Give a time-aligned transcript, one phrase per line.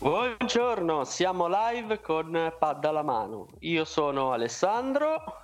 [0.00, 3.48] Buongiorno, siamo live con pad alla mano.
[3.58, 5.42] Io sono Alessandro,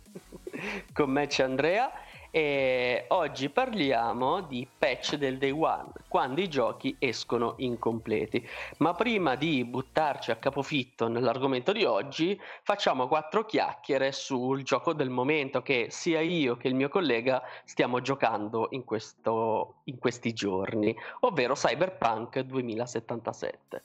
[0.94, 1.92] con me c'è Andrea
[2.38, 8.48] e oggi parliamo di patch del day one, quando i giochi escono incompleti.
[8.76, 15.10] Ma prima di buttarci a capofitto nell'argomento di oggi, facciamo quattro chiacchiere sul gioco del
[15.10, 20.94] momento che sia io che il mio collega stiamo giocando in, questo, in questi giorni,
[21.20, 23.82] ovvero Cyberpunk 2077.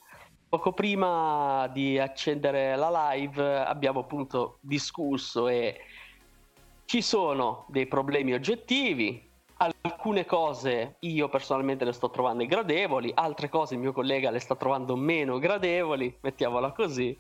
[0.47, 5.79] Poco prima di accendere la live abbiamo appunto discusso e
[6.85, 9.31] ci sono dei problemi oggettivi,
[9.81, 14.55] alcune cose io personalmente le sto trovando gradevoli, altre cose il mio collega le sta
[14.55, 17.17] trovando meno gradevoli, mettiamola così.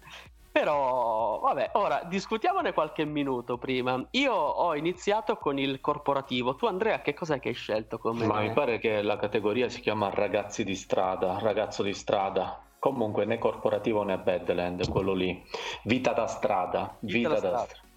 [0.51, 4.05] Però, vabbè, ora discutiamone qualche minuto prima.
[4.11, 6.55] Io ho iniziato con il corporativo.
[6.55, 8.27] Tu, Andrea, che cos'è che hai scelto come.
[8.27, 12.61] Ma mi pare che la categoria si chiama ragazzi di strada, ragazzo di strada.
[12.77, 15.43] Comunque, né corporativo né Badland, quello lì.
[15.85, 16.97] Vita da strada.
[16.99, 17.65] Vita, Vita da, da strada.
[17.65, 17.92] strada.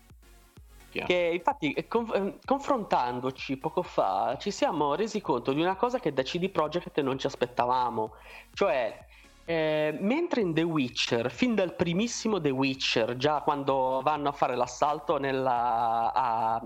[1.05, 5.99] Che infatti, eh, con, eh, confrontandoci poco fa, ci siamo resi conto di una cosa
[5.99, 8.15] che da CD Projekt non ci aspettavamo.
[8.53, 9.05] Cioè,
[9.49, 14.57] eh, mentre in The Witcher, fin dal primissimo The Witcher, già quando vanno a fare
[14.57, 16.61] l'assalto nella, a,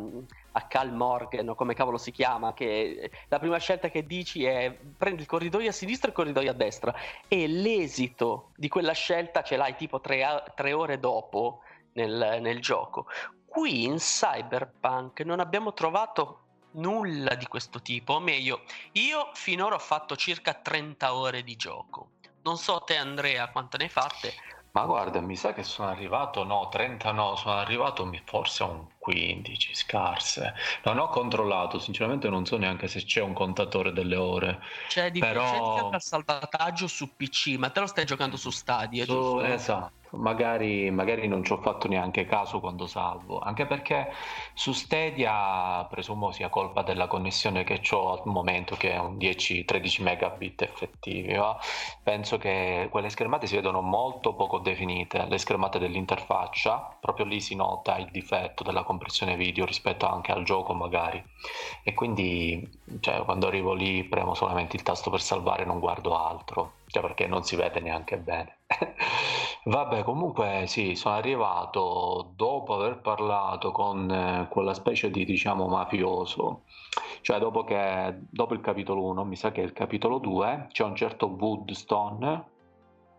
[0.53, 4.75] a Cal Morgan, o come cavolo si chiama, che la prima scelta che dici è
[4.97, 6.95] prendi il corridoio a sinistra e il corridoio a destra,
[7.29, 11.61] e l'esito di quella scelta ce l'hai tipo tre, tre ore dopo
[11.93, 13.07] nel, nel gioco.
[13.51, 16.43] Qui in Cyberpunk non abbiamo trovato
[16.75, 22.11] nulla di questo tipo, o meglio, io finora ho fatto circa 30 ore di gioco.
[22.43, 24.35] Non so te Andrea quante ne hai fatte.
[24.71, 28.87] Ma guarda, mi sa che sono arrivato, no, 30 no, sono arrivato forse a un
[28.99, 30.55] 15, scarse.
[30.85, 34.63] Non ho controllato, sinceramente non so neanche se c'è un contatore delle ore.
[34.87, 35.91] C'è di però...
[35.91, 39.11] al salvataggio su PC, ma te lo stai giocando su Stadia, su...
[39.11, 39.43] giusto?
[39.43, 44.13] Esatto magari, magari non ci ho fatto neanche caso quando salvo, anche perché
[44.55, 50.03] su Stadia presumo sia colpa della connessione che ho al momento, che è un 10-13
[50.03, 51.35] megabit effettivi.
[51.35, 51.59] Va?
[52.03, 57.55] Penso che quelle schermate si vedono molto poco definite, le schermate dell'interfaccia, proprio lì si
[57.55, 61.23] nota il difetto della compressione video rispetto anche al gioco magari.
[61.83, 62.69] E quindi
[63.01, 67.03] cioè, quando arrivo lì premo solamente il tasto per salvare e non guardo altro, cioè
[67.03, 68.59] perché non si vede neanche bene.
[69.65, 76.63] Vabbè, comunque sì, sono arrivato dopo aver parlato con eh, quella specie di, diciamo, mafioso,
[77.21, 80.85] cioè dopo che, dopo il capitolo 1, mi sa che è il capitolo 2, c'è
[80.85, 82.45] un certo Woodstone,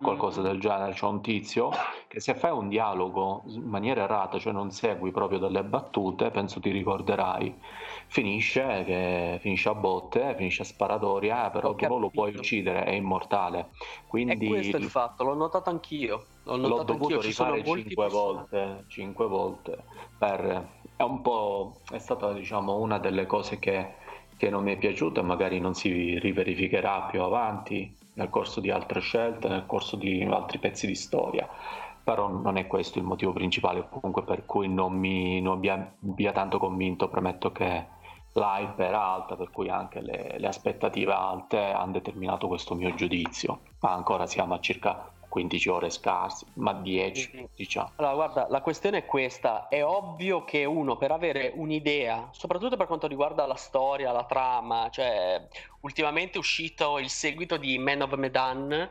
[0.01, 0.43] qualcosa mm.
[0.43, 1.69] del genere, c'è un tizio
[2.07, 6.59] che se fai un dialogo in maniera errata, cioè non segui proprio delle battute, penso
[6.59, 7.55] ti ricorderai,
[8.11, 12.83] finisce, che finisce a botte, finisce a sparatoria, però Ho tu non lo puoi uccidere,
[12.83, 13.69] è immortale.
[14.05, 16.25] Quindi, e questo è il fatto, l'ho notato anch'io.
[16.43, 17.21] L'ho, l'ho dovuto anch'io.
[17.21, 19.77] rifare cinque volte, cinque volte
[20.17, 20.79] per...
[20.97, 21.77] È un po'...
[21.89, 23.93] è stata diciamo una delle cose che,
[24.35, 28.69] che non mi è piaciuta e magari non si riverificherà più avanti nel corso di
[28.69, 31.47] altre scelte, nel corso di altri pezzi di storia
[32.03, 36.31] però non è questo il motivo principale comunque per cui non mi, non mi abbia
[36.31, 37.85] tanto convinto premetto che
[38.33, 43.61] l'hype era alta per cui anche le, le aspettative alte hanno determinato questo mio giudizio.
[43.79, 47.91] Ma ancora siamo a circa 15 ore scarse, ma 10 diciamo.
[47.95, 52.85] Allora guarda, la questione è questa, è ovvio che uno per avere un'idea, soprattutto per
[52.85, 55.47] quanto riguarda la storia, la trama, cioè
[55.81, 58.89] ultimamente è uscito il seguito di Man of Medan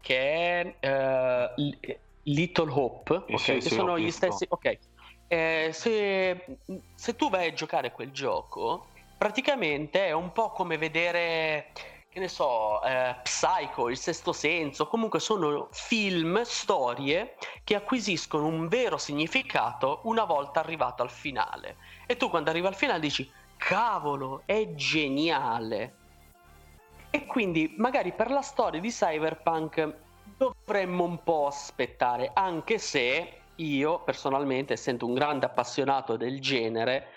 [0.00, 1.70] che è uh,
[2.24, 4.46] Little Hope, okay, sì, che sì, sono gli stessi...
[4.48, 4.78] Ok,
[5.32, 6.58] eh, se,
[6.94, 11.72] se tu vai a giocare quel gioco, praticamente è un po' come vedere
[12.10, 18.68] che ne so, eh, Psycho, Il Sesto Senso, comunque sono film, storie che acquisiscono un
[18.68, 21.76] vero significato una volta arrivato al finale.
[22.06, 25.94] E tu quando arrivi al finale dici, cavolo, è geniale.
[27.08, 29.96] E quindi magari per la storia di Cyberpunk
[30.36, 37.08] dovremmo un po' aspettare, anche se io personalmente, essendo un grande appassionato del genere,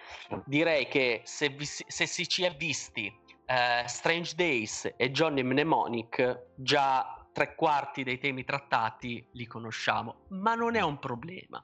[0.45, 3.13] direi che se, vi, se si ci è visti
[3.47, 10.55] uh, Strange Days e Johnny Mnemonic, già tre quarti dei temi trattati li conosciamo, ma
[10.55, 11.61] non è un problema.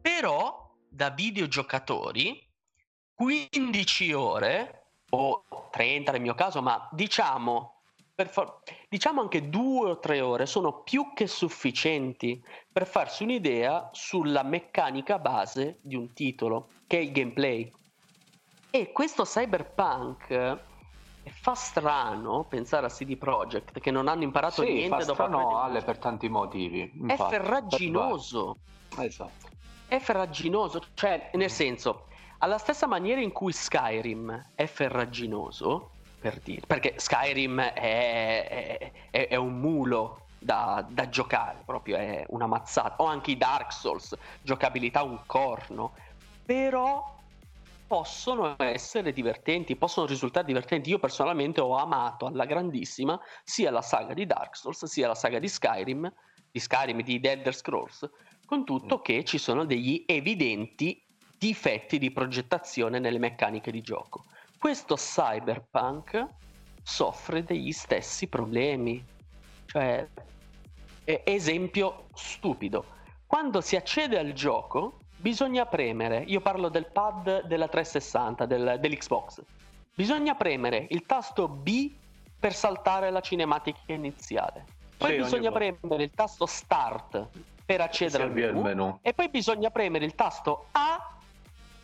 [0.00, 2.46] Però da videogiocatori
[3.14, 7.73] 15 ore o 30 nel mio caso, ma diciamo
[8.16, 12.40] For- diciamo anche due o tre ore sono più che sufficienti
[12.70, 17.72] per farsi un'idea sulla meccanica base di un titolo, che è il gameplay.
[18.70, 20.58] E questo cyberpunk
[21.24, 25.60] fa strano pensare a CD Projekt che non hanno imparato sì, niente fa dopo strano
[25.60, 26.92] alle per tanti motivi.
[26.94, 27.34] Infatti.
[27.34, 28.56] È ferraginoso.
[28.96, 29.48] Esatto.
[29.88, 32.06] È ferraginoso, cioè nel senso,
[32.38, 35.90] alla stessa maniera in cui Skyrim è ferraginoso,
[36.24, 42.46] per dire, perché Skyrim è, è, è un mulo da, da, giocare, proprio è una
[42.46, 45.92] mazzata, o anche i Dark Souls, giocabilità un corno,
[46.42, 47.14] però
[47.86, 50.88] possono essere divertenti, possono risultare divertenti.
[50.88, 55.38] Io personalmente ho amato alla grandissima sia la saga di Dark Souls sia la saga
[55.38, 56.10] di Skyrim,
[56.50, 58.08] di Skyrim, di The Elder Scrolls,
[58.46, 61.04] con tutto che ci sono degli evidenti
[61.36, 64.24] difetti di progettazione nelle meccaniche di gioco.
[64.64, 66.26] Questo cyberpunk
[66.82, 69.04] soffre degli stessi problemi.
[69.66, 70.08] Cioè,
[71.04, 72.82] esempio stupido.
[73.26, 79.42] Quando si accede al gioco, bisogna premere, io parlo del pad della 360, del, dell'Xbox,
[79.94, 81.92] bisogna premere il tasto B
[82.40, 84.64] per saltare la cinematica iniziale.
[84.96, 87.28] Poi sì, bisogna premere il tasto Start
[87.66, 91.13] per accedere al menu, menu, e poi bisogna premere il tasto A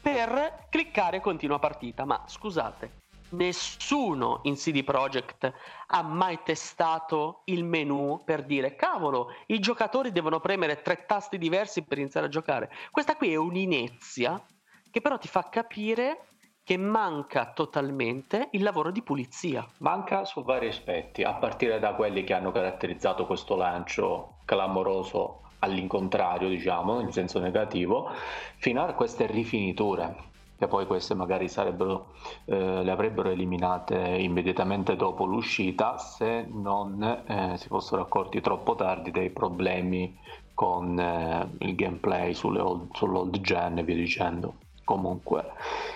[0.00, 2.05] per cliccare continua partita.
[2.05, 2.99] Ma scusate,
[3.31, 5.52] nessuno in CD Projekt
[5.88, 11.82] ha mai testato il menu per dire cavolo, i giocatori devono premere tre tasti diversi
[11.82, 12.70] per iniziare a giocare.
[12.91, 14.43] Questa qui è un'inezia
[14.91, 16.26] che però ti fa capire
[16.62, 19.67] che manca totalmente il lavoro di pulizia.
[19.79, 26.49] Manca su vari aspetti, a partire da quelli che hanno caratterizzato questo lancio clamoroso all'incontrario,
[26.49, 28.11] diciamo, in senso negativo,
[28.57, 30.29] fino a queste rifiniture
[30.61, 32.09] che poi queste magari sarebbero,
[32.45, 39.11] eh, le avrebbero eliminate immediatamente dopo l'uscita se non eh, si fossero accorti troppo tardi
[39.11, 40.19] dei problemi
[40.53, 44.57] con eh, il gameplay old, sull'old gen e via dicendo.
[44.85, 45.53] Comunque,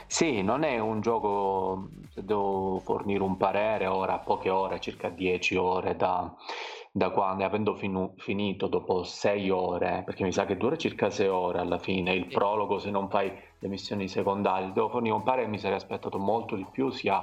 [0.06, 5.56] sì, non è un gioco, se devo fornire un parere ora, poche ore, circa 10
[5.56, 6.32] ore da,
[6.96, 11.26] da quando, avendo finu, finito dopo 6 ore, perché mi sa che dura circa 6
[11.26, 15.48] ore alla fine, il prologo se non fai le missioni secondarie, devo fornire un parere
[15.48, 17.20] mi sarei aspettato molto di più sia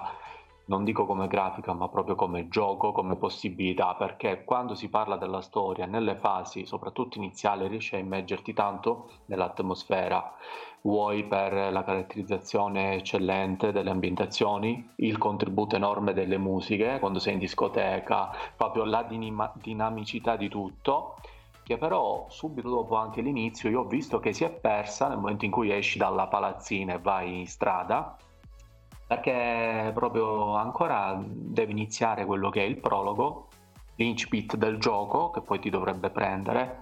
[0.65, 5.41] non dico come grafica, ma proprio come gioco, come possibilità, perché quando si parla della
[5.41, 10.33] storia, nelle fasi, soprattutto iniziali, riesce a immergerti tanto nell'atmosfera,
[10.81, 17.39] vuoi per la caratterizzazione eccellente delle ambientazioni, il contributo enorme delle musiche, quando sei in
[17.39, 21.15] discoteca, proprio la dinima- dinamicità di tutto,
[21.63, 25.45] che però subito dopo anche l'inizio io ho visto che si è persa nel momento
[25.45, 28.17] in cui esci dalla palazzina e vai in strada
[29.11, 33.49] perché proprio ancora deve iniziare quello che è il prologo,
[33.95, 36.79] l'incipit del gioco che poi ti dovrebbe prendere,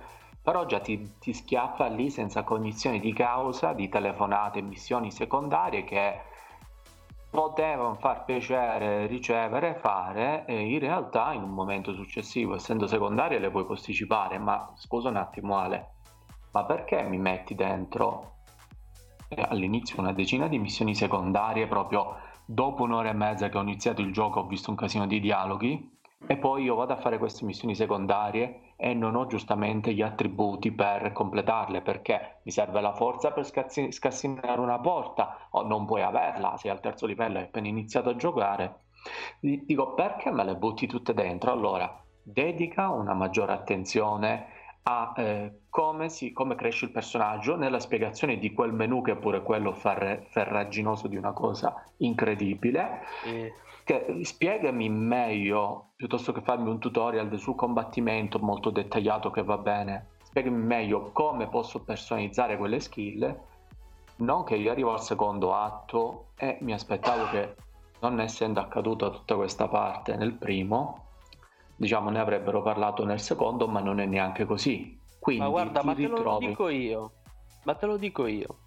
[0.49, 6.21] però già ti, ti schiaffa lì senza cognizione di causa di telefonate missioni secondarie che
[7.29, 13.51] potevano far piacere ricevere, fare e in realtà in un momento successivo, essendo secondarie, le
[13.51, 15.89] puoi posticipare, ma scusa un attimo Ale,
[16.53, 18.37] ma perché mi metti dentro
[19.49, 24.11] all'inizio una decina di missioni secondarie proprio dopo un'ora e mezza che ho iniziato il
[24.11, 27.74] gioco ho visto un casino di dialoghi e poi io vado a fare queste missioni
[27.74, 33.45] secondarie e non ho giustamente gli attributi per completarle perché mi serve la forza per
[33.45, 38.16] scassinare una porta o non puoi averla sei al terzo livello e appena iniziato a
[38.16, 38.81] giocare
[39.39, 46.09] dico perché me le butti tutte dentro allora dedica una maggiore attenzione a eh, come,
[46.09, 50.26] si, come, cresce il personaggio nella spiegazione di quel menu che è pure quello ferre,
[50.30, 53.02] ferraginoso di una cosa incredibile.
[53.26, 53.54] Eh.
[53.89, 60.09] Che, spiegami meglio, piuttosto che farmi un tutorial sul combattimento molto dettagliato che va bene,
[60.21, 63.35] spiegami meglio come posso personalizzare quelle skill.
[64.17, 67.55] Non che io arrivo al secondo atto e mi aspettavo che,
[68.01, 71.07] non essendo accaduta tutta questa parte nel primo,
[71.75, 75.01] diciamo ne avrebbero parlato nel secondo, ma non è neanche così.
[75.17, 76.45] Quindi ma guarda, ma te ritrovi...
[76.45, 77.11] lo dico io,
[77.63, 78.59] ma te lo dico io.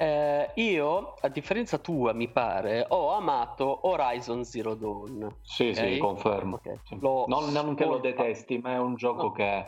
[0.00, 5.28] Eh, io, a differenza tua, mi pare, ho amato Horizon Zero Dawn.
[5.42, 5.94] Sì, okay?
[5.94, 6.56] sì, confermo.
[6.56, 6.78] Okay.
[6.84, 6.98] Sì.
[7.00, 9.32] Non, non, che lo detesti, ma è un gioco no.
[9.32, 9.66] che,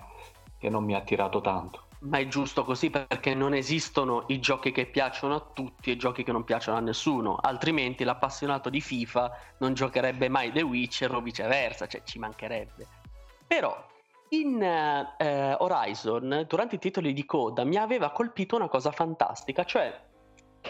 [0.56, 4.72] che non mi ha attirato tanto ma è giusto così perché non esistono i giochi
[4.72, 8.80] che piacciono a tutti e i giochi che non piacciono a nessuno, altrimenti l'appassionato di
[8.80, 12.86] FIFA non giocherebbe mai The Witcher o viceversa, cioè ci mancherebbe.
[13.46, 13.76] Però
[14.30, 20.08] in eh, Horizon, durante i titoli di coda, mi aveva colpito una cosa fantastica, cioè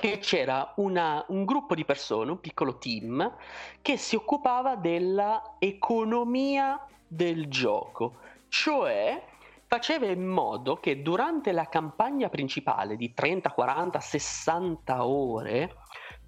[0.01, 3.37] che c'era una, un gruppo di persone, un piccolo team,
[3.83, 8.15] che si occupava della economia del gioco,
[8.49, 9.23] cioè
[9.67, 15.77] faceva in modo che durante la campagna principale di 30, 40, 60 ore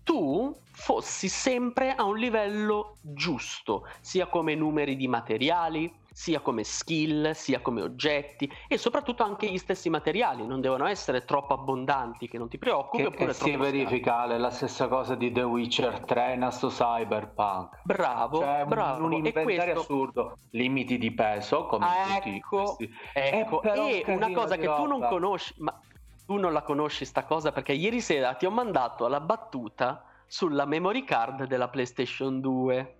[0.04, 7.32] tu fossi sempre a un livello giusto, sia come numeri di materiali, sia come skill,
[7.32, 12.38] sia come oggetti e soprattutto anche gli stessi materiali, non devono essere troppo abbondanti che
[12.38, 13.02] non ti preoccupi.
[13.02, 17.80] Che, che si verifica la stessa cosa di The Witcher 3 in sto Cyberpunk.
[17.84, 19.04] Bravo, cioè, bravo.
[19.04, 19.80] Un, inventario questo...
[19.80, 22.90] assurdo, limiti di peso come ah, tutti ecco, questi.
[23.12, 25.78] Ecco, eh, e una cosa che tu non conosci, ma
[26.26, 30.64] tu non la conosci sta cosa perché ieri sera ti ho mandato la battuta sulla
[30.64, 32.96] memory card della PlayStation 2.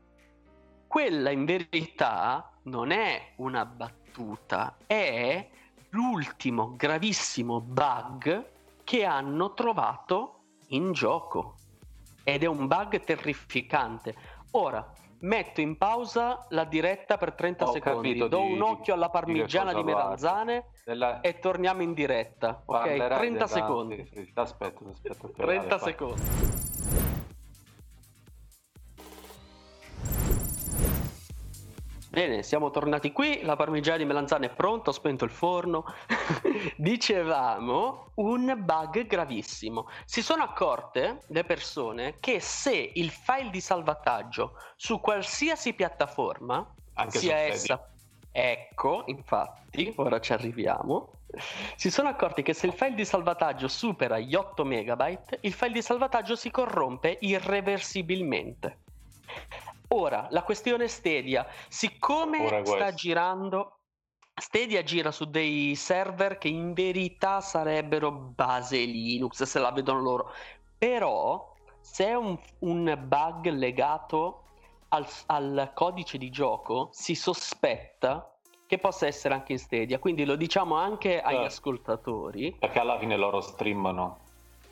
[0.93, 5.49] Quella in verità non è una battuta, è
[5.89, 8.51] l'ultimo gravissimo bug
[8.85, 11.55] che hanno trovato in gioco.
[12.23, 14.15] Ed è un bug terrificante.
[14.51, 14.87] Ora,
[15.21, 19.73] metto in pausa la diretta per 30 Ho secondi, do di, un occhio alla parmigiana
[19.73, 21.23] di, di melanzane della...
[21.23, 22.65] e torniamo in diretta.
[22.67, 23.47] Ok, 30 della...
[23.47, 24.11] secondi.
[24.35, 26.62] Aspetta, aspetta 30 secondi.
[32.13, 35.87] Bene, siamo tornati qui, la parmigiana di melanzane è pronta, ho spento il forno.
[36.77, 39.89] Dicevamo un bug gravissimo.
[40.05, 47.19] Si sono accorte le persone che se il file di salvataggio su qualsiasi piattaforma, Anche
[47.19, 47.89] sia essa...
[48.31, 51.13] Ecco, infatti, ora ci arriviamo.
[51.77, 55.73] Si sono accorti che se il file di salvataggio supera gli 8 MB, il file
[55.73, 58.81] di salvataggio si corrompe irreversibilmente.
[59.95, 63.81] Ora, la questione Stadia, siccome sta girando
[64.35, 70.33] Stadia gira su dei server che in verità sarebbero base Linux, se la vedono loro.
[70.79, 74.45] Però, se è un, un bug legato
[74.89, 78.35] al, al, codice di gioco, si sospetta
[78.67, 79.99] che possa essere anche in Stadia.
[79.99, 82.57] Quindi lo diciamo anche agli eh, ascoltatori.
[82.59, 84.22] Perché alla fine loro streamano.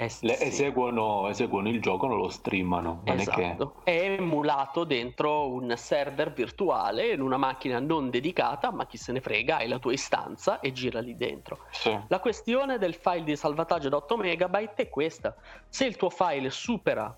[0.00, 0.26] Eh, sì.
[0.26, 3.02] eseguono, eseguono, il gioco, non lo streamano.
[3.04, 3.74] Non esatto.
[3.84, 3.98] è, che...
[3.98, 9.20] è emulato dentro un server virtuale in una macchina non dedicata, ma chi se ne
[9.20, 11.58] frega, hai la tua istanza e gira lì dentro.
[11.68, 11.94] Sì.
[12.08, 15.36] La questione del file di salvataggio da 8 MB è questa:
[15.68, 17.14] se il tuo file supera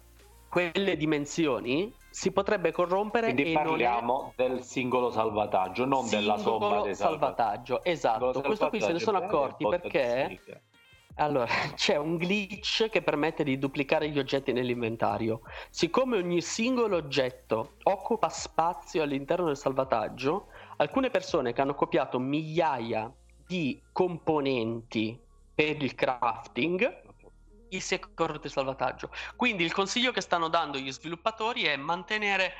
[0.49, 3.33] quelle dimensioni, si potrebbe corrompere.
[3.33, 4.43] Quindi parliamo è...
[4.43, 7.85] del singolo salvataggio, non singolo della somma dei salvataggio.
[7.85, 10.41] Esatto, questo qui se ne sono accorti perché
[11.16, 15.42] allora, c'è un glitch che permette di duplicare gli oggetti nell'inventario.
[15.71, 23.12] Siccome ogni singolo oggetto occupa spazio all'interno del salvataggio, alcune persone che hanno copiato migliaia
[23.47, 25.19] di componenti
[25.54, 27.00] per il crafting
[27.81, 29.11] si è corrotto il salvataggio.
[29.37, 32.52] Quindi il consiglio che stanno dando gli sviluppatori è mantenere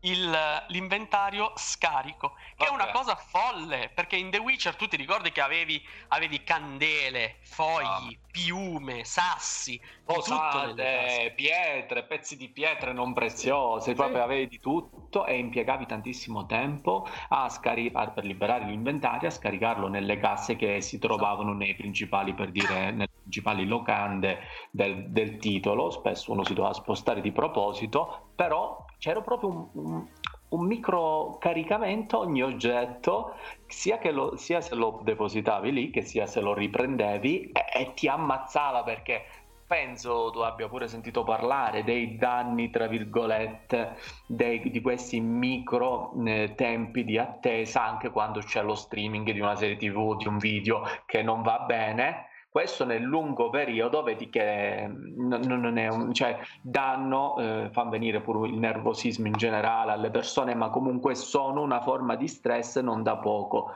[0.00, 2.70] il, l'inventario scarico, che Vabbè.
[2.70, 7.36] è una cosa folle, perché in The Witcher tu ti ricordi che avevi, avevi candele,
[7.42, 8.28] fogli, ah.
[8.30, 13.94] piume, sassi, posate, pietre, pezzi di pietre non preziose, sì.
[13.94, 19.32] proprio avevi di tutto e impiegavi tantissimo tempo a scari- a, per liberare l'inventario, a
[19.32, 24.40] scaricarlo nelle casse che si trovavano nei principali, per dire, nelle principali locande
[24.70, 30.06] del, del titolo, spesso uno si doveva spostare di proposito, però c'era proprio un, un,
[30.50, 33.34] un micro caricamento ogni oggetto,
[33.66, 38.08] sia, lo, sia se lo depositavi lì, che sia se lo riprendevi, e, e ti
[38.08, 39.24] ammazzava perché
[39.66, 46.52] penso tu abbia pure sentito parlare dei danni, tra virgolette, dei, di questi micro eh,
[46.54, 50.82] tempi di attesa anche quando c'è lo streaming di una serie tv, di un video
[51.06, 56.36] che non va bene questo nel lungo periodo vedi che mm, non è un cioè,
[56.60, 61.80] danno, eh, fanno venire pure il nervosismo in generale alle persone, ma comunque sono una
[61.80, 63.72] forma di stress non da poco.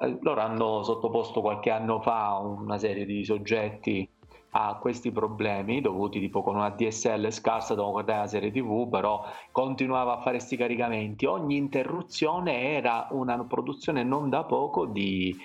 [0.00, 4.08] Eh, loro hanno sottoposto qualche anno fa una serie di soggetti
[4.56, 9.24] a questi problemi dovuti tipo con una DSL scarsa dovevamo guardare la serie tv però
[9.50, 15.36] continuava a fare questi caricamenti ogni interruzione era una produzione non da poco di,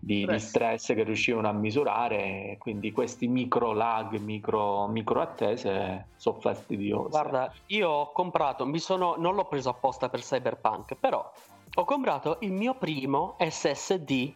[0.00, 0.32] di, stress.
[0.32, 0.86] di stress.
[0.94, 7.88] che riuscivano a misurare quindi questi micro lag micro, micro attese sono fastidiose guarda io
[7.88, 11.30] ho comprato mi sono non l'ho preso apposta per cyberpunk però
[11.74, 14.32] ho comprato il mio primo SSD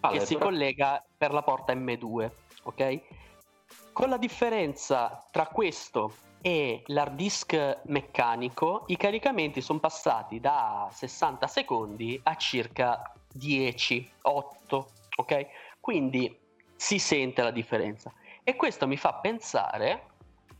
[0.00, 2.30] allora, che si collega per la porta M2
[2.64, 3.00] ok?
[3.92, 11.46] Con la differenza tra questo e l'hard disk meccanico, i caricamenti sono passati da 60
[11.46, 15.46] secondi a circa 10, 8, ok?
[15.80, 16.38] Quindi
[16.76, 18.12] si sente la differenza.
[18.42, 20.06] E questo mi fa pensare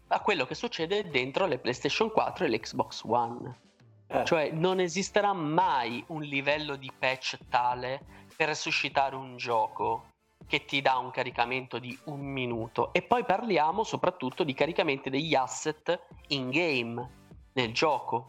[0.09, 3.59] a quello che succede dentro le PlayStation 4 e l'Xbox One.
[4.07, 4.25] Eh.
[4.25, 8.05] Cioè non esisterà mai un livello di patch tale
[8.37, 10.11] per resuscitare un gioco
[10.47, 15.35] che ti dà un caricamento di un minuto e poi parliamo soprattutto di caricamenti degli
[15.35, 17.11] asset in game
[17.55, 18.29] nel gioco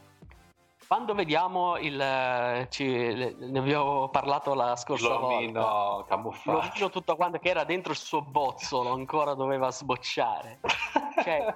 [0.88, 6.06] quando vediamo il ci, ne abbiamo parlato la scorsa l'omino volta.
[6.08, 10.60] camuffato l'omino tutto quanto che era dentro il suo bozzolo ancora doveva sbocciare.
[11.24, 11.56] Cioè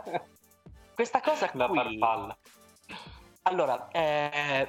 [0.94, 2.38] questa cosa la qui farfalla.
[3.44, 4.68] Allora eh,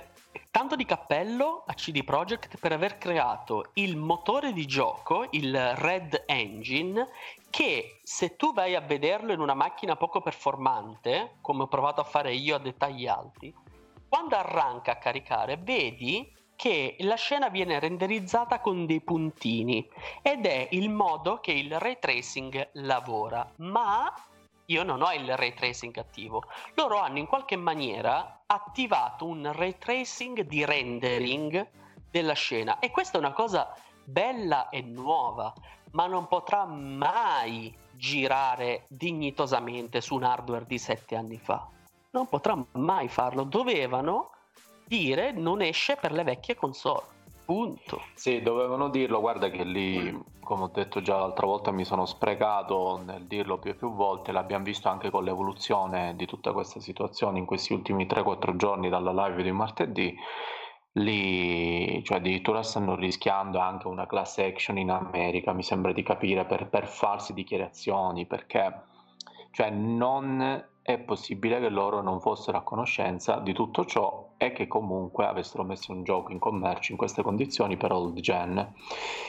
[0.50, 6.24] tanto di cappello a CD Projekt per aver creato il motore di gioco, il Red
[6.26, 7.08] Engine,
[7.50, 12.04] che se tu vai a vederlo in una macchina poco performante, come ho provato a
[12.04, 13.54] fare io a dettagli alti,
[14.08, 19.88] quando arranca a caricare vedi che la scena viene renderizzata con dei puntini
[20.22, 24.12] ed è il modo che il ray tracing lavora, ma
[24.66, 26.42] io non ho il ray tracing attivo.
[26.74, 31.70] Loro hanno in qualche maniera attivato un ray tracing di rendering
[32.10, 33.72] della scena e questa è una cosa
[34.02, 35.52] bella e nuova,
[35.92, 41.68] ma non potrà mai girare dignitosamente su un hardware di sette anni fa.
[42.10, 43.44] Non potrà mai farlo.
[43.44, 44.30] Dovevano
[44.86, 47.16] dire non esce per le vecchie console.
[47.44, 48.02] Punto.
[48.12, 53.00] Sì, dovevano dirlo, guarda che lì, come ho detto già l'altra volta, mi sono sprecato
[53.02, 57.38] nel dirlo più e più volte, l'abbiamo visto anche con l'evoluzione di tutta questa situazione
[57.38, 60.14] in questi ultimi 3-4 giorni dalla live di martedì,
[60.92, 66.44] lì cioè addirittura stanno rischiando anche una class action in America, mi sembra di capire,
[66.44, 68.82] per, per farsi dichiarazioni, perché
[69.52, 74.66] cioè non è possibile che loro non fossero a conoscenza di tutto ciò e che
[74.66, 78.72] comunque avessero messo un gioco in commercio in queste condizioni per old gen.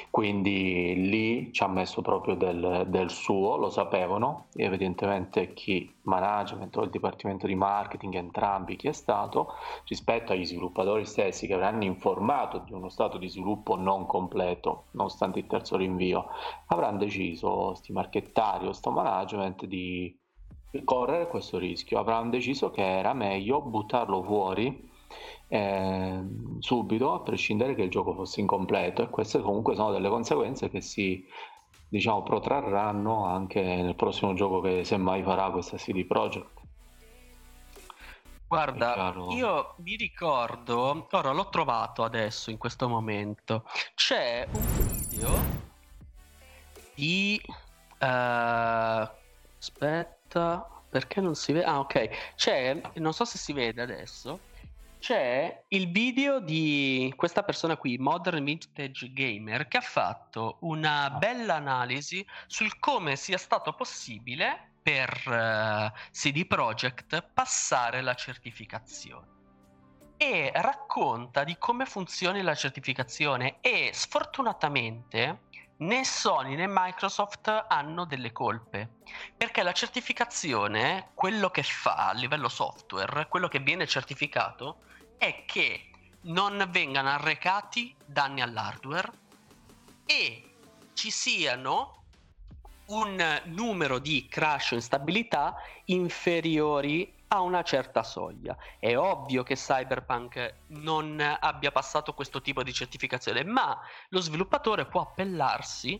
[0.09, 6.83] Quindi lì ci ha messo proprio del, del suo, lo sapevano, evidentemente chi management o
[6.83, 9.51] il dipartimento di marketing, entrambi chi è stato,
[9.85, 15.39] rispetto agli sviluppatori stessi che avranno informato di uno stato di sviluppo non completo, nonostante
[15.39, 16.27] il terzo rinvio,
[16.67, 20.18] avranno deciso, sti marchettari o sto management, di
[20.83, 21.99] correre questo rischio.
[21.99, 24.87] Avranno deciso che era meglio buttarlo fuori
[25.47, 26.21] eh,
[26.59, 29.03] subito, a prescindere che il gioco fosse incompleto.
[29.03, 31.25] E queste comunque sono delle conseguenze che si
[31.89, 36.57] diciamo, protrarranno anche nel prossimo gioco che semmai farà questa CD Projekt.
[38.47, 43.63] Guarda, io mi ricordo, ora l'ho trovato adesso in questo momento.
[43.93, 44.65] C'è un
[45.07, 45.29] video
[46.95, 49.07] di uh,
[49.59, 51.65] aspetta aspetta, perché non si vede?
[51.65, 52.33] Ah, ok.
[52.35, 54.39] C'è, non so se si vede adesso,
[54.99, 61.55] c'è il video di questa persona qui, Modern Vintage Gamer, che ha fatto una bella
[61.55, 69.37] analisi sul come sia stato possibile per uh, CD Projekt passare la certificazione
[70.21, 75.43] e racconta di come funzioni la certificazione e sfortunatamente
[75.79, 78.89] né Sony né Microsoft hanno delle colpe,
[79.35, 84.81] perché la certificazione, quello che fa a livello software, quello che viene certificato,
[85.17, 85.89] è che
[86.21, 89.11] non vengano arrecati danni all'hardware
[90.05, 90.55] e
[90.93, 92.03] ci siano
[92.87, 98.55] un numero di crash o instabilità inferiori a una certa soglia.
[98.79, 105.01] È ovvio che Cyberpunk non abbia passato questo tipo di certificazione, ma lo sviluppatore può
[105.01, 105.99] appellarsi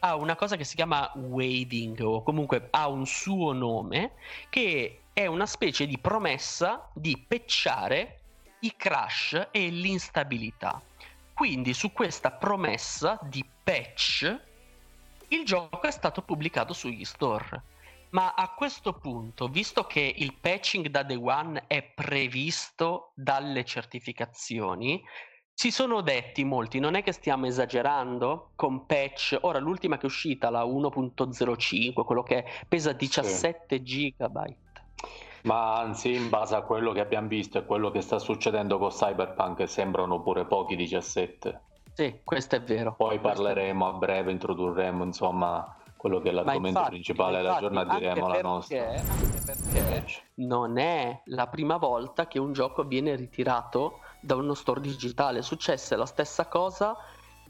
[0.00, 4.12] a una cosa che si chiama waiving o comunque ha un suo nome
[4.50, 8.20] che è una specie di promessa di pecciare
[8.60, 10.82] i crash e l'instabilità.
[11.32, 14.40] Quindi su questa promessa di patch
[15.28, 17.62] il gioco è stato pubblicato sugli store
[18.14, 25.02] ma a questo punto, visto che il patching da day one è previsto dalle certificazioni,
[25.52, 30.06] si sono detti molti, non è che stiamo esagerando con patch, ora l'ultima che è
[30.06, 33.82] uscita, la 1.05, quello che pesa 17 sì.
[33.82, 34.62] gigabyte.
[35.42, 38.90] Ma anzi, in base a quello che abbiamo visto e quello che sta succedendo con
[38.90, 41.60] Cyberpunk, sembrano pure pochi 17.
[41.92, 42.94] Sì, questo è vero.
[42.94, 48.28] Poi parleremo a breve, introdurremo insomma quello che è l'argomento infatti, principale della giornata, diremo
[48.28, 48.88] la nostra.
[48.90, 54.82] Anche perché non è la prima volta che un gioco viene ritirato da uno store
[54.82, 55.40] digitale.
[55.40, 56.94] Successe la stessa cosa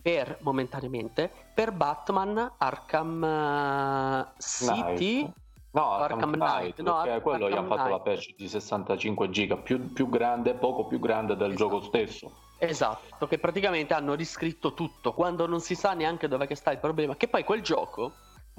[0.01, 5.23] per momentaneamente per Batman Arkham eh, City.
[5.23, 5.33] Night.
[5.73, 9.57] No, Arkham, Arkham Knight, no, perché quello gli hanno fatto la patch di 65 giga
[9.57, 11.69] più, più, grande, poco più grande del esatto.
[11.69, 12.31] gioco stesso.
[12.59, 17.17] Esatto, che praticamente hanno riscritto tutto quando non si sa neanche dove sta il problema.
[17.17, 18.13] Che poi quel gioco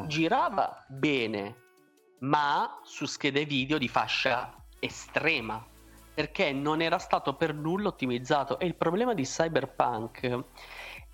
[0.07, 1.63] girava bene,
[2.19, 5.63] ma su schede video di fascia estrema,
[6.13, 8.59] perché non era stato per nulla ottimizzato.
[8.59, 10.43] E il problema di Cyberpunk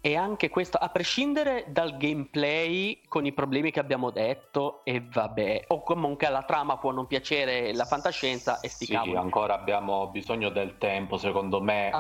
[0.03, 5.65] e anche questo, a prescindere dal gameplay con i problemi che abbiamo detto, e vabbè,
[5.67, 9.15] o comunque la trama può non piacere la fantascienza e sti sì, cavoli.
[9.15, 11.91] ancora abbiamo bisogno del tempo, secondo me,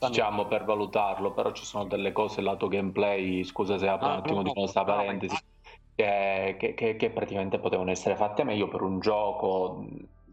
[0.00, 4.18] diciamo, per valutarlo, però ci sono delle cose lato gameplay, scusa se apro ah, un
[4.18, 5.55] attimo no, di questa no, parentesi, no,
[5.96, 9.84] che, che, che, praticamente potevano essere fatte meglio per un gioco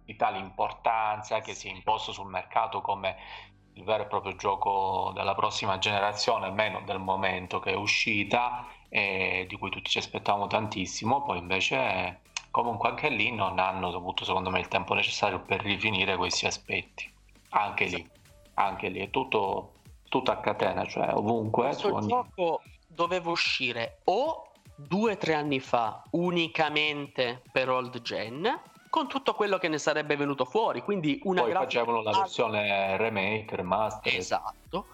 [0.03, 3.15] di tale importanza che si è imposto sul mercato come
[3.75, 9.45] il vero e proprio gioco della prossima generazione, almeno del momento che è uscita, e
[9.47, 12.19] di cui tutti ci aspettavamo tantissimo, poi invece
[12.51, 17.11] comunque anche lì non hanno avuto secondo me il tempo necessario per rifinire questi aspetti.
[17.49, 18.07] Anche lì,
[18.55, 19.75] anche lì è tutto,
[20.09, 21.67] tutto a catena, cioè ovunque.
[21.67, 22.07] Questo ogni...
[22.07, 29.33] gioco doveva uscire o due o tre anni fa unicamente per old gen con tutto
[29.33, 30.81] quello che ne sarebbe venuto fuori.
[30.81, 34.15] Quindi una Poi facevano la versione remake, remaster.
[34.15, 34.85] Esatto.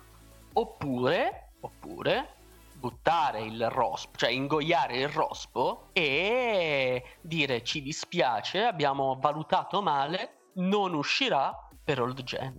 [0.54, 2.36] Oppure, oppure
[2.80, 10.94] buttare il rospo, cioè ingoiare il rospo e dire ci dispiace, abbiamo valutato male, non
[10.94, 12.58] uscirà per old gen.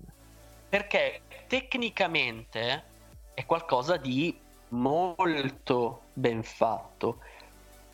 [0.69, 2.85] Perché tecnicamente
[3.33, 4.39] è qualcosa di
[4.71, 7.19] molto ben fatto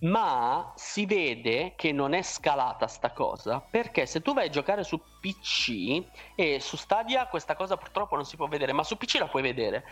[0.00, 4.84] ma si vede che non è scalata sta cosa perché se tu vai a giocare
[4.84, 9.18] su PC e su Stadia questa cosa purtroppo non si può vedere ma su PC
[9.18, 9.84] la puoi vedere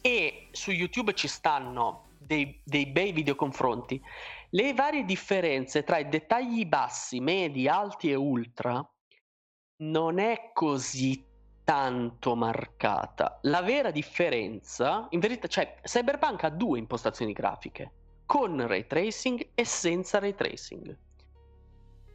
[0.00, 4.02] e su YouTube ci stanno dei, dei bei videoconfronti
[4.50, 8.84] le varie differenze tra i dettagli bassi, medi, alti e ultra
[9.76, 11.24] non è così
[11.64, 17.92] tanto marcata la vera differenza in verità cioè Cyberpunk ha due impostazioni grafiche
[18.32, 20.96] con ray tracing e senza ray tracing.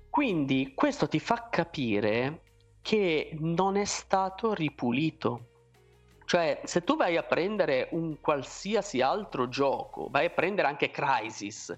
[0.09, 2.41] Quindi questo ti fa capire
[2.81, 5.49] che non è stato ripulito.
[6.25, 11.77] Cioè, se tu vai a prendere un qualsiasi altro gioco, vai a prendere anche Crisis,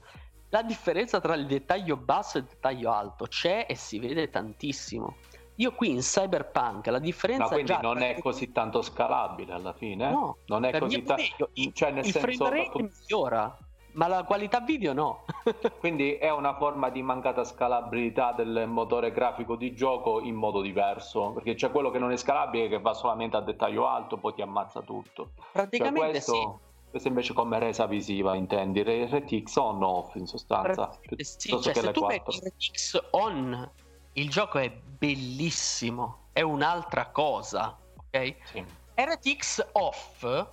[0.51, 5.17] la differenza tra il dettaglio basso e il dettaglio alto c'è e si vede tantissimo.
[5.59, 10.09] Io qui in Cyberpunk la differenza Ma quindi non è così tanto scalabile alla fine?
[10.09, 11.49] No, non è così tanto.
[11.73, 13.57] Cioè, nel il senso, frame rate migliora
[13.93, 15.25] ma la qualità video no.
[15.79, 21.31] Quindi è una forma di mancata scalabilità del motore grafico di gioco in modo diverso,
[21.31, 24.41] perché c'è quello che non è scalabile che va solamente a dettaglio alto, poi ti
[24.41, 25.31] ammazza tutto.
[25.51, 26.67] Praticamente cioè questo, sì.
[26.89, 30.89] Questo invece come resa visiva intendi, RTX on off in sostanza.
[31.17, 32.07] Sì, cioè, se tu 4.
[32.07, 33.71] metti RTX on,
[34.19, 38.35] il gioco è bellissimo, è un'altra cosa, ok?
[38.43, 38.65] Sì.
[38.95, 40.47] RTX off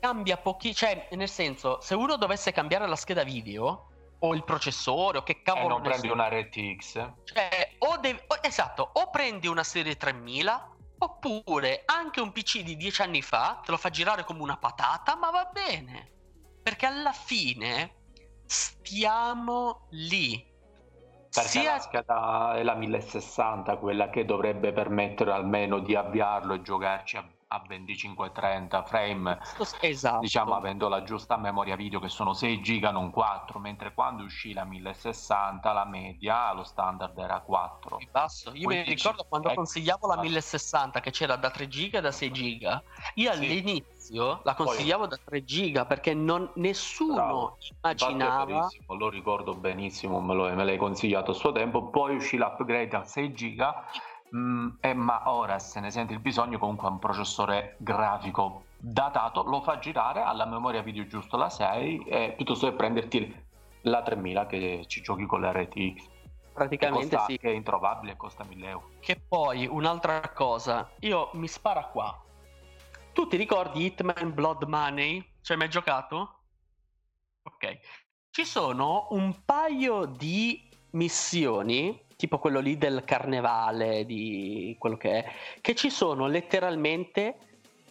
[0.00, 5.18] cambia pochi, cioè nel senso, se uno dovesse cambiare la scheda video o il processore
[5.18, 7.12] o che cavolo e non prendi una RTX.
[7.24, 12.76] Cioè, o devi, o, esatto, o prendi una serie 3000 oppure anche un PC di
[12.76, 16.10] 10 anni fa te lo fa girare come una patata, ma va bene.
[16.62, 17.94] Perché alla fine
[18.46, 20.54] stiamo lì.
[21.36, 21.72] Perché Sia...
[21.72, 27.28] la scheda è la 1060, quella che dovrebbe permettere almeno di avviarlo e giocarci a
[27.48, 29.38] a 25-30 frame,
[29.80, 30.18] esatto.
[30.20, 34.52] diciamo avendo la giusta memoria video che sono 6 giga non 4, mentre quando uscì
[34.52, 37.98] la 1060 la media, lo standard era 4.
[38.10, 38.50] Basso.
[38.54, 42.00] Io Quindi mi ricordo quando ecco, consigliavo la 1060 che c'era da 3 giga e
[42.02, 42.82] da 6 giga,
[43.14, 43.38] io sì.
[43.38, 45.16] all'inizio la consigliavo Poi...
[45.16, 47.58] da 3 giga perché non, nessuno Bravo.
[47.80, 48.68] immaginava...
[48.88, 53.04] Lo ricordo benissimo, me, lo, me l'hai consigliato a suo tempo, poi uscì l'upgrade a
[53.04, 53.84] 6 giga
[54.36, 59.62] Mm, eh, ma ora se ne sente il bisogno comunque un processore grafico datato lo
[59.62, 63.44] fa girare alla memoria video giusto la 6 e piuttosto che prenderti
[63.82, 66.08] la 3000 che ci giochi con la RTX
[66.52, 67.38] praticamente che costa, sì.
[67.38, 68.90] che è introvabile e costa 1000 euro.
[69.00, 72.22] Che poi un'altra cosa io mi spara qua.
[73.12, 75.24] Tu ti ricordi Hitman Blood Money?
[75.40, 76.36] Ci hai mai giocato?
[77.42, 77.78] ok.
[78.30, 85.32] Ci sono un paio di missioni tipo quello lì del carnevale, di quello che è,
[85.60, 87.36] che ci sono letteralmente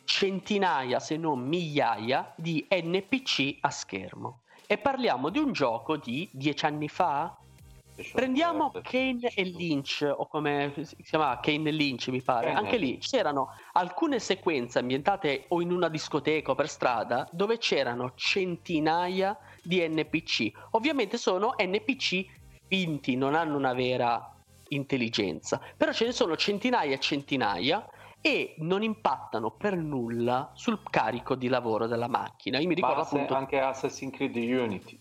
[0.04, 4.42] centinaia, se non migliaia, di NPC a schermo.
[4.68, 7.38] E parliamo di un gioco di dieci anni fa?
[8.12, 12.52] Prendiamo Kane e Lynch, o come si chiama Kane e Lynch, mi pare.
[12.52, 18.12] Anche lì c'erano alcune sequenze ambientate o in una discoteca o per strada dove c'erano
[18.16, 20.52] centinaia di NPC.
[20.72, 22.26] Ovviamente sono NPC
[22.68, 24.34] finti, non hanno una vera
[24.70, 27.88] intelligenza, però ce ne sono centinaia e centinaia
[28.22, 32.58] e non impattano per nulla sul carico di lavoro della macchina.
[32.58, 33.36] Io mi ricordo Ma appunto...
[33.36, 35.00] anche Assassin's Creed Unity.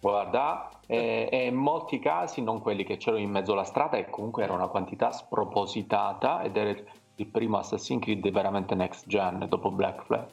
[0.00, 4.08] Guarda, e, e in molti casi, non quelli che c'erano in mezzo alla strada, e
[4.08, 6.78] comunque era una quantità spropositata ed era
[7.16, 10.28] il primo Assassin's Creed veramente next gen dopo Black Flag.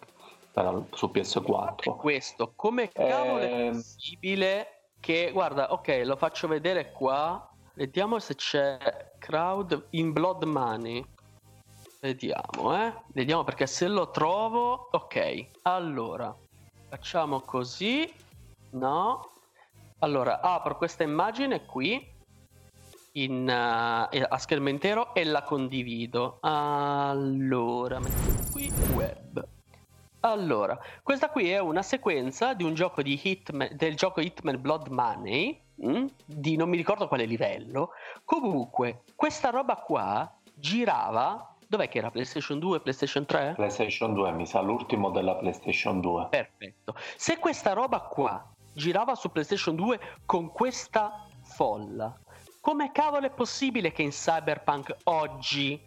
[0.92, 1.96] su PS4.
[1.96, 3.50] Questo, come cavolo eh...
[3.50, 3.72] è ehm.
[3.72, 11.06] possibile che, guarda, ok, lo faccio vedere qua, vediamo se c'è crowd in Blood Money.
[12.00, 12.94] Vediamo, eh.
[13.08, 15.48] Vediamo perché se lo trovo, ok.
[15.64, 16.34] Allora,
[16.88, 18.12] facciamo così.
[18.72, 19.30] No.
[20.00, 22.10] Allora, apro questa immagine qui
[23.14, 26.38] in, uh, a schermo intero e la condivido.
[26.42, 29.51] Allora, metto qui web.
[30.22, 34.88] Allora, questa qui è una sequenza di un gioco di Hitman, del gioco Hitman Blood
[34.88, 37.92] Money, mh, mm, di non mi ricordo quale livello.
[38.24, 42.12] Comunque, questa roba qua girava Dov'è che era?
[42.12, 43.54] PlayStation 2, PlayStation 3?
[43.56, 46.28] PlayStation 2, mi sa l'ultimo della PlayStation 2.
[46.30, 46.96] Perfetto.
[47.16, 52.14] Se questa roba qua girava su PlayStation 2 con questa folla,
[52.60, 55.82] come cavolo è possibile che in Cyberpunk oggi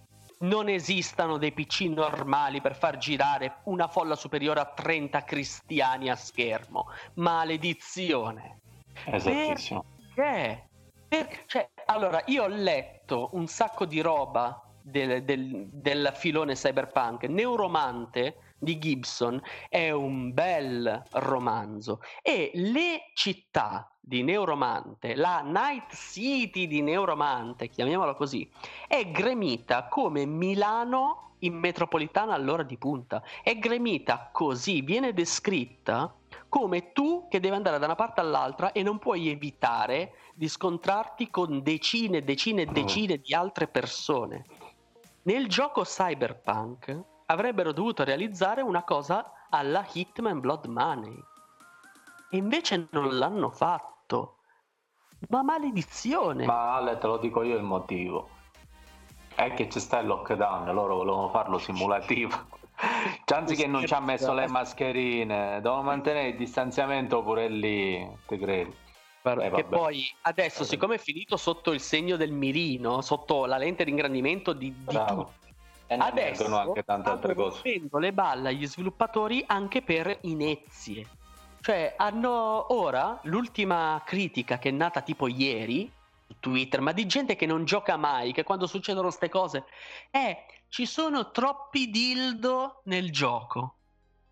[0.44, 6.16] non esistano dei PC normali per far girare una folla superiore a 30 cristiani a
[6.16, 6.86] schermo?
[7.14, 8.60] Maledizione.
[9.06, 9.84] Esattissimo.
[10.14, 10.68] Perché?
[11.08, 11.44] Per...
[11.46, 17.24] Cioè, allora, io ho letto un sacco di roba del, del, del filone cyberpunk.
[17.24, 26.66] Neuromante di Gibson è un bel romanzo e le città di Neuromante, la Night City
[26.66, 28.48] di Neuromante, chiamiamola così,
[28.86, 33.22] è gremita come Milano in metropolitana all'ora di punta.
[33.42, 36.14] È gremita così, viene descritta
[36.48, 41.30] come tu che devi andare da una parte all'altra e non puoi evitare di scontrarti
[41.30, 44.44] con decine e decine e decine di altre persone.
[45.22, 51.18] Nel gioco Cyberpunk avrebbero dovuto realizzare una cosa alla Hitman Blood Money.
[52.30, 53.93] E invece non l'hanno fatto.
[55.28, 56.44] Ma maledizione!
[56.46, 58.28] Ma Ale, te lo dico io il motivo.
[59.34, 62.62] È che c'è sta il lockdown, loro volevano farlo simulativo.
[63.24, 68.36] Cioè, anziché non ci ha messo le mascherine, devono mantenere il distanziamento pure lì, ti
[68.36, 68.74] credi?
[69.22, 73.84] Eh, che poi adesso, siccome è finito sotto il segno del mirino, sotto la lente
[73.84, 75.44] di ingrandimento di, di tutti,
[75.86, 77.62] e Adesso anche tante altre cose.
[77.90, 81.06] le balle agli sviluppatori anche per inezie.
[81.64, 85.90] Cioè, hanno ora l'ultima critica che è nata tipo ieri
[86.26, 89.64] su Twitter, ma di gente che non gioca mai, che quando succedono queste cose
[90.10, 93.76] è ci sono troppi dildo nel gioco.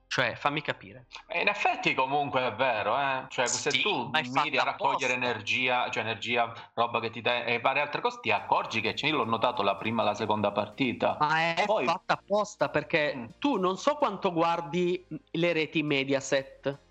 [0.09, 1.07] Cioè, fammi capire.
[1.33, 3.25] In effetti, comunque è vero, eh?
[3.29, 7.61] cioè, sì, se tu miri a raccogliere energia, cioè energia, roba che ti dà e
[7.61, 11.17] varie altre cose, ti accorgi che io l'ho notato la prima e la seconda partita.
[11.19, 11.87] Ma è Poi...
[11.87, 13.25] fatta apposta perché mm.
[13.39, 16.91] tu non so quanto guardi le reti Mediaset.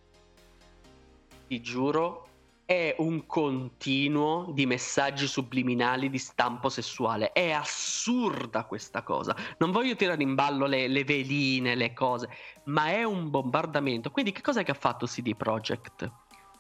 [1.52, 2.30] Ti giuro,
[2.64, 7.34] è un continuo di messaggi subliminali di stampo sessuale.
[7.34, 9.36] È assurda questa cosa.
[9.58, 12.30] Non voglio tirare in ballo le, le veline, le cose,
[12.68, 14.12] ma è un bombardamento.
[14.12, 16.10] Quindi, che cosa che ha fatto CD Projekt?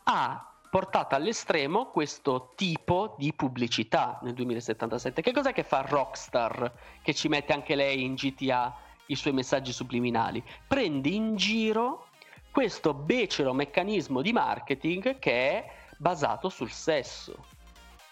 [0.03, 5.21] Ha portato all'estremo questo tipo di pubblicità nel 2077.
[5.21, 8.75] Che cos'è che fa Rockstar, che ci mette anche lei in GTA
[9.05, 10.43] i suoi messaggi subliminali?
[10.67, 12.07] Prende in giro
[12.51, 17.45] questo becero meccanismo di marketing che è basato sul sesso.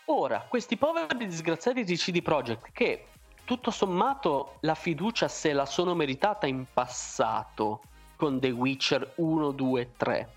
[0.05, 3.05] Ora, questi poveri disgraziati di CD Projekt che
[3.43, 7.81] tutto sommato la fiducia se la sono meritata in passato
[8.15, 10.29] con The Witcher 1, 2, 3.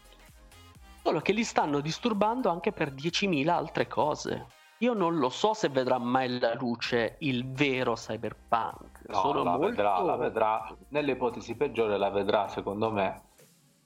[1.03, 4.47] Solo che li stanno disturbando anche per 10.000 altre cose.
[4.79, 9.03] Io non lo so se vedrà mai la luce il vero cyberpunk.
[9.09, 9.69] No, Sono la molto...
[9.69, 10.77] vedrà, la vedrà.
[10.88, 13.21] Nelle ipotesi peggiore la vedrà, secondo me,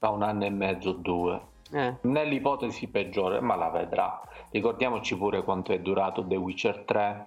[0.07, 1.40] tra un anno e mezzo o due.
[1.73, 1.97] Eh.
[2.03, 4.23] Nell'ipotesi peggiore, ma la vedrà.
[4.51, 7.27] Ricordiamoci pure quanto è durato The Witcher 3,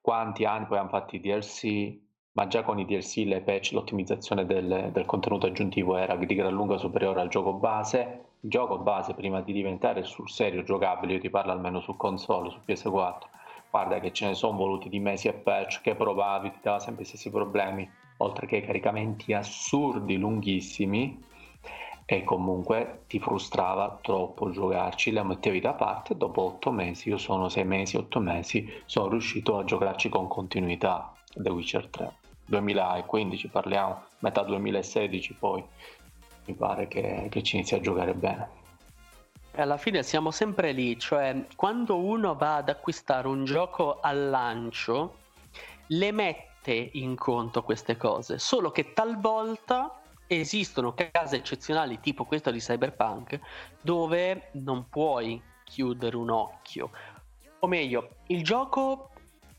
[0.00, 1.96] quanti anni poi hanno fatto i DLC,
[2.32, 6.52] ma già con i DLC, le patch, l'ottimizzazione del, del contenuto aggiuntivo era di gran
[6.52, 8.24] lunga superiore al gioco base.
[8.40, 12.50] Il gioco base, prima di diventare sul serio giocabile, io ti parlo almeno su console,
[12.50, 13.20] su PS4,
[13.70, 17.04] guarda che ce ne sono voluti di mesi e patch che provavi, ti dava sempre
[17.04, 21.30] gli stessi problemi, oltre che caricamenti assurdi, lunghissimi
[22.12, 27.48] e comunque ti frustrava troppo giocarci, la mettevi da parte dopo otto mesi, io sono
[27.48, 32.16] sei mesi, otto mesi, sono riuscito a giocarci con continuità The Witcher 3.
[32.44, 35.64] 2015 parliamo, metà 2016 poi
[36.44, 38.60] mi pare che, che ci inizi a giocare bene.
[39.54, 45.14] Alla fine siamo sempre lì, cioè quando uno va ad acquistare un gioco al lancio,
[45.86, 50.01] le mette in conto queste cose, solo che talvolta
[50.40, 53.38] esistono casi eccezionali tipo questo di Cyberpunk
[53.80, 56.90] dove non puoi chiudere un occhio.
[57.60, 59.10] O meglio, il gioco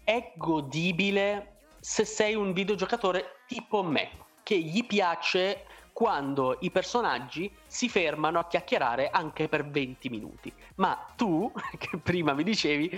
[0.04, 4.10] è godibile se sei un videogiocatore tipo me,
[4.44, 10.54] che gli piace quando i personaggi si fermano a chiacchierare anche per 20 minuti.
[10.76, 12.90] Ma tu, che prima mi dicevi,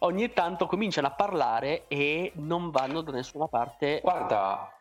[0.00, 4.00] ogni tanto cominciano a parlare e non vanno da nessuna parte.
[4.02, 4.72] Guarda,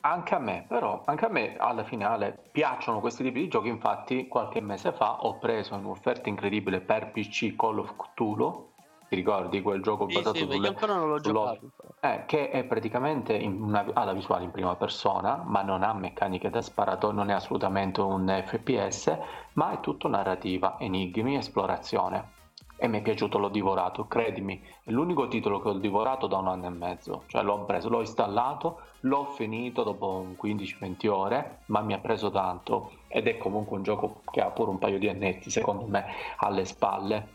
[0.00, 3.68] anche a me, però, anche a me alla finale piacciono questi tipi di giochi.
[3.68, 8.68] Infatti, qualche mese fa ho preso un'offerta incredibile per PC Call of Cthulhu
[9.10, 11.72] ti ricordi quel gioco sì, basato sì, sulle, io ancora non l'ho giocato.
[11.98, 16.48] Eh, che è praticamente una, ha la visuale in prima persona, ma non ha meccaniche
[16.48, 19.18] da sparato, non è assolutamente un FPS,
[19.54, 22.38] ma è tutto narrativa, enigmi, esplorazione.
[22.82, 26.48] E mi è piaciuto, l'ho divorato, credimi, è l'unico titolo che ho divorato da un
[26.48, 31.92] anno e mezzo, cioè l'ho preso, l'ho installato, l'ho finito dopo 15-20 ore, ma mi
[31.92, 32.92] ha preso tanto.
[33.06, 36.06] Ed è comunque un gioco che ha pure un paio di annetti secondo me
[36.38, 37.28] alle spalle.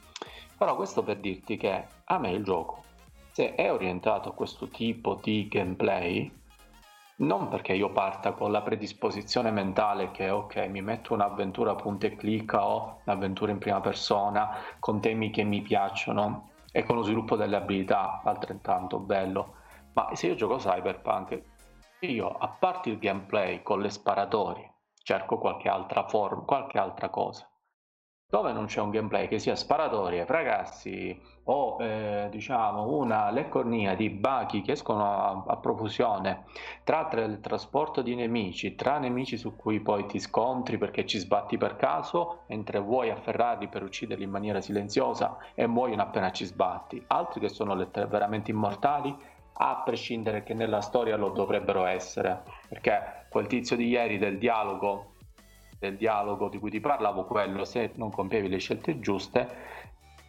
[0.57, 2.81] Però questo per dirti che a me il gioco,
[3.29, 6.43] se è orientato a questo tipo di gameplay,
[7.17, 12.15] non perché io parta con la predisposizione mentale che ok mi metto un'avventura punta e
[12.15, 17.37] clicca o un'avventura in prima persona con temi che mi piacciono e con lo sviluppo
[17.37, 19.55] delle abilità altrettanto bello.
[19.93, 21.41] Ma se io gioco cyberpunk
[21.99, 27.49] io a parte il gameplay con le sparatorie cerco qualche altra forma qualche altra cosa
[28.27, 34.09] dove non c'è un gameplay che sia sparatorie, fracassi o eh, diciamo una leccornia di
[34.09, 36.45] bachi che escono a, a profusione
[36.83, 41.19] tra, tra, il trasporto di nemici, tra nemici su cui poi ti scontri perché ci
[41.19, 46.45] sbatti per caso, mentre vuoi afferrarli per ucciderli in maniera silenziosa e muoiono appena ci
[46.45, 49.15] sbatti, altri che sono lettere veramente immortali
[49.57, 55.11] a prescindere che nella storia lo dovrebbero essere, perché quel tizio di ieri del dialogo
[55.77, 59.47] del dialogo di cui ti parlavo, quello se non compievi le scelte giuste,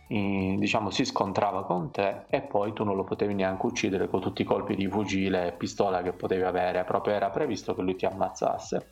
[0.08, 4.42] diciamo si scontrava con te e poi tu non lo potevi neanche uccidere con tutti
[4.42, 8.06] i colpi di fucile e pistola che potevi avere, proprio era previsto che lui ti
[8.06, 8.88] ammazzasse.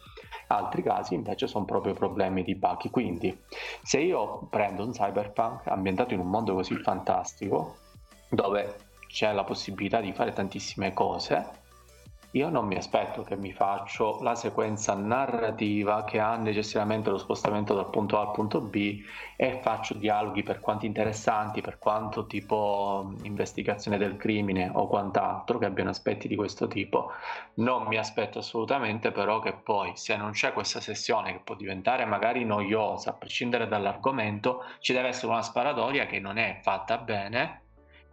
[0.49, 2.91] Altri casi invece sono proprio problemi di bug.
[2.91, 3.37] Quindi,
[3.83, 7.77] se io prendo un cyberpunk ambientato in un mondo così fantastico,
[8.29, 8.75] dove
[9.07, 11.63] c'è la possibilità di fare tantissime cose,
[12.35, 17.75] io non mi aspetto che mi faccio la sequenza narrativa che ha necessariamente lo spostamento
[17.75, 19.01] dal punto A al punto B
[19.37, 25.67] e faccio dialoghi per quanto interessanti, per quanto tipo investigazione del crimine o quant'altro che
[25.67, 27.13] abbiano aspetti di questo tipo.
[27.55, 32.05] Non mi aspetto assolutamente però che poi se non c'è questa sessione che può diventare
[32.05, 37.63] magari noiosa a prescindere dall'argomento, ci deve essere una sparatoria che non è fatta bene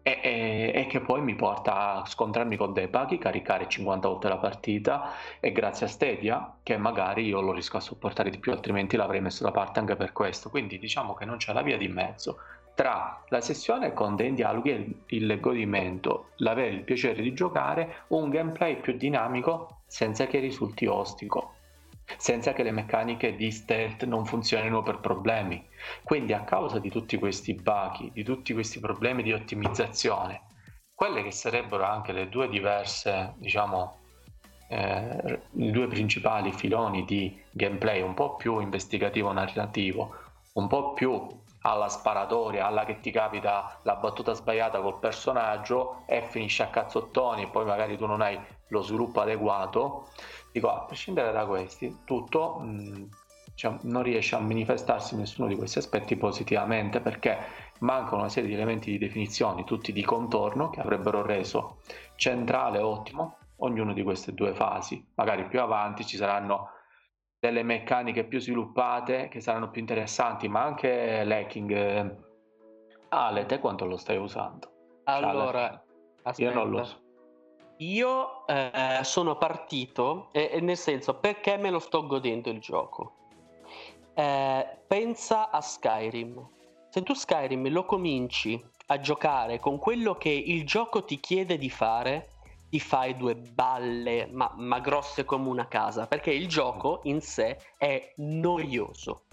[0.04, 4.28] e, e, e, che poi mi porta a scontrarmi con dei buggy, caricare 50 volte
[4.30, 8.52] la partita e grazie a Stadia che magari io lo riesco a sopportare di più,
[8.52, 10.50] altrimenti l'avrei messo da parte anche per questo.
[10.50, 12.40] Quindi diciamo che non c'è la via di mezzo
[12.74, 18.30] tra la sessione con dei dialoghi e il godimento, l'avere il piacere di giocare, un
[18.30, 21.56] gameplay più dinamico senza che risulti ostico
[22.18, 25.68] senza che le meccaniche di stealth non funzionino per problemi.
[26.04, 30.42] Quindi a causa di tutti questi bug, di tutti questi problemi di ottimizzazione,
[30.94, 33.98] quelle che sarebbero anche le due diverse, diciamo,
[34.70, 40.16] eh, i due principali filoni di gameplay, un po' più investigativo narrativo,
[40.54, 41.28] un po' più
[41.64, 47.44] alla sparatoria, alla che ti capita la battuta sbagliata col personaggio e finisce a cazzottoni
[47.44, 48.40] e poi magari tu non hai
[48.72, 50.08] lo sviluppo adeguato
[50.52, 53.08] Dico, a prescindere da questi, tutto mh,
[53.52, 57.38] diciamo, non riesce a manifestarsi nessuno di questi aspetti positivamente perché
[57.80, 61.80] mancano una serie di elementi di definizione, tutti di contorno, che avrebbero reso
[62.16, 65.04] centrale e ottimo ognuno di queste due fasi.
[65.16, 66.72] Magari più avanti ci saranno
[67.40, 72.30] delle meccaniche più sviluppate che saranno più interessanti, ma anche l'hacking.
[73.10, 74.70] Ale, te quanto lo stai usando?
[75.06, 75.82] Allora,
[76.36, 77.00] Io non lo so.
[77.82, 83.14] Io eh, sono partito, e, e nel senso, perché me lo sto godendo il gioco?
[84.14, 86.48] Eh, pensa a Skyrim.
[86.90, 91.72] Se tu Skyrim lo cominci a giocare con quello che il gioco ti chiede di
[91.72, 92.30] fare,
[92.70, 97.58] ti fai due balle, ma, ma grosse come una casa, perché il gioco in sé
[97.78, 99.24] è noioso.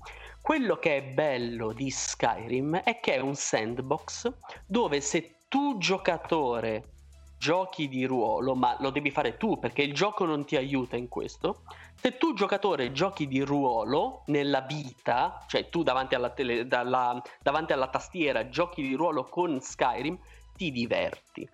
[0.41, 4.33] Quello che è bello di Skyrim è che è un sandbox
[4.65, 6.97] dove se tu giocatore
[7.39, 11.09] giochi di ruolo, ma lo devi fare tu perché il gioco non ti aiuta in
[11.09, 11.63] questo.
[11.95, 17.73] Se tu giocatore giochi di ruolo nella vita, cioè tu davanti alla, tele, dalla, davanti
[17.73, 20.19] alla tastiera giochi di ruolo con Skyrim,
[20.57, 21.49] ti diverti.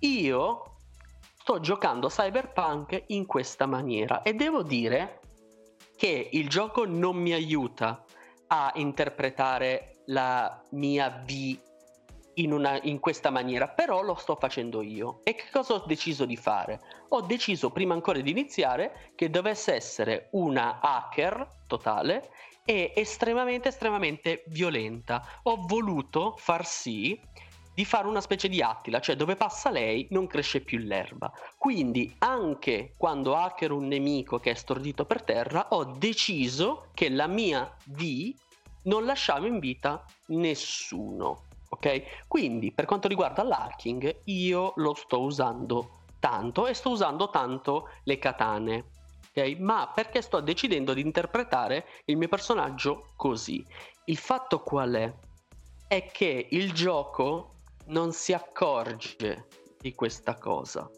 [0.00, 0.76] Io
[1.34, 5.20] sto giocando Cyberpunk in questa maniera e devo dire
[5.96, 8.04] che il gioco non mi aiuta
[8.46, 11.68] a interpretare la mia V
[12.42, 15.20] in, una, in, questa maniera, però lo sto facendo io.
[15.24, 16.80] E che cosa ho deciso di fare?
[17.10, 22.30] Ho deciso prima ancora di iniziare che dovesse essere una hacker totale
[22.64, 25.24] e estremamente, estremamente violenta.
[25.44, 27.18] Ho voluto far sì
[27.74, 31.32] di fare una specie di Attila, cioè dove passa lei non cresce più l'erba.
[31.56, 37.26] Quindi anche quando hacker un nemico che è stordito per terra, ho deciso che la
[37.26, 38.34] mia V
[38.84, 41.48] non lasciava in vita nessuno.
[41.72, 42.26] Ok?
[42.26, 48.18] Quindi per quanto riguarda l'hacking, io lo sto usando tanto e sto usando tanto le
[48.18, 48.90] katane.
[49.30, 49.56] Ok?
[49.58, 53.64] Ma perché sto decidendo di interpretare il mio personaggio così?
[54.06, 55.12] Il fatto qual è?
[55.86, 57.54] È che il gioco
[57.86, 59.46] non si accorge
[59.78, 60.88] di questa cosa.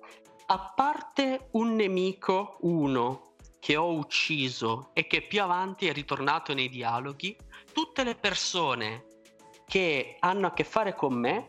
[0.47, 6.69] A parte un nemico, uno, che ho ucciso e che più avanti è ritornato nei
[6.69, 7.37] dialoghi,
[7.73, 9.05] tutte le persone
[9.73, 11.49] che hanno a che fare con me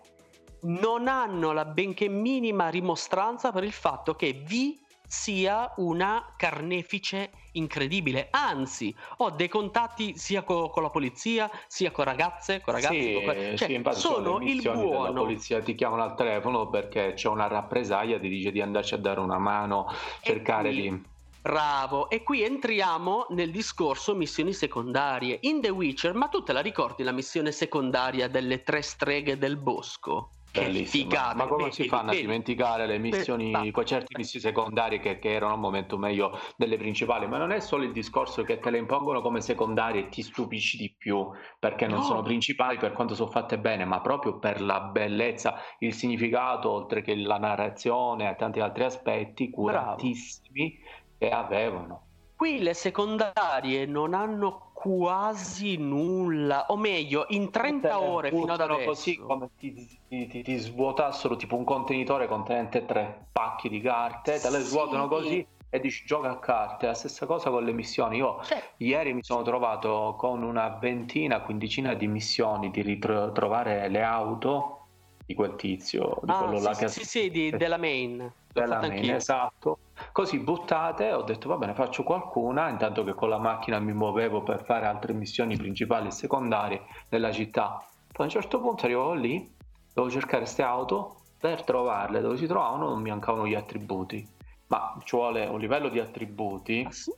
[0.62, 8.30] non hanno la benché minima rimostranza per il fatto che vi sia una carnefice incredibile.
[8.32, 13.02] Anzi, ho dei contatti sia co- con la polizia, sia con ragazze, con ragazzi.
[13.02, 13.58] Sì, con...
[13.58, 15.04] Cioè, sì, sono il buono.
[15.04, 19.00] La polizia ti chiamano al telefono perché c'è una rappresaglia, ti dice di andarci a
[19.00, 19.88] dare una mano,
[20.22, 21.12] cercare di.
[21.44, 25.40] Bravo, e qui entriamo nel discorso missioni secondarie.
[25.42, 29.58] In The Witcher, ma tu te la ricordi la missione secondaria delle tre streghe del
[29.58, 30.30] bosco?
[30.54, 31.34] Bellissima.
[31.36, 35.54] Ma come si fanno a dimenticare le missioni, quei certi missioni secondarie che, che, erano
[35.54, 37.28] al momento meglio delle principali?
[37.28, 40.78] Ma non è solo il discorso che te le impongono come secondarie e ti stupisci
[40.78, 41.28] di più
[41.60, 42.04] perché non no.
[42.04, 47.02] sono principali per quanto sono fatte bene, ma proprio per la bellezza, il significato, oltre
[47.02, 50.83] che la narrazione e tanti altri aspetti curatissimi Bravo.
[51.24, 52.02] Che avevano.
[52.36, 58.86] Qui le secondarie non hanno quasi nulla, o meglio, in 30 ore fino ad adesso.
[58.86, 64.50] così come ti, ti, ti, svuotassero tipo un contenitore contenente tre pacchi di carte, te
[64.50, 64.66] le sì.
[64.66, 66.88] svuotano così e dici gioca a carte.
[66.88, 68.18] La stessa cosa con le missioni.
[68.18, 68.62] Io cioè.
[68.78, 74.83] ieri mi sono trovato con una ventina, quindicina di missioni di ritrovare le auto
[75.26, 78.32] di quel tizio, di ah, quello sì, là che sì, sì, di, della main.
[78.52, 79.80] Della main, esatto.
[80.12, 84.44] Così buttate, ho detto va bene, faccio qualcuna, intanto che con la macchina mi muovevo
[84.44, 87.86] per fare altre missioni principali e secondarie nella città.
[88.12, 89.56] Poi a un certo punto arrivavo lì,
[89.94, 94.26] dovevo cercare queste auto, per trovarle dove si trovavano non mi mancavano gli attributi.
[94.68, 97.12] Ma ci vuole un livello di attributi ah, sì?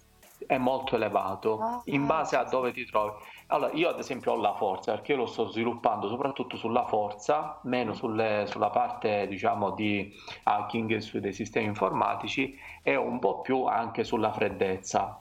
[0.47, 3.14] è molto elevato ah, in base a dove ti trovi.
[3.47, 7.59] Allora, io ad esempio ho la forza perché io lo sto sviluppando soprattutto sulla forza,
[7.63, 10.11] meno sulle, sulla parte diciamo di
[10.43, 15.19] hacking su dei sistemi informatici e un po' più anche sulla freddezza.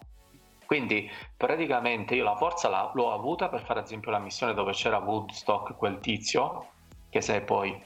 [0.64, 4.72] Quindi praticamente io la forza la, l'ho avuta per fare ad esempio la missione dove
[4.72, 6.68] c'era Woodstock, quel tizio,
[7.10, 7.78] che se poi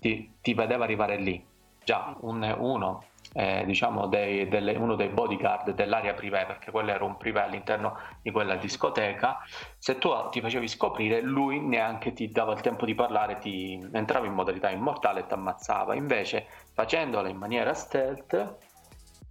[0.00, 1.44] ti, ti vedeva arrivare lì,
[1.84, 3.04] già un, uno
[3.34, 7.98] eh, diciamo dei, delle, uno dei bodyguard dell'area privé, perché quello era un privé all'interno
[8.22, 9.38] di quella discoteca,
[9.76, 14.26] se tu ti facevi scoprire, lui neanche ti dava il tempo di parlare, ti entrava
[14.26, 15.94] in modalità immortale e ti ammazzava.
[15.94, 18.56] Invece, facendola in maniera stealth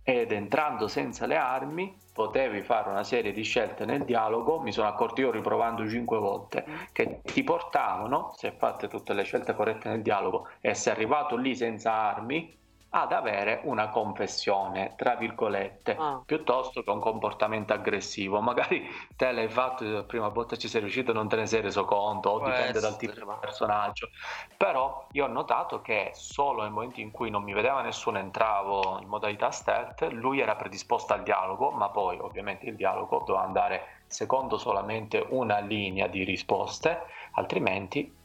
[0.04, 4.90] ed entrando senza le armi, potevi fare una serie di scelte nel dialogo, mi sono
[4.90, 10.02] accorto io riprovando cinque volte, che ti portavano, se fatte tutte le scelte corrette nel
[10.02, 12.62] dialogo e sei arrivato lì senza armi,
[12.96, 16.22] ad avere una confessione, tra virgolette, ah.
[16.24, 18.40] piuttosto che un comportamento aggressivo.
[18.40, 21.62] Magari te l'hai fatto la prima volta ci sei riuscito e non te ne sei
[21.62, 24.10] reso conto, o Può dipende essere, dal tipo di personaggio.
[24.56, 29.00] Però io ho notato che solo nel momento in cui non mi vedeva nessuno entravo
[29.02, 34.02] in modalità stealth, lui era predisposto al dialogo, ma poi ovviamente il dialogo doveva andare
[34.06, 38.22] secondo solamente una linea di risposte, altrimenti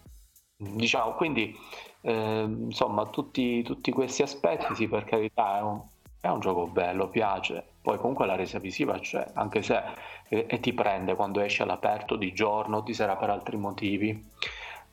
[0.58, 1.56] diciamo quindi
[2.00, 5.80] eh, insomma tutti, tutti, questi aspetti sì per carità è un,
[6.20, 7.64] è un, gioco bello piace.
[7.80, 9.82] Poi comunque la resa visiva c'è anche se
[10.28, 14.30] e, e ti prende quando esce all'aperto di giorno di sera per altri motivi.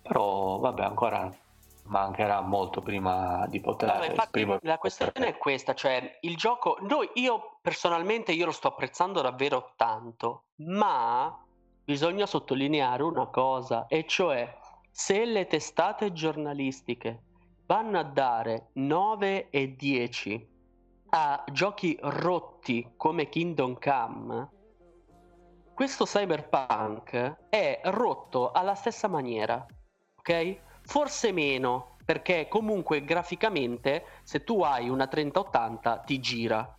[0.02, 1.32] Però vabbè ancora
[1.86, 7.08] mancherà molto prima di poter no, infatti la questione è questa cioè il gioco noi,
[7.16, 11.38] io personalmente io lo sto apprezzando davvero tanto ma
[11.84, 14.52] bisogna sottolineare una cosa e cioè
[14.98, 17.24] se le testate giornalistiche
[17.66, 20.48] vanno a dare 9 e 10
[21.10, 24.50] a giochi rotti come Kingdom Come,
[25.74, 29.66] questo cyberpunk è rotto alla stessa maniera,
[30.16, 30.60] ok?
[30.84, 36.75] Forse meno, perché comunque graficamente se tu hai una 3080 ti gira,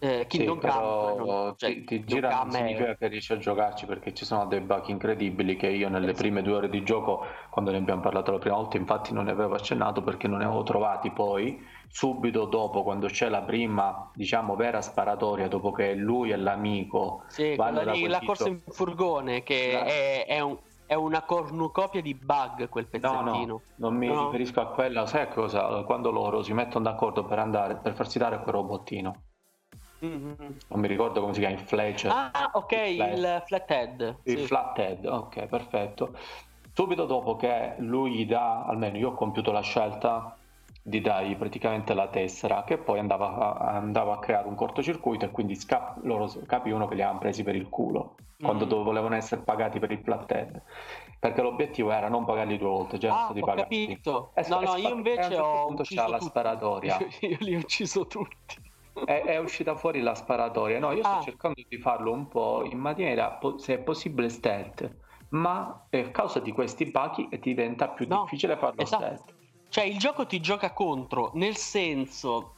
[0.00, 3.84] Eh, Kingdom sì, però Come, cioè, ti, ti gira non significa che riesci a giocarci
[3.84, 7.72] perché ci sono dei bug incredibili che io nelle prime due ore di gioco, quando
[7.72, 10.62] ne abbiamo parlato la prima volta, infatti non ne avevo accennato perché non ne avevo
[10.62, 11.10] trovati.
[11.10, 17.24] Poi subito dopo quando c'è la prima diciamo vera sparatoria dopo che lui e l'amico
[17.28, 19.84] sì, vanno lì, la corsa in furgone che la...
[19.84, 24.26] è, è, un, è, una cornucopia di bug quel pezzettino no, no non mi no.
[24.26, 25.82] riferisco a quella sai cosa?
[25.84, 29.22] Quando loro si mettono d'accordo per andare per farsi dare quel robottino
[30.04, 30.32] Mm-hmm.
[30.68, 32.10] Non mi ricordo come si chiama, il Fletcher.
[32.10, 34.16] Ah, ok, il, il Flathead.
[34.24, 34.46] Il sì.
[34.46, 36.16] Flathead, ok, perfetto.
[36.72, 40.38] Subito dopo che lui gli dà, almeno io ho compiuto la scelta
[40.88, 45.30] di dargli praticamente la tessera che poi andava a, andava a creare un cortocircuito e
[45.30, 48.82] quindi sca- loro capivano che li avevano presi per il culo quando mm.
[48.82, 50.62] volevano essere pagati per il flathead
[51.18, 54.30] perché l'obiettivo era non pagarli due volte già ah, stati pagati capito.
[54.34, 58.06] E, no no io invece certo ho ucciso la sparatoria io, io li ho ucciso
[58.06, 58.56] tutti
[59.04, 60.78] è, è, uscita fuori la sparatoria.
[60.78, 61.20] No, io sto ah.
[61.20, 64.96] cercando di farlo un po' in maniera, se è possibile, stealth.
[65.30, 69.02] Ma a causa di questi bachi diventa più no, difficile farlo esatto.
[69.02, 69.34] stealth.
[69.68, 72.54] Cioè, il gioco ti gioca contro, nel senso.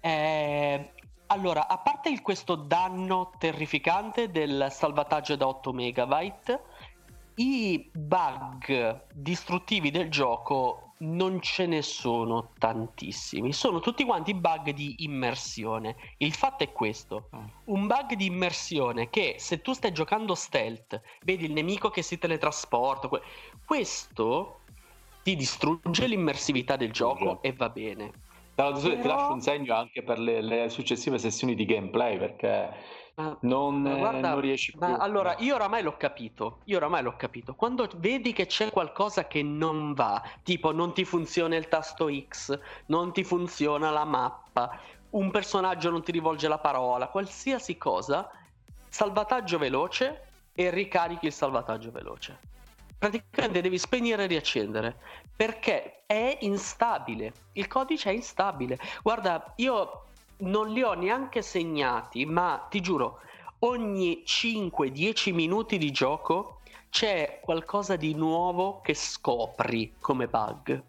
[0.00, 0.92] Eh,
[1.26, 6.62] allora, a parte il, questo danno terrificante del salvataggio da 8 megabyte,
[7.36, 14.96] i bug distruttivi del gioco non ce ne sono tantissimi, sono tutti quanti bug di
[14.98, 15.96] immersione.
[16.18, 17.44] Il fatto è questo: mm.
[17.64, 22.18] un bug di immersione che se tu stai giocando stealth, vedi il nemico che si
[22.18, 23.08] teletrasporta,
[23.64, 24.60] questo
[25.22, 28.12] ti distrugge l'immersività del gioco e va bene.
[28.54, 28.72] Però...
[28.72, 32.72] Ti lascio un segno anche per le, le successive sessioni di gameplay perché
[33.40, 34.94] non, guarda, non, riesci più.
[34.98, 36.58] allora, io oramai l'ho capito.
[36.64, 37.54] Io oramai l'ho capito.
[37.54, 42.58] Quando vedi che c'è qualcosa che non va, tipo non ti funziona il tasto X,
[42.86, 44.78] non ti funziona la mappa,
[45.10, 48.30] un personaggio non ti rivolge la parola, qualsiasi cosa,
[48.88, 52.38] salvataggio veloce e ricarichi il salvataggio veloce.
[52.98, 54.96] Praticamente devi spegnere e riaccendere
[55.34, 57.32] perché è instabile.
[57.52, 58.78] Il codice è instabile.
[59.02, 60.04] Guarda, io
[60.38, 63.20] non li ho neanche segnati, ma ti giuro,
[63.60, 66.60] ogni 5-10 minuti di gioco
[66.90, 70.82] c'è qualcosa di nuovo che scopri come bug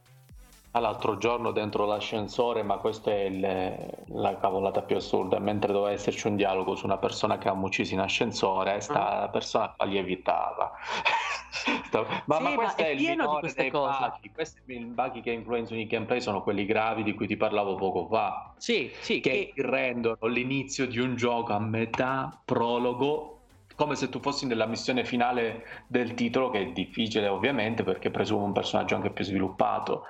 [0.80, 6.28] l'altro giorno dentro l'ascensore, ma questa è il, la cavolata più assurda, mentre doveva esserci
[6.28, 9.30] un dialogo su una persona che ha ucciso in ascensore, sta ah.
[9.30, 10.72] persona lievitava.
[12.26, 13.98] ma, sì, ma questo ma è, è il minore dei cose.
[14.00, 18.08] bughi, questi bughi che influenzano i gameplay sono quelli gravi di cui ti parlavo poco
[18.08, 18.54] fa.
[18.58, 23.34] Sì, sì, che, che rendono l'inizio di un gioco a metà prologo
[23.78, 28.44] come se tu fossi nella missione finale del titolo, che è difficile ovviamente perché presumo
[28.44, 30.06] un personaggio anche più sviluppato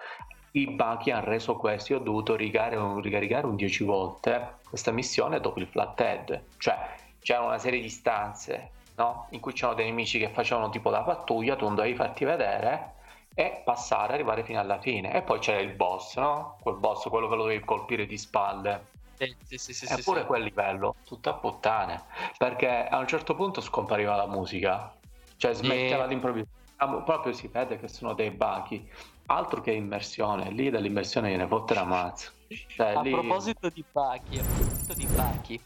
[0.51, 1.93] i buggy hanno reso questo.
[1.93, 6.41] Io ho dovuto ricaricare, ricaricare un 10 volte questa missione dopo il flathead.
[6.57, 9.27] Cioè, c'era una serie di stanze no?
[9.31, 12.95] in cui c'erano dei nemici che facevano tipo la pattuglia, tu non dovevi farti vedere
[13.33, 15.13] e passare, arrivare fino alla fine.
[15.13, 16.57] E poi c'era il boss, no?
[16.61, 18.95] Quel boss, quello che lo dovevi colpire di spalle.
[19.17, 22.03] Sì, sì, sì, Eppure sì, quel livello, tutta puttane.
[22.37, 24.93] Perché a un certo punto scompariva la musica,
[25.37, 26.07] cioè smetteva e...
[26.07, 26.47] d'improvviso.
[26.77, 28.87] Proprio si vede che sono dei bachi
[29.27, 32.31] altro che immersione, lì dell'immersione gliene fotte la mazza.
[32.75, 33.11] Cioè, a, lì...
[33.11, 35.61] proposito di Baki, a proposito di Baki,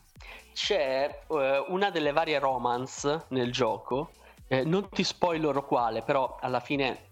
[0.53, 1.37] c'è uh,
[1.67, 4.11] una delle varie romance nel gioco,
[4.47, 7.09] eh, non ti spoilerò quale, però alla fine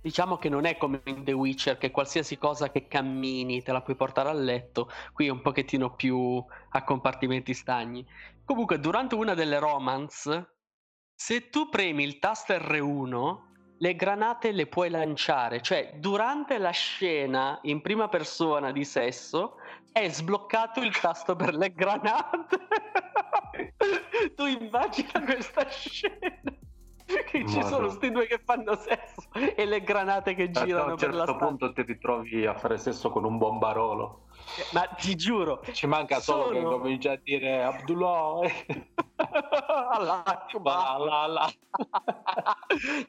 [0.00, 3.82] diciamo che non è come in The Witcher che qualsiasi cosa che cammini te la
[3.82, 8.06] puoi portare a letto, qui è un pochettino più a compartimenti stagni.
[8.44, 10.54] Comunque, durante una delle romance,
[11.14, 13.47] se tu premi il tasto R1
[13.78, 19.56] le granate le puoi lanciare, cioè durante la scena in prima persona di sesso
[19.92, 22.58] è sbloccato il tasto per le granate.
[24.34, 26.56] tu immagina questa scena
[27.04, 31.22] che ci sono questi due che fanno sesso e le granate che girano per la
[31.22, 31.46] strada.
[31.46, 34.26] A un certo punto ti ritrovi a fare sesso con un bombarolo.
[34.72, 36.58] Ma ti giuro, ci manca solo sono...
[36.58, 38.40] che comincia a dire Abdullah.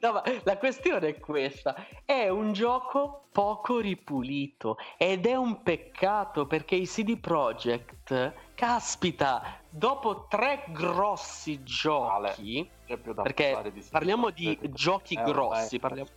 [0.00, 1.74] no, ma la questione è questa:
[2.04, 10.26] è un gioco poco ripulito ed è un peccato perché i CD Projekt, caspita, dopo
[10.28, 16.08] tre grossi giochi, perché parliamo di giochi eh, grossi, parliamo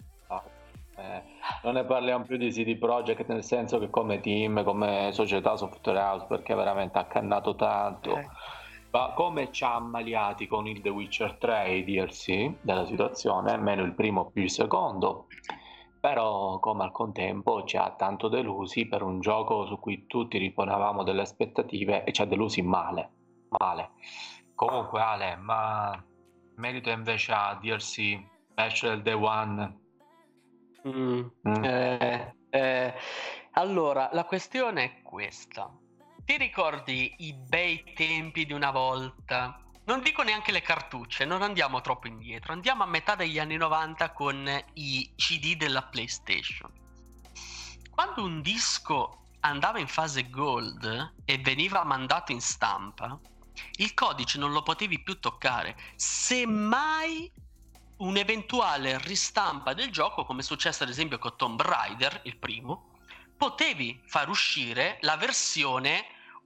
[0.96, 1.24] eh,
[1.64, 6.00] non ne parliamo più di CD Projekt nel senso che come team, come società software
[6.00, 8.18] house perché veramente ha cannato tanto.
[8.18, 8.28] Eh.
[8.92, 13.58] Ma come ci ha ammaliati con il The Witcher 3 e i DLC della situazione,
[13.58, 15.26] meno il primo più il secondo,
[16.00, 21.02] però come al contempo ci ha tanto delusi per un gioco su cui tutti riponevamo
[21.02, 23.10] delle aspettative e ci ha delusi male,
[23.58, 23.92] male.
[24.54, 26.00] Comunque Ale, ma
[26.58, 28.22] merito invece a DLC
[28.82, 29.82] del day one?
[30.88, 31.64] Mm, mm.
[31.64, 32.94] Eh, eh,
[33.54, 35.72] allora, la questione è questa.
[36.26, 41.82] Ti ricordi i bei tempi di una volta non dico neanche le cartucce, non andiamo
[41.82, 46.72] troppo indietro, andiamo a metà degli anni 90 con i CD della PlayStation.
[47.90, 53.20] Quando un disco andava in fase gold e veniva mandato in stampa,
[53.78, 55.76] il codice non lo potevi più toccare.
[55.96, 57.30] Semmai
[58.04, 62.92] un'eventuale ristampa del gioco, come è successo ad esempio con Tomb Raider, il primo,
[63.38, 66.06] potevi far uscire la versione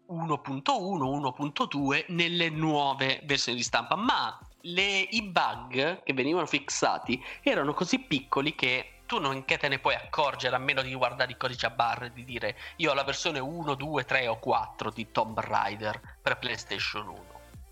[0.10, 7.74] 1.1, 1.2 nelle nuove versioni di stampa, ma le, i bug che venivano fissati erano
[7.74, 11.38] così piccoli che tu non che te ne puoi accorgere a meno di guardare il
[11.38, 14.92] codice a barre e di dire io ho la versione 1, 2, 3 o 4
[14.92, 17.26] di Tomb Raider per PlayStation 1.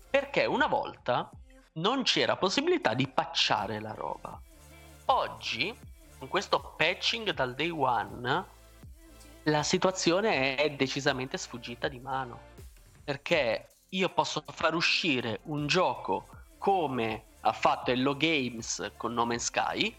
[0.08, 1.30] Perché una volta
[1.76, 4.40] non c'era possibilità di patchare la roba.
[5.06, 5.76] Oggi,
[6.18, 8.44] con questo patching dal day one,
[9.44, 12.54] la situazione è decisamente sfuggita di mano.
[13.04, 19.44] Perché io posso far uscire un gioco come ha fatto Hello Games con No Man's
[19.44, 19.94] Sky,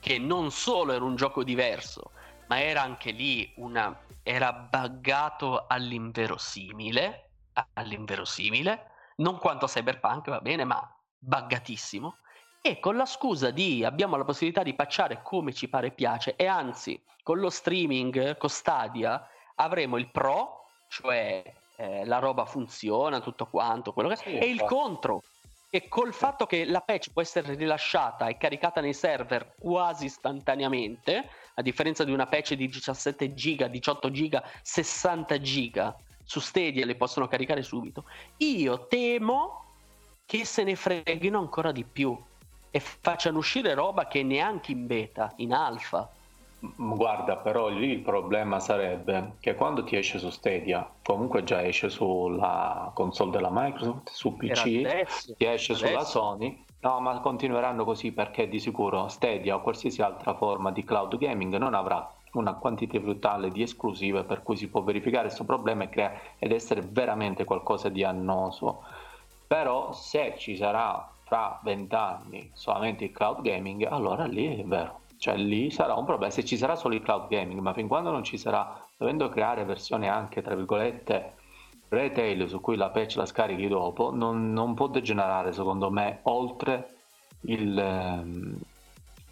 [0.00, 2.10] che non solo era un gioco diverso,
[2.46, 3.96] ma era anche lì una.
[4.22, 7.30] era buggato all'inverosimile.
[7.74, 8.90] All'inverosimile.
[9.16, 12.16] Non quanto Cyberpunk, va bene, ma buggatissimo.
[12.60, 16.34] E con la scusa di abbiamo la possibilità di patchare come ci pare e piace,
[16.36, 21.42] e anzi con lo streaming, con Stadia, avremo il pro, cioè
[21.76, 25.22] eh, la roba funziona, tutto quanto, quello che sì, e il contro,
[25.70, 31.28] che col fatto che la patch può essere rilasciata e caricata nei server quasi istantaneamente,
[31.54, 36.96] a differenza di una patch di 17 giga, 18 giga, 60 giga, su Stadia le
[36.96, 38.04] possono caricare subito,
[38.38, 39.67] io temo
[40.28, 42.14] che se ne freghino ancora di più
[42.70, 46.06] e facciano uscire roba che neanche in beta, in alfa,
[46.60, 51.88] Guarda, però lì il problema sarebbe che quando ti esce su Stadia, comunque già esce
[51.88, 55.86] sulla console della Microsoft, su PC, adesso, ti esce adesso.
[55.86, 56.64] sulla Sony.
[56.80, 61.56] No, ma continueranno così perché di sicuro Stadia o qualsiasi altra forma di cloud gaming
[61.56, 65.88] non avrà una quantità tale di esclusive per cui si può verificare questo problema e
[65.88, 68.82] crea- ed essere veramente qualcosa di annoso.
[69.48, 75.00] Però se ci sarà fra vent'anni solamente il cloud gaming, allora lì è vero.
[75.18, 76.30] Cioè lì sarà un problema.
[76.30, 79.64] Se ci sarà solo il cloud gaming, ma fin quando non ci sarà, dovendo creare
[79.64, 81.34] versioni anche tra virgolette
[81.88, 86.96] retail su cui la patch la scarichi dopo, non, non può degenerare secondo me oltre
[87.42, 88.56] il...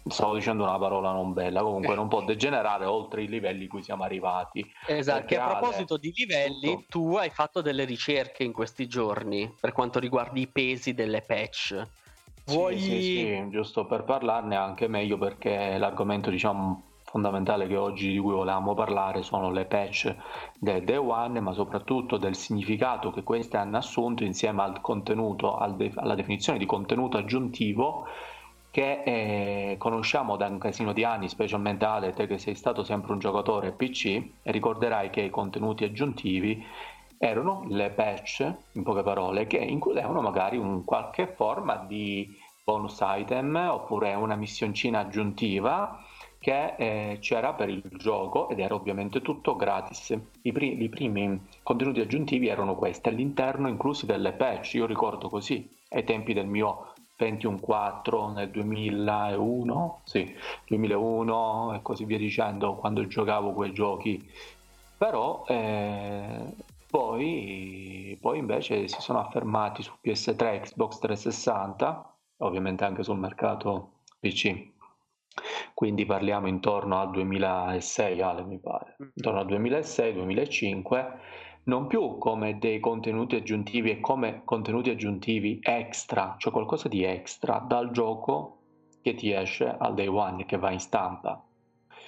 [0.09, 4.03] Stavo dicendo una parola non bella, comunque non può degenerare oltre i livelli cui siamo
[4.03, 4.65] arrivati.
[4.85, 6.85] Esatto, che a proposito di livelli, tutto...
[6.89, 11.87] tu hai fatto delle ricerche in questi giorni per quanto riguarda i pesi delle patch.
[12.45, 12.79] Vuoi...
[12.79, 18.19] Sì, sì, sì, giusto per parlarne anche meglio perché l'argomento diciamo fondamentale che oggi di
[18.19, 20.13] cui volevamo parlare sono le patch
[20.59, 26.15] del day one ma soprattutto del significato che queste hanno assunto insieme al contenuto alla
[26.15, 28.07] definizione di contenuto aggiuntivo
[28.77, 33.11] che eh, conosciamo da un casino di anni specialmente Ale te che sei stato sempre
[33.11, 36.63] un giocatore PC ricorderai che i contenuti aggiuntivi
[37.17, 43.55] erano le patch, in poche parole, che includevano magari un qualche forma di bonus item
[43.55, 45.99] oppure una missioncina aggiuntiva
[46.37, 50.15] che eh, c'era per il gioco ed era ovviamente tutto gratis.
[50.43, 55.67] I, pri- I, primi contenuti aggiuntivi erano questi, all'interno inclusi delle patch, io ricordo così,
[55.89, 60.35] ai tempi del mio Pentium 4 nel 2001, sì,
[60.67, 64.23] 2001 e così via dicendo, quando giocavo quei giochi.
[64.95, 66.53] Però eh,
[66.87, 74.75] poi, poi invece si sono affermati su PS3, Xbox 360, ovviamente anche sul mercato PC.
[75.73, 79.07] Quindi parliamo intorno al 2006, Ale mi pare, mm.
[79.15, 81.17] intorno al 2006-2005,
[81.67, 87.59] non più come dei contenuti aggiuntivi e come contenuti aggiuntivi extra, cioè qualcosa di extra
[87.59, 88.59] dal gioco
[89.01, 91.41] che ti esce al day one, che va in stampa.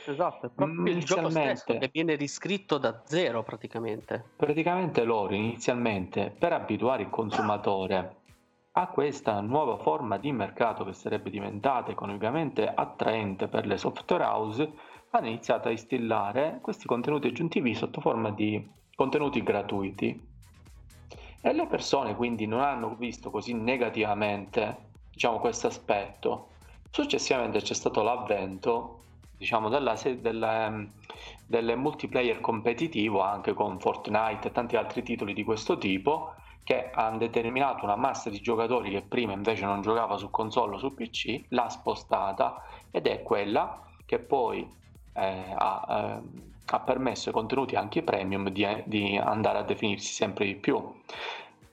[0.06, 4.24] Esatto, è proprio il gioco stesso che viene riscritto da zero praticamente.
[4.36, 8.16] Praticamente loro inizialmente per abituare il consumatore
[8.72, 14.72] a questa nuova forma di mercato che sarebbe diventata economicamente attraente per le software house,
[15.10, 20.28] hanno iniziato a instillare questi contenuti aggiuntivi sotto forma di contenuti gratuiti.
[21.42, 24.76] E le persone quindi non hanno visto così negativamente
[25.10, 26.50] diciamo, questo aspetto.
[26.92, 29.04] Successivamente c'è stato l'avvento
[29.38, 30.86] diciamo, della, della,
[31.46, 36.34] del multiplayer competitivo anche con Fortnite e tanti altri titoli di questo tipo
[36.66, 40.78] che hanno determinato una massa di giocatori che prima invece non giocava su console o
[40.78, 44.70] su PC, l'ha spostata ed è quella che poi
[45.14, 50.46] eh, ha, eh, ha, permesso ai contenuti anche premium di, di andare a definirsi sempre
[50.46, 50.82] di più.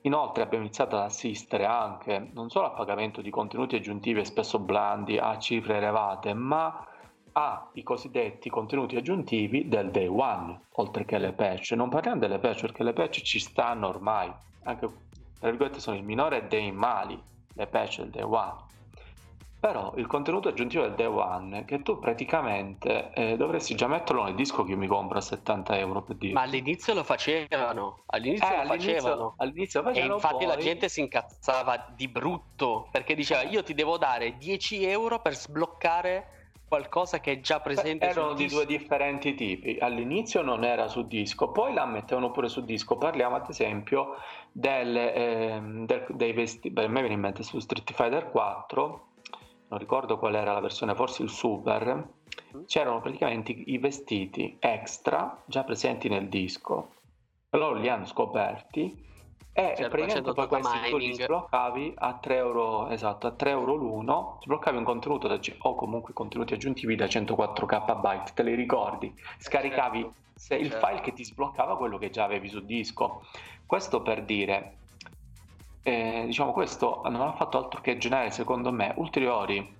[0.03, 4.59] Inoltre abbiamo iniziato ad assistere anche non solo a pagamento di contenuti aggiuntivi e spesso
[4.61, 6.87] blandi a cifre elevate, ma
[7.33, 11.73] ai cosiddetti contenuti aggiuntivi del day one, oltre che le patch.
[11.73, 14.33] Non parliamo delle patch perché le patch ci stanno ormai,
[14.63, 14.89] anche
[15.39, 17.21] tra virgolette sono il minore dei mali,
[17.53, 18.66] le patch del day one.
[19.67, 24.37] Però il contenuto aggiuntivo del day one, che tu praticamente eh, dovresti già metterlo nel
[24.37, 26.35] disco che io mi compro a 70 euro per dire.
[26.35, 29.35] Ma all'inizio lo facevano, all'inizio eh, lo all'inizio, facevano.
[29.39, 30.12] All'inizio facevano.
[30.12, 30.47] E infatti poi...
[30.47, 35.35] la gente si incazzava di brutto perché diceva io ti devo dare 10 euro per
[35.35, 38.57] sbloccare qualcosa che è già presente erano di disco.
[38.57, 43.37] due differenti tipi all'inizio non era su disco poi la mettevano pure su disco parliamo
[43.37, 44.17] ad esempio
[44.51, 49.14] del, eh, del, dei vestiti a me viene in mente su Street Fighter 4
[49.69, 52.09] non ricordo qual era la versione forse il Super
[52.67, 56.95] c'erano praticamente i vestiti extra già presenti nel disco
[57.51, 59.05] loro li hanno scoperti
[59.59, 63.75] e cioè, praticamente poi questi tu li sbloccavi a 3 euro, esatto, a 3 euro
[63.75, 69.11] l'uno, sbloccavi un contenuto da, o comunque contenuti aggiuntivi da 104 KB, te li ricordi?
[69.39, 70.14] Scaricavi certo.
[70.35, 70.87] se, il certo.
[70.87, 73.23] file che ti sbloccava quello che già avevi su disco.
[73.64, 74.77] Questo per dire,
[75.87, 79.74] eh, diciamo, questo non ha fatto altro che generare, secondo me, ulteriori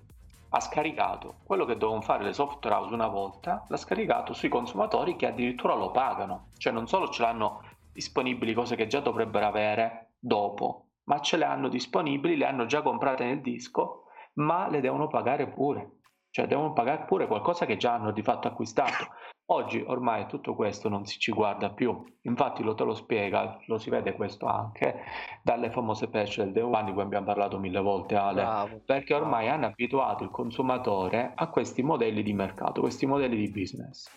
[0.49, 5.17] ha scaricato quello che dovevano fare le software house una volta, l'ha scaricato sui consumatori
[5.17, 10.13] che addirittura lo pagano, cioè non solo ce l'hanno disponibili cose che già dovrebbero avere
[10.17, 14.03] dopo, ma ce le hanno disponibili, le hanno già comprate nel disco,
[14.35, 15.97] ma le devono pagare pure.
[16.37, 19.07] Cioè devono pagare pure qualcosa che già hanno di fatto acquistato.
[19.47, 23.79] Oggi ormai tutto questo non si ci guarda più, infatti lo te lo spiega, lo
[23.79, 25.01] si vede questo anche
[25.41, 29.45] dalle famose patch del One di cui abbiamo parlato mille volte Ale, bravo, perché ormai
[29.45, 29.57] bravo.
[29.57, 34.07] hanno abituato il consumatore a questi modelli di mercato, questi modelli di business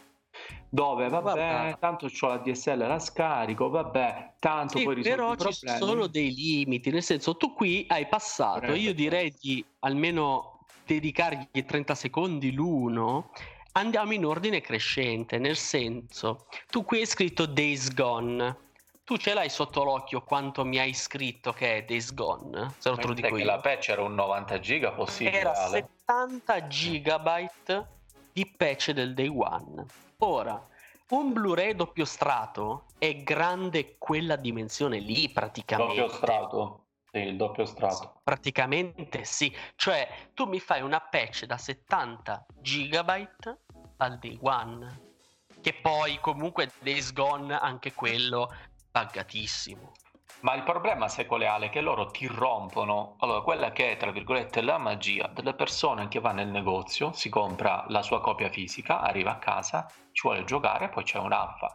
[0.69, 1.77] dove vabbè, vabbè.
[1.81, 6.33] tanto ho la DSL la scarico vabbè tanto sì, poi risolvo però ci sono dei
[6.33, 8.77] limiti nel senso tu qui hai passato Prego.
[8.77, 10.60] io direi di almeno
[10.95, 13.31] dedicargli 30 secondi l'uno
[13.73, 18.69] andiamo in ordine crescente nel senso tu qui hai scritto Days Gone
[19.11, 22.75] tu ce l'hai sotto l'occhio quanto mi hai scritto che è Days Gone?
[22.79, 23.45] Se lo te lo dico io.
[23.45, 25.37] la patch era un 90 giga possibile.
[25.37, 27.87] Era 70 gigabyte
[28.33, 29.85] di patch del day one.
[30.19, 30.65] Ora,
[31.09, 35.97] un Blu-ray doppio strato è grande quella dimensione lì praticamente.
[35.97, 36.85] Doppio strato.
[37.13, 38.21] Sì, il doppio strato.
[38.23, 43.59] Praticamente sì, cioè tu mi fai una patch da 70 gigabyte
[43.97, 45.01] al day one,
[45.61, 48.49] che poi comunque Days Gone anche quello
[48.93, 49.93] pagatissimo.
[50.43, 51.69] Ma il problema, sai qual è Ale?
[51.69, 53.17] Che loro ti rompono.
[53.19, 57.29] Allora, quella che è, tra virgolette, la magia delle persone che va nel negozio, si
[57.29, 61.75] compra la sua copia fisica, arriva a casa, ci vuole giocare, poi c'è un'alfa.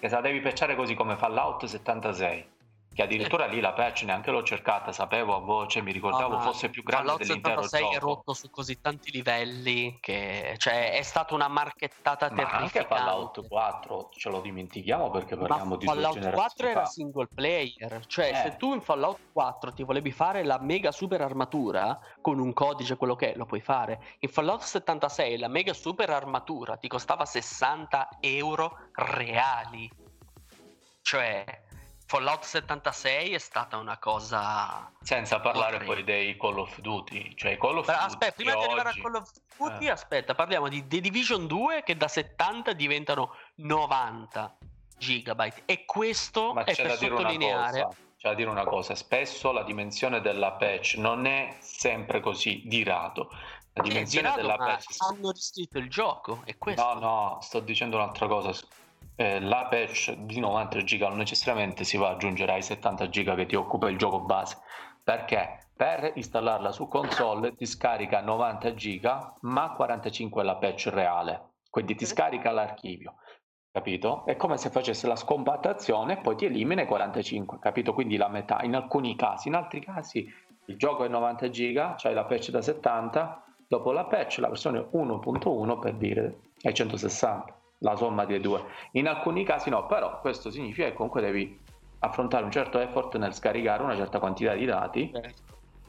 [0.00, 2.60] E se la devi pecciare così come Fallout 76
[2.94, 6.68] che addirittura lì la patch neanche l'ho cercata, sapevo a voce, mi ricordavo ah, fosse
[6.68, 7.94] più grande dell'intero 76 gioco.
[7.94, 12.78] è rotto su così tanti livelli che cioè, è stata una marchettata Ma terrificante.
[12.78, 18.04] anche Fallout 4 ce lo dimentichiamo perché parliamo Ma di Fallout 4 era single player,
[18.06, 18.34] cioè eh.
[18.34, 22.96] se tu in Fallout 4 ti volevi fare la mega super armatura con un codice
[22.96, 24.00] quello che è, lo puoi fare.
[24.20, 29.90] In Fallout 76 la mega super armatura ti costava 60 euro reali.
[31.00, 31.61] Cioè
[32.12, 34.92] Fallout 76 è stata una cosa.
[35.00, 37.34] Senza parlare poi dei Call of Duty.
[37.34, 39.88] Cioè, Call of Duty aspetta, prima di arrivare a Call of Duty, eh.
[39.88, 44.58] aspetta, parliamo di The Division 2 che da 70 diventano 90
[44.98, 45.62] gigabyte.
[45.64, 47.88] E questo Ma è per sottolineare.
[48.18, 52.84] C'è da dire una cosa: spesso la dimensione della patch non è sempre così di
[52.84, 53.30] rado.
[53.72, 54.96] La dimensione eh, della patch.
[54.98, 56.42] Hanno riscritto il gioco.
[56.44, 56.92] È questo.
[56.92, 58.52] No, no, sto dicendo un'altra cosa
[59.16, 63.34] eh, la patch di 90 giga non necessariamente si va ad aggiungere ai 70 giga
[63.34, 64.58] che ti occupa il gioco base
[65.02, 71.50] perché per installarla su console ti scarica 90 giga ma 45 è la patch reale
[71.70, 73.16] quindi ti scarica l'archivio
[73.72, 74.26] capito?
[74.26, 77.94] È come se facesse la scompattazione e poi ti elimina i 45, capito?
[77.94, 80.30] Quindi la metà in alcuni casi, in altri casi
[80.66, 84.78] il gioco è 90 giga, c'hai la patch da 70, dopo la patch la versione
[84.78, 88.64] 1.1 per dire è 160 la somma dei due.
[88.92, 91.60] In alcuni casi no, però questo significa che comunque devi
[92.00, 95.10] affrontare un certo effort nel scaricare una certa quantità di dati.
[95.12, 95.42] Certo.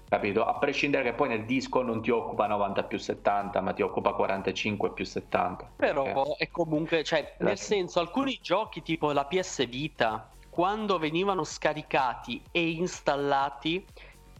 [0.10, 0.46] capito?
[0.46, 4.14] A prescindere che poi nel disco non ti occupa 90 più 70, ma ti occupa
[4.14, 5.72] 45 più 70.
[5.78, 6.36] Però okay.
[6.38, 12.70] è comunque, cioè, nel senso, alcuni giochi tipo la PS Vita, quando venivano scaricati e
[12.70, 13.84] installati,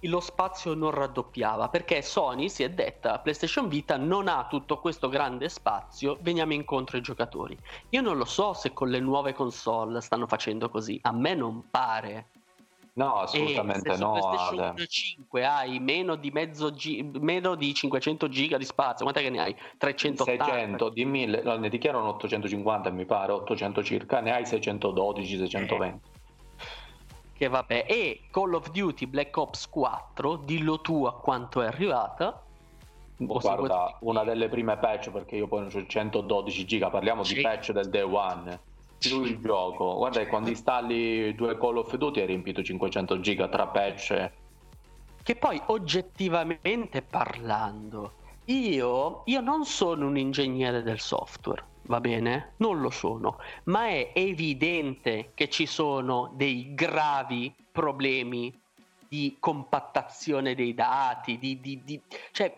[0.08, 5.10] lo spazio non raddoppiava perché Sony si è detta PlayStation Vita non ha tutto questo
[5.10, 7.58] grande spazio, veniamo incontro ai giocatori.
[7.90, 11.70] Io non lo so se con le nuove console stanno facendo così, a me non
[11.70, 12.28] pare.
[12.96, 14.16] No, assolutamente e se no.
[14.16, 16.32] Se PlayStation 5 hai meno di,
[16.76, 19.56] gi- meno di 500 giga di spazio, quant'è che ne hai?
[19.78, 20.46] 380?
[20.46, 25.86] 600 di 1000, no, ne dichiarano 850 mi pare, 800 circa, ne hai 612, 620.
[25.86, 26.13] Eh.
[27.44, 32.42] Che vabbè, e Call of Duty Black Ops 4, dillo tu a quanto è arrivata.
[33.18, 37.34] Guarda, una delle prime patch perché io poi non ho 112 giga, parliamo sì.
[37.34, 38.58] di patch del day one
[38.98, 39.96] più il gioco.
[39.96, 44.32] Guarda che quando installi due Call of Duty hai riempito 500 giga tra patch.
[45.22, 48.14] Che poi oggettivamente parlando,
[48.46, 52.54] io, io non sono un ingegnere del software, va bene?
[52.58, 58.60] Non lo sono, ma è evidente che ci sono dei gravi problemi
[59.08, 62.02] di compattazione dei dati, di, di, di...
[62.32, 62.56] cioè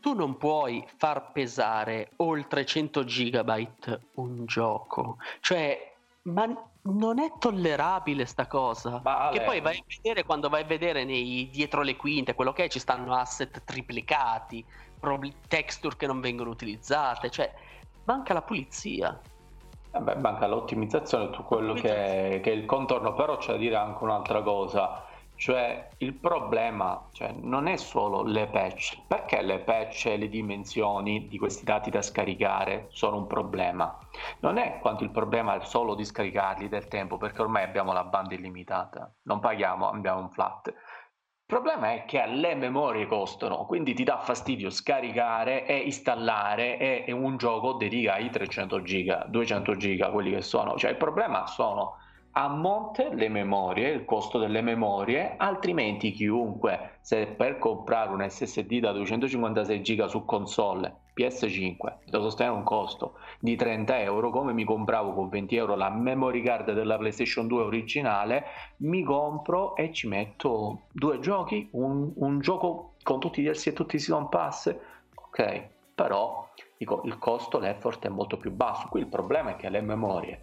[0.00, 5.16] tu non puoi far pesare oltre 100 gigabyte un gioco.
[5.40, 5.94] Cioè,
[6.24, 6.46] ma
[6.82, 9.00] non è tollerabile sta cosa.
[9.02, 12.52] Ma che poi vai a vedere quando vai a vedere nei, dietro le quinte, quello
[12.52, 14.62] che è, ci stanno asset triplicati,
[15.48, 17.52] texture che non vengono utilizzate, cioè
[18.04, 19.20] manca la pulizia.
[19.92, 23.76] Vabbè, manca l'ottimizzazione, tutto quello che è, che è il contorno, però c'è da dire
[23.76, 25.04] anche un'altra cosa
[25.36, 31.26] cioè il problema cioè, non è solo le patch, perché le patch e le dimensioni
[31.26, 33.98] di questi dati da scaricare sono un problema.
[34.40, 38.04] Non è quanto il problema è solo di scaricarli del tempo, perché ormai abbiamo la
[38.04, 40.72] banda illimitata, non paghiamo, abbiamo un flat.
[41.46, 47.12] Il problema è che le memorie costano, quindi ti dà fastidio scaricare e installare e,
[47.12, 50.74] un gioco dedica ai 300 giga, 200 giga, quelli che sono.
[50.78, 51.98] Cioè il problema sono
[52.30, 58.78] a monte le memorie, il costo delle memorie, altrimenti chiunque, se per comprare un SSD
[58.78, 61.76] da 256 GB su console PS5
[62.06, 66.42] devo sostenere un costo di 30 euro, come mi compravo con 20 euro la memory
[66.42, 68.44] card della PlayStation 2 originale,
[68.78, 73.72] mi compro e ci metto due giochi, un, un gioco con tutti i DLC e
[73.74, 74.74] tutti i season pass,
[75.14, 75.62] ok,
[75.94, 79.82] però dico, il costo, l'effort è molto più basso, qui il problema è che le
[79.82, 80.40] memorie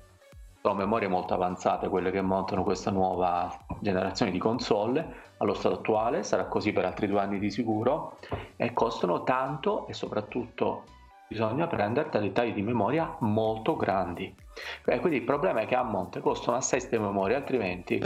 [0.62, 6.22] sono memorie molto avanzate quelle che montano questa nuova generazione di console allo stato attuale,
[6.22, 8.20] sarà così per altri due anni di sicuro
[8.58, 10.84] e costano tanto e soprattutto
[11.32, 14.36] bisogna prendere dei tagli di memoria molto grandi.
[14.84, 18.02] E quindi il problema è che a monte costano assai queste memorie, altrimenti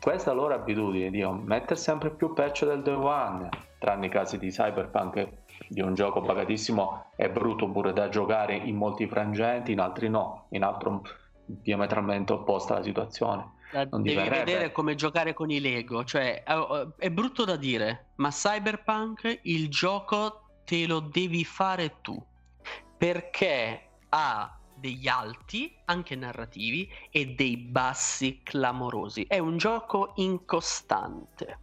[0.00, 4.48] questa loro abitudine di mettere sempre più patch del day one, tranne i casi di
[4.48, 5.28] cyberpunk
[5.68, 10.46] di un gioco pagatissimo è brutto pure da giocare in molti frangenti, in altri no,
[10.50, 11.02] in altro
[11.44, 13.58] diametralmente opposta la situazione.
[13.72, 14.44] La non devi diverrebbe.
[14.44, 16.42] vedere come giocare con i Lego, cioè
[16.96, 22.20] è brutto da dire, ma Cyberpunk il gioco te lo devi fare tu,
[23.00, 23.80] perché
[24.10, 29.24] ha degli alti, anche narrativi, e dei bassi clamorosi.
[29.26, 31.58] È un gioco incostante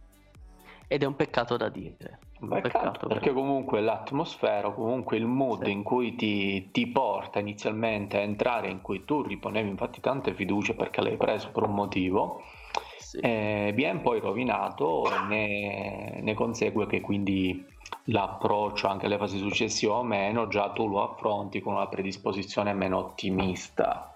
[0.88, 2.18] ed è un peccato da dire.
[2.40, 5.70] Peccato, perché comunque l'atmosfera, comunque il mood sì.
[5.70, 10.74] in cui ti, ti, porta inizialmente a entrare, in cui tu riponevi infatti tante fiducie
[10.74, 12.42] perché l'hai preso per un motivo,
[12.98, 13.18] sì.
[13.18, 17.64] eh, viene poi rovinato, ne, ne consegue che quindi
[18.04, 22.98] l'approccio anche alle fasi successive o meno, già tu lo affronti con una predisposizione meno
[22.98, 24.12] ottimista.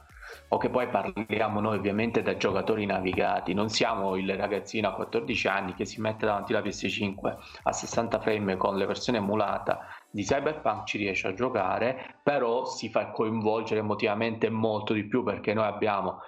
[0.48, 5.48] O che poi parliamo noi ovviamente da giocatori navigati, non siamo il ragazzino a 14
[5.48, 10.22] anni che si mette davanti alla PS5 a 60 frame con la versione emulata di
[10.22, 15.64] Cyberpunk ci riesce a giocare, però si fa coinvolgere emotivamente molto di più perché noi
[15.64, 16.18] abbiamo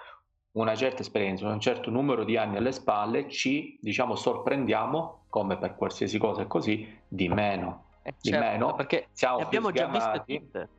[0.55, 5.75] una certa esperienza, un certo numero di anni alle spalle, ci diciamo sorprendiamo, come per
[5.75, 7.83] qualsiasi cosa è così, di meno.
[8.03, 10.69] Eh, di certo, meno perché siamo abbiamo già visto tutte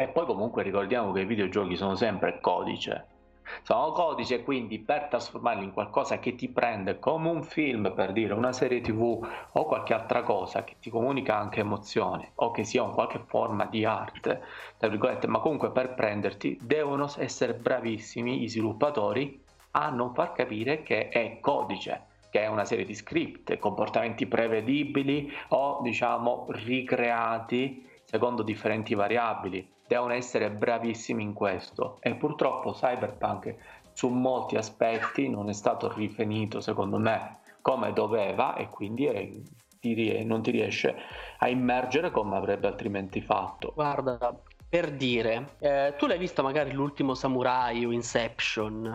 [0.00, 3.06] e poi comunque ricordiamo che i videogiochi sono sempre codice.
[3.62, 8.34] Sono codice, quindi per trasformarli in qualcosa che ti prende come un film, per dire
[8.34, 12.82] una serie tv o qualche altra cosa che ti comunica anche emozioni o che sia
[12.82, 14.42] un qualche forma di arte,
[14.76, 19.42] tra virgolette, ma comunque per prenderti devono essere bravissimi i sviluppatori
[19.72, 25.30] a non far capire che è codice che è una serie di script, comportamenti prevedibili
[25.48, 33.54] o diciamo ricreati secondo differenti variabili devono essere bravissimi in questo e purtroppo Cyberpunk
[33.92, 39.30] su molti aspetti non è stato rifinito secondo me come doveva e quindi è
[40.24, 40.94] non ti riesce
[41.38, 43.72] a immergere come avrebbe altrimenti fatto.
[43.74, 44.38] Guarda,
[44.68, 48.94] per dire, eh, tu l'hai visto magari l'ultimo Samurai o Inception?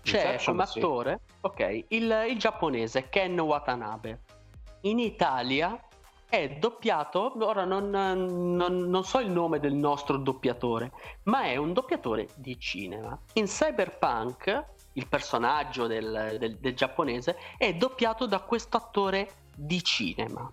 [0.00, 1.34] C'è Inception, come attore, sì.
[1.42, 4.20] ok, il, il giapponese Ken Watanabe.
[4.82, 5.78] In Italia
[6.28, 10.92] è doppiato, ora non, non, non, so il nome del nostro doppiatore,
[11.24, 13.18] ma è un doppiatore di cinema.
[13.34, 14.64] In Cyberpunk
[14.94, 20.50] il personaggio del, del, del giapponese è doppiato da questo attore di cinema.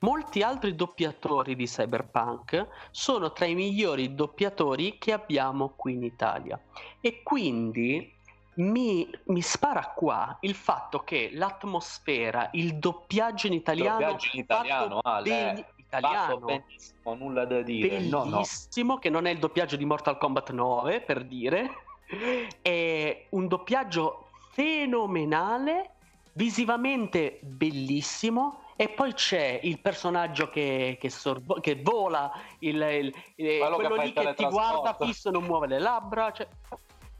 [0.00, 6.60] Molti altri doppiatori di Cyberpunk sono tra i migliori doppiatori che abbiamo qui in Italia
[7.00, 8.12] e quindi
[8.54, 14.98] mi, mi, spara qua il fatto che l'atmosfera, il doppiaggio in italiano, doppiaggio in italiano,
[15.02, 17.88] Ale, ben, italiano benissimo, nulla da dire.
[17.88, 18.98] Bellissimo, no, no.
[18.98, 21.70] che non è il doppiaggio di Mortal Kombat 9, per dire.
[22.60, 25.94] È un doppiaggio fenomenale,
[26.34, 28.60] visivamente bellissimo.
[28.76, 34.12] E poi c'è il personaggio che, che, sorvo- che vola, il, il, il quello lì
[34.12, 36.32] che ti guarda fisso e non muove le labbra.
[36.32, 36.48] Cioè,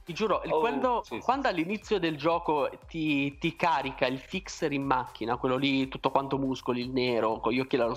[0.05, 1.55] ti giuro, oh, quando, sì, quando sì.
[1.55, 6.81] all'inizio del gioco ti, ti, carica il fixer in macchina, quello lì tutto quanto muscoli,
[6.81, 7.93] il nero, con gli occhi là,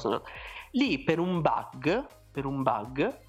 [0.72, 3.24] lì per un bug, per un bug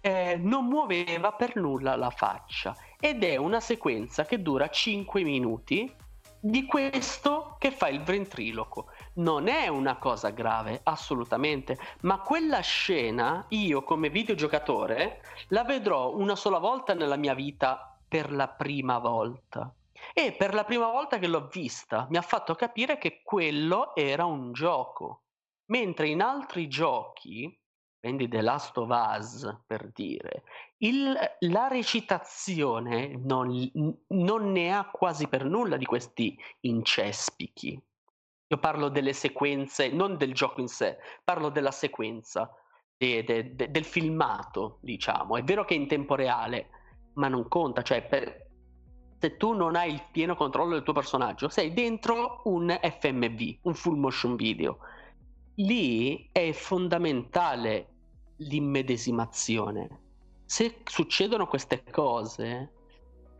[0.00, 5.94] eh, non muoveva per nulla la faccia ed è una sequenza che dura 5 minuti
[6.42, 8.86] di questo che fa il ventriloquo.
[9.14, 16.36] Non è una cosa grave, assolutamente, ma quella scena io come videogiocatore la vedrò una
[16.36, 19.72] sola volta nella mia vita per la prima volta.
[20.12, 24.24] E per la prima volta che l'ho vista mi ha fatto capire che quello era
[24.24, 25.22] un gioco.
[25.66, 27.56] Mentre in altri giochi
[28.00, 30.42] prendi The Last of Us per dire,
[30.78, 33.70] il, la recitazione non,
[34.08, 37.80] non, ne ha quasi per nulla di questi incespichi.
[38.48, 42.52] Io parlo delle sequenze, non del gioco in sé, parlo della sequenza,
[42.96, 45.36] de, de, de, del filmato, diciamo.
[45.36, 46.70] È vero che in tempo reale,
[47.20, 48.48] ma non conta, cioè per,
[49.18, 53.74] se tu non hai il pieno controllo del tuo personaggio, sei dentro un FMV, un
[53.74, 54.78] full motion video
[55.56, 57.86] lì è fondamentale
[58.36, 59.88] l'immedesimazione.
[60.44, 62.72] Se succedono queste cose,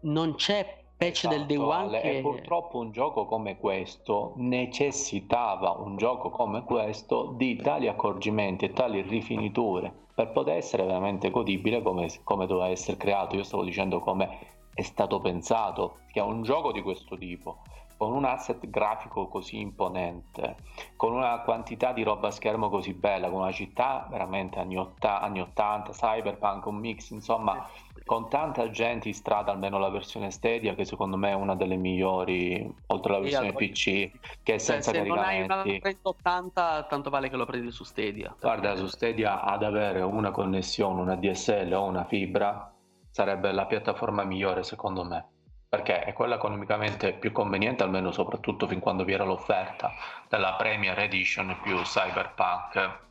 [0.03, 2.19] non c'è patch esatto, del day one che...
[2.19, 8.73] E purtroppo un gioco come questo necessitava un gioco come questo di tali accorgimenti e
[8.73, 13.37] tali rifiniture per poter essere veramente godibile come, come doveva essere creato.
[13.37, 14.39] Io stavo dicendo come
[14.75, 17.63] è stato pensato, che è un gioco di questo tipo
[18.01, 20.57] con un asset grafico così imponente,
[20.97, 25.21] con una quantità di roba a schermo così bella, con una città veramente anni, otta-
[25.21, 27.69] anni 80, cyberpunk, un mix, insomma,
[28.07, 31.77] con tanta gente in strada, almeno la versione Stadia, che secondo me è una delle
[31.77, 35.43] migliori, oltre alla versione PC, che è cioè, senza se caricamenti.
[35.43, 38.35] Se non hai una 3080, tanto vale che lo prendi su Stadia.
[38.41, 42.75] Guarda, su Stadia ad avere una connessione, una DSL o una fibra,
[43.11, 45.27] sarebbe la piattaforma migliore secondo me
[45.71, 49.93] perché è quella economicamente più conveniente, almeno soprattutto fin quando vi era l'offerta
[50.29, 53.07] della Premier Edition più Cyberpunk.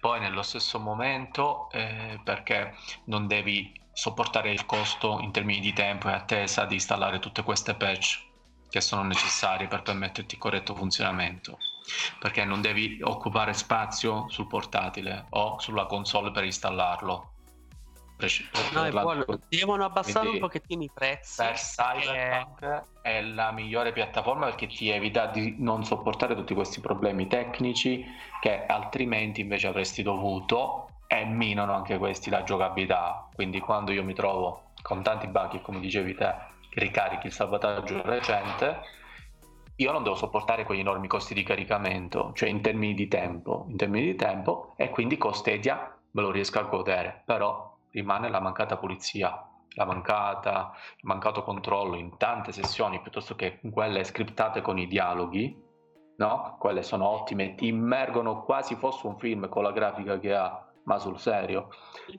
[0.00, 6.08] Poi nello stesso momento, eh, perché non devi sopportare il costo in termini di tempo
[6.08, 8.26] e attesa di installare tutte queste patch
[8.68, 11.58] che sono necessarie per permetterti il corretto funzionamento
[12.18, 17.32] perché non devi occupare spazio sul portatile o sulla console per installarlo
[18.72, 19.24] no, è buono.
[19.48, 22.64] devono abbassare Quindi, un pochettino i prezzi per Cyberpunk
[23.02, 23.16] è...
[23.16, 28.04] è la migliore piattaforma perché ti evita di non sopportare tutti questi problemi tecnici
[28.40, 33.28] che altrimenti invece avresti dovuto e minano anche questi la giocabilità.
[33.34, 36.34] Quindi quando io mi trovo con tanti bug come dicevi te
[36.74, 38.98] ricarichi il salvataggio recente
[39.80, 43.78] io non devo sopportare quegli enormi costi di caricamento, cioè in termini di tempo, in
[43.78, 48.76] termini di tempo e quindi costedia me lo riesco a godere, però rimane la mancata
[48.76, 54.86] pulizia, la mancata, il mancato controllo in tante sessioni piuttosto che quelle scriptate con i
[54.86, 55.68] dialoghi,
[56.16, 56.56] no?
[56.58, 60.98] Quelle sono ottime, ti immergono quasi fosse un film con la grafica che ha, ma
[60.98, 61.68] sul serio.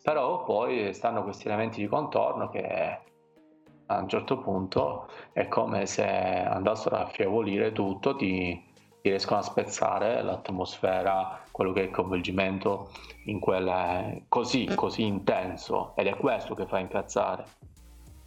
[0.02, 3.00] Però poi stanno questi elementi di contorno che
[3.88, 8.70] a un certo punto è come se andassero a affievolire tutto, ti
[9.02, 12.92] riescono a spezzare l'atmosfera, quello che è il coinvolgimento
[13.26, 15.94] in quel così, così intenso.
[15.96, 17.46] Ed è questo che fa incazzare.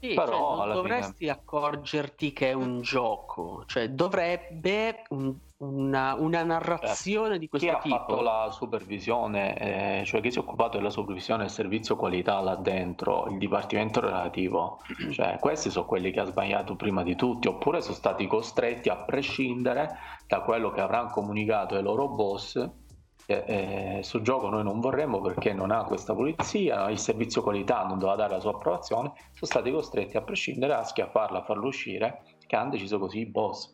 [0.00, 1.30] Sì, Però cioè, non dovresti fine...
[1.30, 7.74] accorgerti che è un gioco, cioè dovrebbe un, una, una narrazione eh, di questo chi
[7.82, 7.88] tipo.
[7.88, 11.96] Chi ha fatto la supervisione, eh, cioè chi si è occupato della supervisione del servizio
[11.96, 17.16] qualità là dentro, il dipartimento relativo, cioè questi sono quelli che ha sbagliato prima di
[17.16, 19.96] tutti, oppure sono stati costretti a prescindere
[20.26, 22.82] da quello che avranno comunicato ai loro boss
[23.26, 27.98] eh, sul gioco noi non vorremmo perché non ha questa pulizia, il servizio qualità non
[27.98, 32.22] doveva dare la sua approvazione, sono stati costretti a prescindere a schiaffarla, a farlo uscire,
[32.46, 33.73] che hanno deciso così i boss.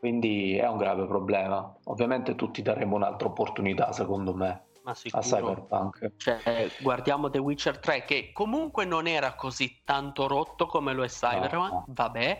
[0.00, 1.76] Quindi è un grave problema.
[1.84, 4.64] Ovviamente tutti daremo un'altra opportunità, secondo me.
[4.82, 6.12] Ma a Cyberpunk.
[6.16, 11.08] Cioè, guardiamo The Witcher 3 che comunque non era così tanto rotto come lo è
[11.08, 11.84] Cyberpunk, no.
[11.88, 12.38] vabbè,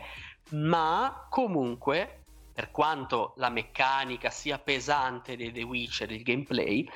[0.53, 6.87] ma comunque per quanto la meccanica sia pesante di The Witcher, il gameplay,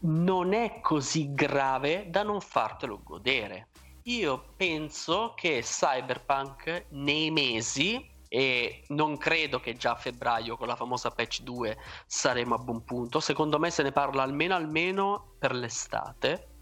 [0.00, 3.68] non è così grave da non fartelo godere.
[4.04, 10.76] Io penso che Cyberpunk nei mesi e non credo che già a febbraio con la
[10.76, 11.76] famosa patch 2
[12.06, 13.18] saremo a buon punto.
[13.18, 16.58] Secondo me se ne parla almeno almeno per l'estate.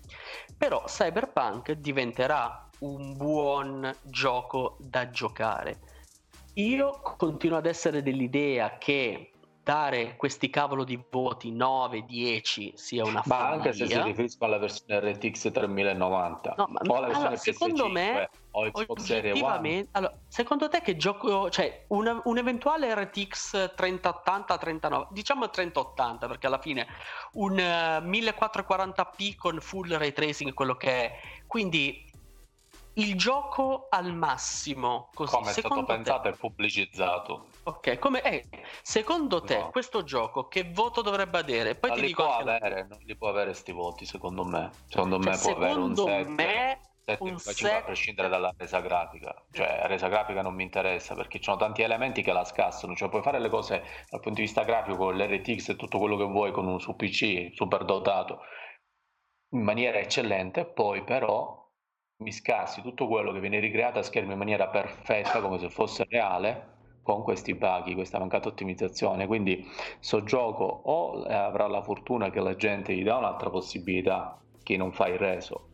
[0.57, 5.81] Però Cyberpunk diventerà un buon gioco da giocare.
[6.55, 9.33] Io continuo ad essere dell'idea che
[9.69, 13.49] dare questi cavolo di voti 9, 10 sia una ma follia.
[13.49, 17.89] anche se si riferiscono alla versione RTX 3090 no, ma, o alla versione allora, secondo
[17.91, 19.87] me o Xbox Series One.
[19.91, 26.47] allora, secondo te che gioco cioè una, un eventuale RTX 3080 39 diciamo 3080 perché
[26.47, 26.87] alla fine
[27.33, 31.21] un uh, eh, 1440p con full ray tracing quello che è.
[31.47, 32.08] Quindi
[32.99, 36.29] il gioco al massimo così come è stato pensato te...
[36.29, 37.47] e pubblicizzato.
[37.65, 38.45] Ok come è
[38.83, 39.71] secondo te no.
[39.71, 41.75] questo gioco che voto dovrebbe avere?
[41.75, 44.71] Poi non ti dico può avere, non li può avere sti voti secondo me.
[44.89, 46.81] Secondo cioè, me può avere un 7 me...
[47.19, 49.45] un 7 a prescindere dalla resa grafica.
[49.53, 52.97] Cioè la resa grafica non mi interessa perché ci sono tanti elementi che la scassano.
[52.97, 56.17] Cioè puoi fare le cose dal punto di vista grafico con l'RTX e tutto quello
[56.17, 58.41] che vuoi con un su PC super dotato
[59.53, 61.58] in maniera eccellente poi però
[62.19, 66.05] mi scassi tutto quello che viene ricreato a schermo in maniera perfetta come se fosse
[66.09, 69.27] reale con questi bug, questa mancata ottimizzazione.
[69.27, 69.65] Quindi
[70.01, 74.93] so gioco o avrà la fortuna che la gente gli dà un'altra possibilità, chi non
[74.93, 75.69] fa il reso.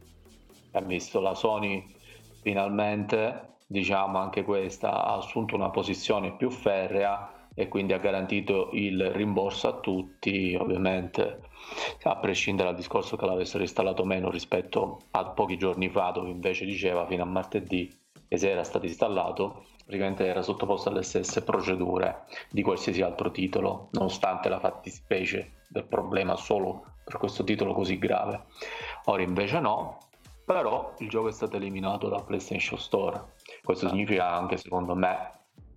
[0.73, 1.93] Ha visto la Sony
[2.43, 9.11] finalmente, diciamo anche questa, ha assunto una posizione più ferrea e quindi ha garantito il
[9.13, 11.41] rimborso a tutti, ovviamente
[12.03, 16.65] a prescindere dal discorso che l'avessero installato meno rispetto a pochi giorni fa dove invece
[16.65, 17.91] diceva fino a martedì
[18.29, 23.89] che se era stato installato praticamente era sottoposto alle stesse procedure di qualsiasi altro titolo
[23.93, 28.45] nonostante la fattispecie del problema solo per questo titolo così grave.
[29.07, 29.99] Ora invece no
[30.45, 33.33] però il gioco è stato eliminato da PlayStation Store.
[33.63, 35.33] Questo significa anche secondo me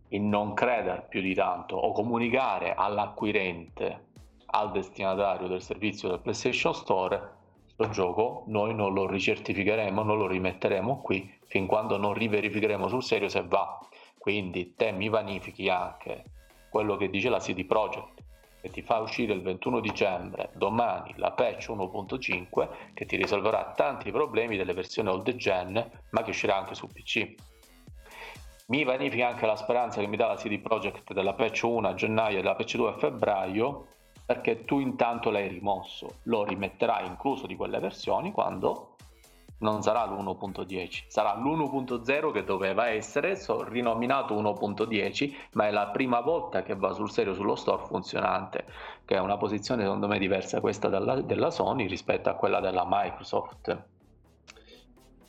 [0.09, 4.06] il non credere più di tanto o comunicare all'acquirente,
[4.47, 7.35] al destinatario del servizio del PlayStation Store,
[7.75, 13.03] questo gioco noi non lo ricertificheremo, non lo rimetteremo qui fin quando non riverificheremo sul
[13.03, 13.79] serio se va.
[14.17, 16.23] Quindi te mi vanifichi anche
[16.69, 18.23] quello che dice la CD Projekt
[18.61, 24.11] che ti fa uscire il 21 dicembre, domani la patch 1.5 che ti risolverà tanti
[24.11, 25.73] problemi delle versioni old gen
[26.09, 27.35] ma che uscirà anche su PC
[28.67, 31.93] mi vanifica anche la speranza che mi dà la CD Projekt della patch 1 a
[31.93, 33.87] gennaio e della patch 2 a febbraio
[34.27, 38.95] perché tu intanto l'hai rimosso lo rimetterai incluso di quelle versioni quando
[39.59, 46.19] non sarà l'1.10 sarà l'1.0 che doveva essere so, rinominato 1.10 ma è la prima
[46.19, 48.65] volta che va sul serio sullo store funzionante
[49.05, 52.83] che è una posizione secondo me diversa questa della, della Sony rispetto a quella della
[52.85, 53.85] Microsoft.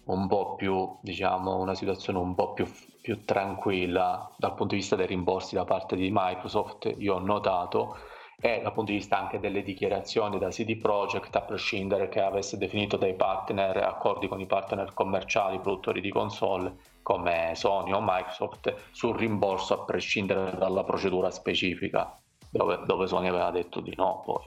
[0.06, 2.66] Un po' più diciamo una situazione un po' più
[3.08, 7.96] più tranquilla dal punto di vista dei rimborsi da parte di Microsoft, io ho notato,
[8.40, 12.56] e dal punto di vista anche delle dichiarazioni da CD Projekt, a prescindere che avesse
[12.56, 18.72] definito dei partner, accordi con i partner commerciali, produttori di console come Sony o Microsoft,
[18.92, 22.16] sul rimborso a prescindere dalla procedura specifica,
[22.48, 24.44] dove, dove Sony aveva detto di no poi.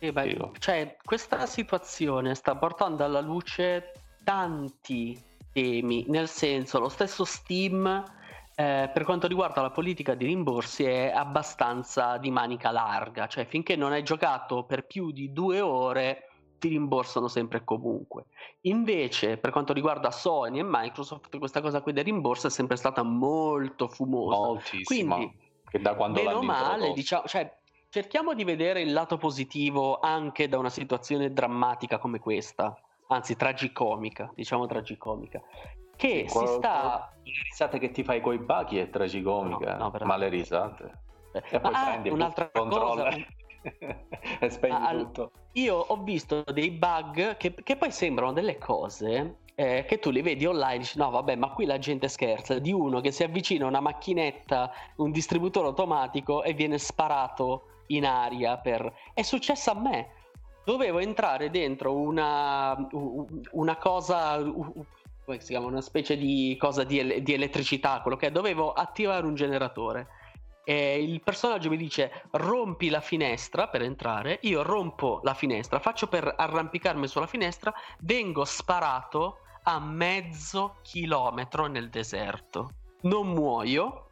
[0.00, 3.92] Eh beh, cioè, questa situazione sta portando alla luce
[4.24, 5.16] tanti
[5.52, 8.02] temi, nel senso lo stesso Steam
[8.56, 13.76] eh, per quanto riguarda la politica di rimborsi è abbastanza di manica larga, cioè finché
[13.76, 16.28] non hai giocato per più di due ore
[16.58, 18.26] ti rimborsano sempre e comunque.
[18.62, 23.02] Invece per quanto riguarda Sony e Microsoft questa cosa qui del rimborso è sempre stata
[23.02, 24.36] molto fumosa.
[24.36, 25.16] Moltissima.
[25.16, 25.36] Quindi,
[25.68, 27.52] che da quando meno male, diciamo, cioè,
[27.88, 32.78] cerchiamo di vedere il lato positivo anche da una situazione drammatica come questa
[33.08, 35.42] anzi tragicomica, diciamo tragicomica,
[35.96, 37.12] che si sta...
[37.22, 41.02] Le risate che ti fai coi bachi è tragicomica, no, no, ma le risate...
[41.32, 43.08] E poi ah, prendi un'altra cosa.
[44.40, 44.98] e spegni All...
[44.98, 45.30] tutto.
[45.52, 50.20] Io ho visto dei bug che, che poi sembrano delle cose eh, che tu li
[50.20, 53.64] vedi online dici no vabbè ma qui la gente scherza di uno che si avvicina
[53.64, 58.92] a una macchinetta un distributore automatico e viene sparato in aria per...
[59.12, 60.08] è successo a me
[60.64, 62.74] dovevo entrare dentro una,
[63.52, 64.42] una cosa
[65.24, 69.26] come si chiama una specie di cosa di, di elettricità quello che è dovevo attivare
[69.26, 70.08] un generatore
[70.64, 76.06] e il personaggio mi dice rompi la finestra per entrare, io rompo la finestra, faccio
[76.06, 82.70] per arrampicarmi sulla finestra, vengo sparato a mezzo chilometro nel deserto.
[83.02, 84.08] Non muoio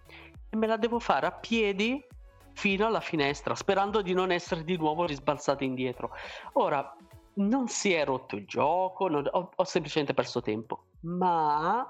[0.51, 2.05] e me la devo fare a piedi
[2.52, 6.10] fino alla finestra, sperando di non essere di nuovo risbalzato indietro.
[6.55, 6.94] Ora,
[7.34, 11.86] non si è rotto il gioco, non, ho, ho semplicemente perso tempo, ma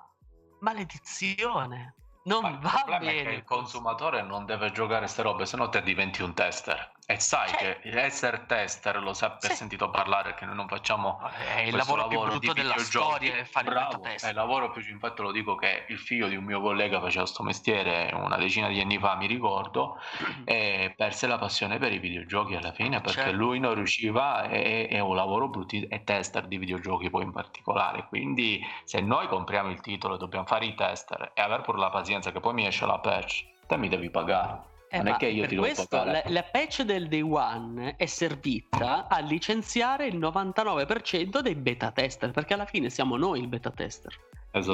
[0.60, 1.94] maledizione
[2.24, 3.20] non Ma va bene.
[3.20, 6.92] È che il consumatore non deve giocare queste robe, se no te diventi un tester.
[7.04, 9.56] E sai cioè, che essere tester lo sa per sì.
[9.56, 11.20] sentito parlare che noi non facciamo
[11.56, 14.70] è il lavoro, lavoro più brutto della storia è fare Bravo, il È il lavoro
[14.70, 18.36] più infatti lo dico che il figlio di un mio collega faceva questo mestiere una
[18.36, 19.98] decina di anni fa, mi ricordo,
[20.44, 23.36] e perse la passione per i videogiochi alla fine perché certo.
[23.36, 28.06] lui non riusciva e è un lavoro brutto e tester di videogiochi poi in particolare.
[28.06, 31.90] Quindi se noi compriamo il titolo e dobbiamo fare i tester e aver pure la
[31.90, 34.70] pazienza che poi mi esce la patch, te mi devi pagare.
[34.92, 36.22] Eh, non è che io ti devo questo, pagare.
[36.26, 42.30] La, la patch del day one è servita a licenziare il 99% dei beta tester,
[42.30, 44.14] perché alla fine siamo noi il beta tester.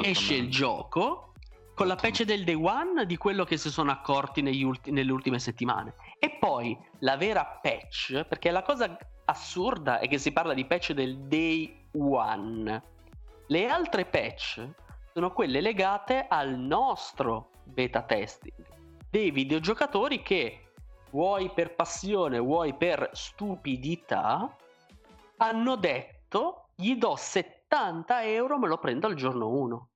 [0.03, 1.31] Esce il gioco
[1.73, 5.39] con la patch del day one di quello che si sono accorti ulti- nelle ultime
[5.39, 5.93] settimane.
[6.19, 10.91] E poi la vera patch, perché la cosa assurda è che si parla di patch
[10.91, 12.83] del day one.
[13.47, 14.67] Le altre patch
[15.13, 18.68] sono quelle legate al nostro beta testing
[19.09, 20.71] dei videogiocatori che
[21.11, 24.55] vuoi per passione, vuoi per stupidità,
[25.37, 29.89] hanno detto gli do 70 euro, me lo prendo al giorno 1.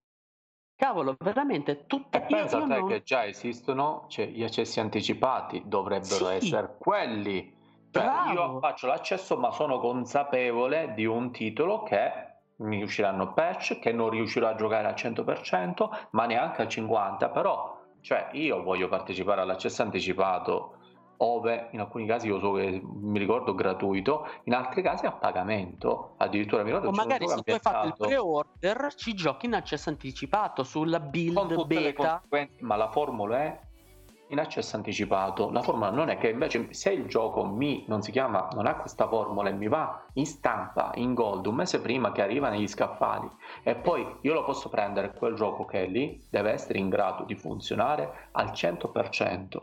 [0.76, 2.88] Cavolo, veramente tutte E pensa a te non...
[2.88, 6.34] che già esistono, cioè gli accessi anticipati dovrebbero sì.
[6.34, 7.62] essere quelli.
[7.92, 12.12] Cioè, io faccio l'accesso, ma sono consapevole di un titolo che
[12.58, 17.73] mi usciranno patch, che non riuscirò a giocare al 100%, ma neanche al 50%, però
[18.04, 20.76] cioè, io voglio partecipare all'accesso anticipato,
[21.18, 26.16] ove in alcuni casi io so che mi ricordo gratuito, in altri casi a pagamento.
[26.18, 29.90] Addirittura mi ricordo O magari se tu hai fatto il pre-order, ci giochi in accesso
[29.90, 32.22] anticipato sulla build beta.
[32.60, 33.60] Ma la formula è
[34.34, 35.50] in accesso anticipato.
[35.52, 38.76] La formula non è che invece se il gioco mi non si chiama, non ha
[38.76, 42.68] questa formula e mi va in stampa in gold un mese prima che arriva negli
[42.68, 43.30] scaffali
[43.64, 47.24] e poi io lo posso prendere quel gioco che è lì deve essere in grado
[47.24, 49.58] di funzionare al 100%.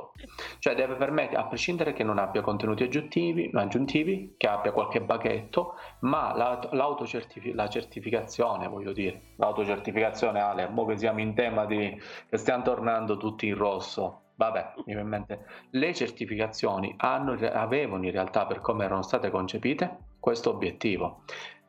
[0.59, 5.75] Cioè deve permettere a prescindere che non abbia contenuti aggiuntivi, aggiuntivi che abbia qualche baghetto,
[6.01, 12.01] ma la, l'autocertifi- la certificazione, voglio dire, l'autocertificazione Ale, mo che siamo in tema di
[12.29, 18.07] che stiamo tornando tutti in rosso Vabbè, mi viene in mente, le certificazioni hanno, avevano
[18.07, 21.25] in realtà, per come erano state concepite, questo obiettivo.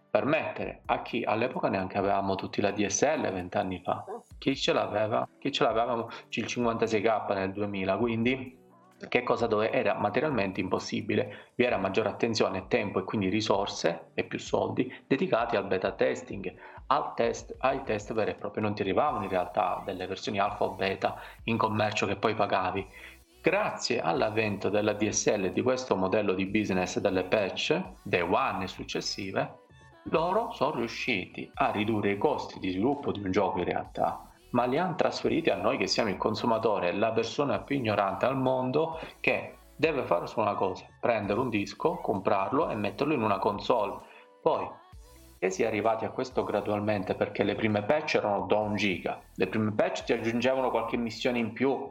[0.09, 4.05] Permettere a chi all'epoca neanche avevamo tutti la DSL vent'anni fa,
[4.37, 6.07] chi ce l'aveva, chi ce l'avevamo?
[6.29, 8.57] Il 56k nel 2000, quindi
[9.09, 9.71] che cosa dove?
[9.71, 15.57] Era materialmente impossibile, vi era maggiore attenzione, tempo e quindi risorse e più soldi dedicati
[15.57, 16.53] al beta testing,
[16.91, 20.65] al test, ai test veri e propri, non ti arrivavano in realtà delle versioni alfa
[20.65, 22.85] o beta in commercio che poi pagavi.
[23.41, 29.59] Grazie all'avvento della DSL di questo modello di business delle patch, day one e successive,
[30.05, 34.65] loro sono riusciti a ridurre i costi di sviluppo di un gioco in realtà, ma
[34.65, 38.99] li hanno trasferiti a noi che siamo il consumatore, la persona più ignorante al mondo
[39.21, 43.97] che deve fare solo una cosa, prendere un disco, comprarlo e metterlo in una console.
[44.41, 44.67] Poi
[45.49, 49.47] si è arrivati a questo gradualmente perché le prime patch erano da un giga, le
[49.47, 51.89] prime patch ti aggiungevano qualche missione in più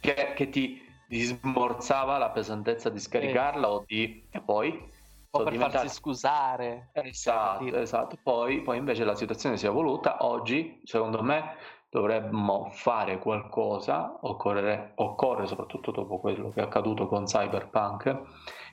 [0.00, 3.72] che, che ti, ti smorzava la pesantezza di scaricarla sì.
[3.72, 4.26] o di...
[4.30, 4.90] e poi...
[5.34, 5.78] O per diventati...
[5.78, 6.90] farsi scusare.
[6.92, 8.18] Esatto, esatto.
[8.22, 10.26] Poi, poi invece la situazione si è evoluta.
[10.26, 11.56] Oggi, secondo me,
[11.88, 18.22] dovremmo fare qualcosa, occorre, occorre soprattutto dopo quello che è accaduto con Cyberpunk,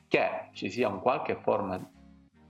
[0.07, 1.79] che ci sia un qualche forma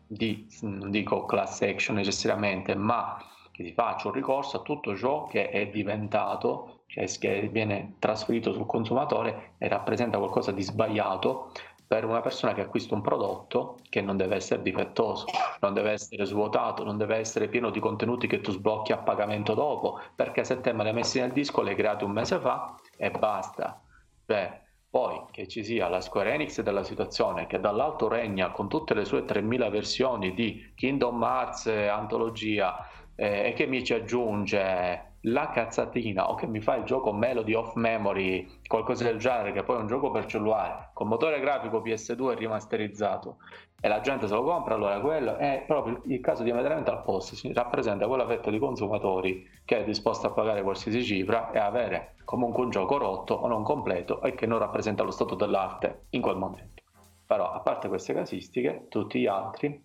[0.09, 3.17] di, non dico class action necessariamente, ma
[3.51, 8.51] che si faccia un ricorso a tutto ciò che è diventato, cioè che viene trasferito
[8.51, 11.51] sul consumatore e rappresenta qualcosa di sbagliato
[11.85, 15.25] per una persona che acquista un prodotto che non deve essere difettoso,
[15.59, 19.53] non deve essere svuotato, non deve essere pieno di contenuti che tu sblocchi a pagamento
[19.53, 22.39] dopo, perché se te me le hai messi nel disco, le hai create un mese
[22.39, 23.81] fa e basta.
[24.25, 24.61] Cioè,
[24.91, 29.05] Poi che ci sia la Square Enix della situazione che dall'alto regna con tutte le
[29.05, 36.29] sue 3000 versioni di Kingdom Hearts antologia eh, e che mi ci aggiunge la cazzatina
[36.31, 39.79] o che mi fa il gioco Melody of Memory, qualcosa del genere, che poi è
[39.79, 43.37] un gioco per cellulare con motore grafico PS2 rimasterizzato
[43.81, 47.51] e la gente se lo compra, allora quello è proprio il caso diametralmente opposto, si
[47.53, 52.63] rappresenta quella fetta di consumatori che è disposta a pagare qualsiasi cifra e avere comunque
[52.63, 56.35] un gioco rotto o non completo e che non rappresenta lo stato dell'arte in quel
[56.35, 56.83] momento.
[57.25, 59.81] Però a parte queste casistiche, tutti gli altri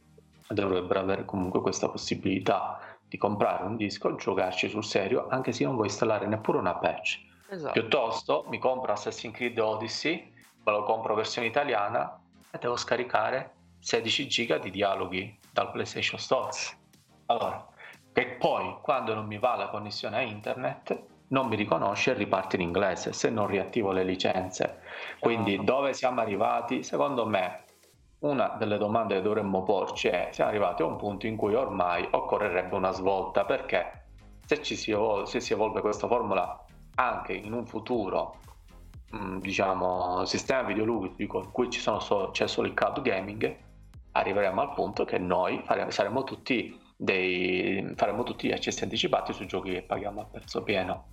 [0.49, 5.75] dovrebbero avere comunque questa possibilità di comprare un disco, giocarci sul serio, anche se non
[5.75, 7.21] vuoi installare neppure una patch.
[7.49, 7.73] Esatto.
[7.73, 10.33] Piuttosto mi compro Assassin's Creed Odyssey,
[10.65, 12.19] me lo compro versione italiana
[12.51, 13.53] e devo scaricare
[13.85, 16.49] 16 giga di dialoghi dal PlayStation Store.
[17.27, 17.69] Allora,
[18.15, 22.57] che poi quando non mi va la connessione a internet non mi riconosce e riparte
[22.57, 24.81] in inglese se non riattivo le licenze.
[25.19, 25.65] Quindi oh.
[25.65, 26.83] dove siamo arrivati?
[26.83, 27.65] Secondo me
[28.21, 32.09] una delle domande che dovremmo porci è siamo arrivati a un punto in cui ormai
[32.11, 34.07] occorrerebbe una svolta perché
[34.47, 36.59] se, ci si, evolve, se si evolve questa formula
[36.95, 38.37] anche in un futuro
[39.11, 43.73] mh, diciamo sistema videoludico in cui solo, c'è solo il cloud gaming
[44.17, 49.47] arriveremo al punto che noi faremo, saremo tutti dei, faremo tutti gli accessi anticipati sui
[49.47, 51.09] giochi che paghiamo a prezzo pieno.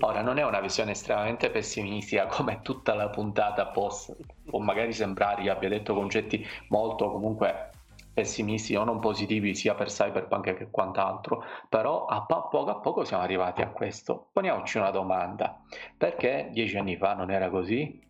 [0.00, 5.42] Ora non è una visione estremamente pessimistica come tutta la puntata post, può magari sembrare
[5.42, 7.70] che abbia detto concetti molto comunque
[8.12, 13.04] pessimisti o non positivi sia per Cyberpunk che quant'altro, però a po- poco a poco
[13.04, 14.28] siamo arrivati a questo.
[14.32, 15.60] Poniamoci una domanda,
[15.96, 18.00] perché dieci anni fa non era così?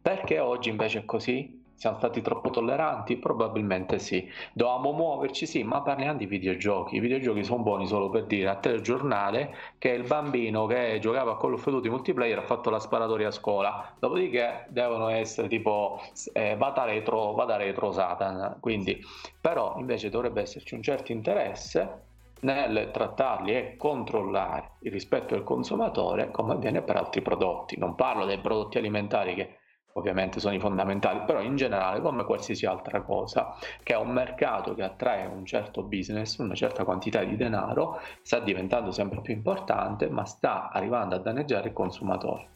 [0.00, 1.61] Perché oggi invece è così?
[1.82, 3.16] Siamo stati troppo tolleranti?
[3.16, 4.30] Probabilmente sì.
[4.52, 5.46] Dovevamo muoverci?
[5.46, 6.94] Sì, ma parliamo di videogiochi.
[6.94, 11.36] I videogiochi sono buoni solo per dire a telegiornale che il bambino che giocava a
[11.36, 13.94] Call of Duty multiplayer ha fatto la sparatoria a scuola.
[13.98, 16.00] Dopodiché devono essere tipo
[16.34, 18.58] eh, vada retro, vada retro Satan.
[18.60, 19.04] Quindi,
[19.40, 22.02] però invece dovrebbe esserci un certo interesse
[22.42, 27.76] nel trattarli e controllare il rispetto del consumatore come avviene per altri prodotti.
[27.76, 29.56] Non parlo dei prodotti alimentari che
[29.94, 34.74] ovviamente sono i fondamentali, però in generale come qualsiasi altra cosa che ha un mercato
[34.74, 40.08] che attrae un certo business, una certa quantità di denaro, sta diventando sempre più importante,
[40.08, 42.48] ma sta arrivando a danneggiare il consumatore.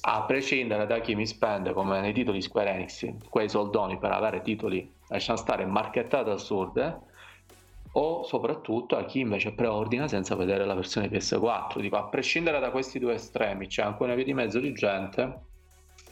[0.00, 4.42] A prescindere da chi mi spende, come nei titoli Square Enix, quei soldoni per avere
[4.42, 6.98] titoli, lasciamo stare, marchettate assurde,
[7.92, 11.78] o soprattutto a chi invece preordina senza vedere la versione PS4.
[11.78, 15.46] Dico, a prescindere da questi due estremi, c'è anche una via di mezzo di gente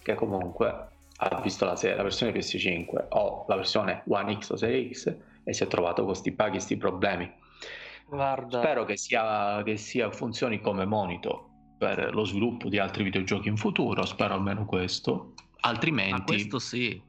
[0.06, 4.92] che comunque ha visto la, la, versione PS5 o la versione One X o Serie
[4.92, 5.12] X
[5.42, 7.28] e si è trovato con questi bug, questi problemi.
[8.06, 8.60] Guarda.
[8.60, 13.56] Spero che, sia, che sia, funzioni come monito per lo sviluppo di altri videogiochi in
[13.56, 15.34] futuro, spero almeno questo.
[15.60, 16.12] Altrimenti...
[16.12, 17.02] Ma questo sì.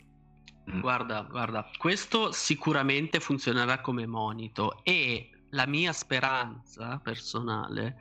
[0.72, 0.80] Mm.
[0.82, 7.98] Guarda, guarda, questo sicuramente funzionerà come monito e la mia speranza personale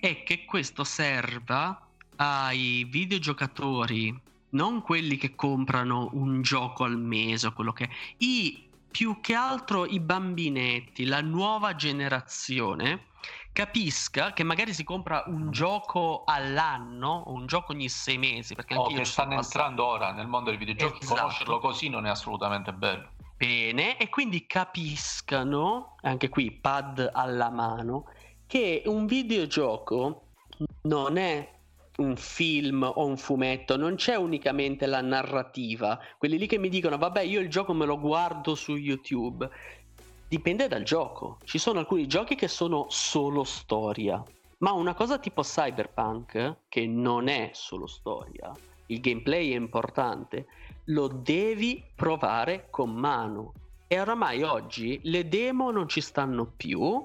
[0.00, 1.87] è che questo serva
[2.18, 7.88] ai videogiocatori non quelli che comprano un gioco al mese o quello che
[8.18, 13.06] i più che altro i bambinetti, la nuova generazione
[13.52, 18.74] capisca che magari si compra un gioco all'anno o un gioco ogni sei mesi perché
[18.74, 21.20] oh, che stanno entrando ora nel mondo dei videogiochi esatto.
[21.20, 28.04] conoscerlo così non è assolutamente bello bene e quindi capiscano anche qui pad alla mano
[28.46, 30.28] che un videogioco
[30.82, 31.57] non è
[31.98, 35.98] un film o un fumetto, non c'è unicamente la narrativa.
[36.16, 39.48] Quelli lì che mi dicono, vabbè, io il gioco me lo guardo su YouTube.
[40.28, 41.38] Dipende dal gioco.
[41.44, 44.22] Ci sono alcuni giochi che sono solo storia.
[44.58, 48.52] Ma una cosa tipo Cyberpunk, che non è solo storia,
[48.86, 50.46] il gameplay è importante,
[50.86, 53.52] lo devi provare con mano.
[53.86, 57.04] E oramai oggi le demo non ci stanno più,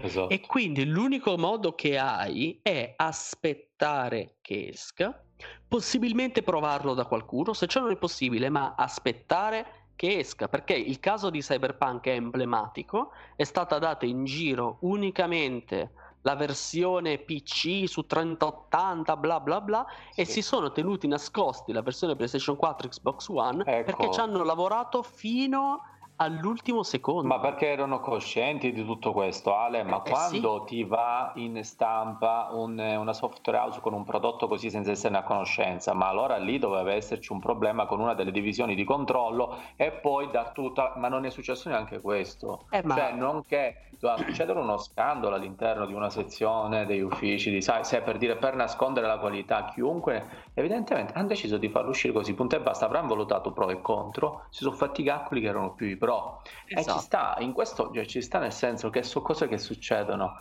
[0.00, 0.28] Esatto.
[0.28, 5.22] E quindi l'unico modo che hai è aspettare che esca,
[5.68, 10.98] possibilmente provarlo da qualcuno, se ciò non è possibile, ma aspettare che esca, perché il
[10.98, 18.04] caso di Cyberpunk è emblematico, è stata data in giro unicamente la versione PC su
[18.04, 20.20] 3080 bla bla bla sì.
[20.20, 23.84] e si sono tenuti nascosti la versione PlayStation 4 Xbox One ecco.
[23.84, 25.80] perché ci hanno lavorato fino
[26.20, 27.26] all'ultimo secondo.
[27.26, 29.82] Ma perché erano coscienti di tutto questo, Ale?
[29.82, 30.74] Ma eh, quando sì.
[30.74, 35.22] ti va in stampa un, una software house con un prodotto così senza esserne a
[35.22, 39.90] conoscenza, ma allora lì doveva esserci un problema con una delle divisioni di controllo e
[39.90, 40.94] poi dar tutta...
[40.96, 42.66] Ma non è successo neanche questo.
[42.70, 42.94] Eh, ma...
[42.94, 47.84] Cioè, non che doveva succedere uno scandalo all'interno di una sezione degli uffici, di, sai,
[47.84, 52.34] se per dire per nascondere la qualità, chiunque evidentemente hanno deciso di farlo uscire così,
[52.34, 55.72] punto e basta, avranno valutato pro e contro, si sono fatti i calcoli che erano
[55.72, 56.09] più i pro.
[56.10, 56.42] Esatto.
[56.66, 60.32] E ci sta, in questo cioè, ci sta nel senso che sono cose che succedono,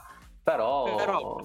[0.44, 0.96] però...
[0.96, 1.38] però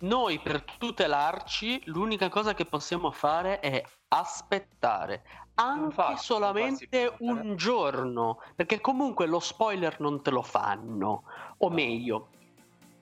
[0.00, 5.22] noi per tutelarci l'unica cosa che possiamo fare è aspettare
[5.54, 11.22] anche Infatti, solamente un giorno perché comunque lo spoiler non te lo fanno
[11.58, 12.28] o meglio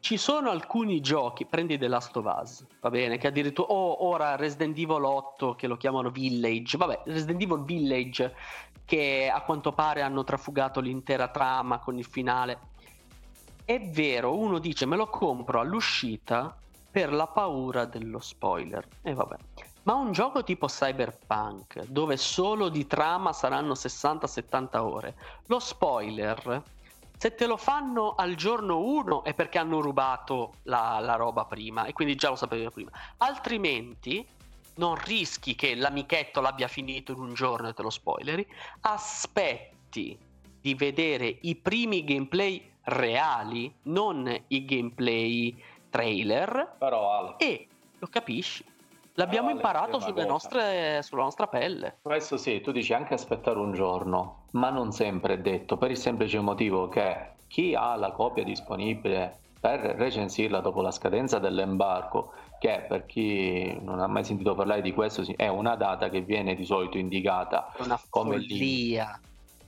[0.03, 4.35] ci sono alcuni giochi, prendi The Last of Us, va bene, che addirittura, oh, ora
[4.35, 8.35] Resident Evil 8 che lo chiamano Village, vabbè, Resident Evil Village
[8.85, 12.59] che a quanto pare hanno trafugato l'intera trama con il finale.
[13.65, 16.53] È vero, uno dice me lo compro all'uscita
[16.91, 18.85] per la paura dello spoiler.
[19.03, 19.37] E vabbè.
[19.85, 25.15] Ma un gioco tipo Cyberpunk, dove solo di trama saranno 60-70 ore,
[25.47, 26.61] lo spoiler,
[27.23, 31.85] se te lo fanno al giorno 1 è perché hanno rubato la, la roba prima
[31.85, 32.91] e quindi già lo sapevi prima.
[33.19, 34.27] Altrimenti
[34.75, 38.45] non rischi che l'amichetto l'abbia finito in un giorno e te lo spoileri,
[38.81, 40.19] aspetti
[40.61, 47.69] di vedere i primi gameplay reali, non i gameplay trailer, Però, e
[48.01, 48.65] lo capisci.
[49.15, 51.99] L'abbiamo Però, imparato sulle nostre, sulla nostra pelle.
[52.01, 55.99] Questo sì, tu dici anche aspettare un giorno, ma non sempre è detto, per il
[55.99, 62.85] semplice motivo che chi ha la copia disponibile per recensirla dopo la scadenza dell'embargo, che
[62.89, 66.65] per chi non ha mai sentito parlare di questo è una data che viene di
[66.65, 69.21] solito indicata una come follia.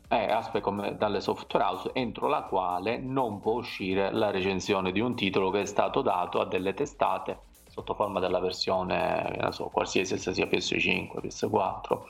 [0.09, 5.01] Eh, aspetta, come dalle software house entro la quale non può uscire la recensione di
[5.01, 7.39] un titolo che è stato dato a delle testate
[7.75, 12.01] sotto forma della versione so, qualsiasi sia PS5, PS4.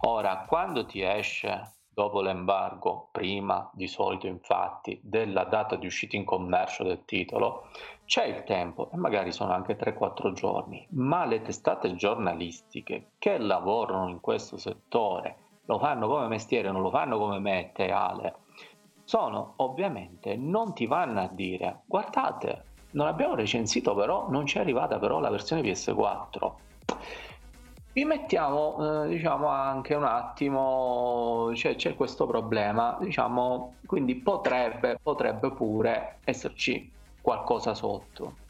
[0.00, 6.26] Ora, quando ti esce dopo l'embargo, prima di solito infatti della data di uscita in
[6.26, 7.68] commercio del titolo,
[8.04, 14.08] c'è il tempo e magari sono anche 3-4 giorni, ma le testate giornalistiche che lavorano
[14.08, 18.36] in questo settore lo fanno come mestiere, non lo fanno come me e Ale,
[19.04, 24.60] sono ovviamente, non ti vanno a dire, guardate, non abbiamo recensito però, non ci è
[24.60, 26.52] arrivata però la versione PS4.
[27.92, 35.50] Vi mettiamo, eh, diciamo, anche un attimo, cioè, c'è questo problema, diciamo, quindi potrebbe, potrebbe
[35.50, 38.46] pure esserci qualcosa sotto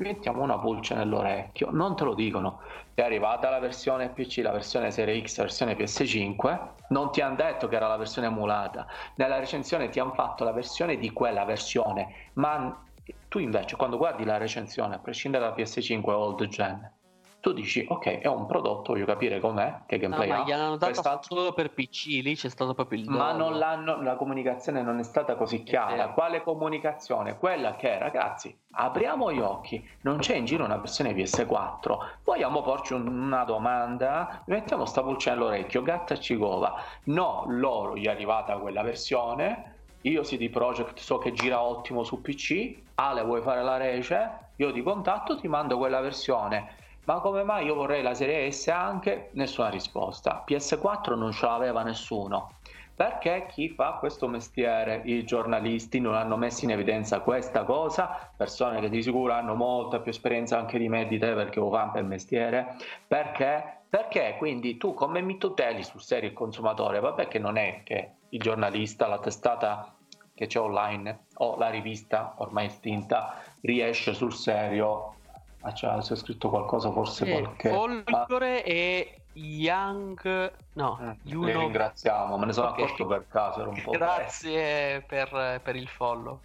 [0.00, 2.60] mettiamo una pulce nell'orecchio, non te lo dicono.
[2.94, 6.58] È arrivata la versione PC, la versione Serie X, la versione PS5,
[6.88, 8.86] non ti hanno detto che era la versione emulata.
[9.16, 12.82] Nella recensione ti hanno fatto la versione di quella versione, ma
[13.30, 16.92] tu invece quando guardi la recensione, a prescindere da PS5 old gen,
[17.38, 20.76] tu dici ok è un prodotto voglio capire com'è che gameplay no, ma gli hanno
[20.76, 21.36] dato Quest'altro...
[21.36, 23.16] solo per PC lì c'è stato proprio il dono.
[23.16, 26.10] ma non l'hanno la comunicazione non è stata così chiara.
[26.10, 27.38] Quale comunicazione?
[27.38, 32.92] Quella che ragazzi apriamo gli occhi non c'è in giro una versione PS4 vogliamo porci
[32.92, 34.42] un, una domanda?
[34.46, 36.74] Mettiamo sta pulce nell'orecchio gatta cigova.
[37.04, 42.20] No loro gli è arrivata quella versione io CD Projekt so che gira ottimo su
[42.20, 47.42] PC Ale vuoi fare la rece io ti contatto ti mando quella versione ma come
[47.42, 49.30] mai io vorrei la serie S anche?
[49.32, 50.44] Nessuna risposta.
[50.46, 52.58] PS4 non ce l'aveva nessuno.
[52.94, 58.30] Perché chi fa questo mestiere, i giornalisti, non hanno messo in evidenza questa cosa?
[58.36, 61.58] Persone che di sicuro hanno molta più esperienza anche di me e di te perché
[61.58, 62.76] lo fanno per mestiere.
[63.08, 63.79] Perché?
[63.90, 67.00] Perché quindi tu come mi tuteli sul serio il consumatore?
[67.00, 69.94] Vabbè che non è che il giornalista, la testata
[70.32, 75.16] che c'è online o la rivista ormai estinta riesce sul serio
[75.62, 77.68] Ah, c'è, c'è scritto qualcosa, forse eh, qualche...
[77.68, 80.52] Folgore e Young...
[80.72, 81.60] No, eh, Juno...
[81.60, 82.84] ringraziamo, me ne sono okay.
[82.84, 83.72] accorto per caso.
[83.90, 86.40] Grazie per, per, il follow.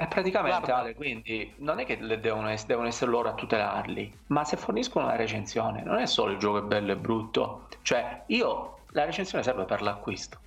[0.00, 0.76] E praticamente Guarda.
[0.76, 5.06] Ale, quindi non è che devono essere, devono essere, loro a tutelarli, ma se forniscono
[5.06, 7.66] una recensione, non è solo il gioco è bello e brutto.
[7.82, 10.38] Cioè, io la recensione serve per l'acquisto.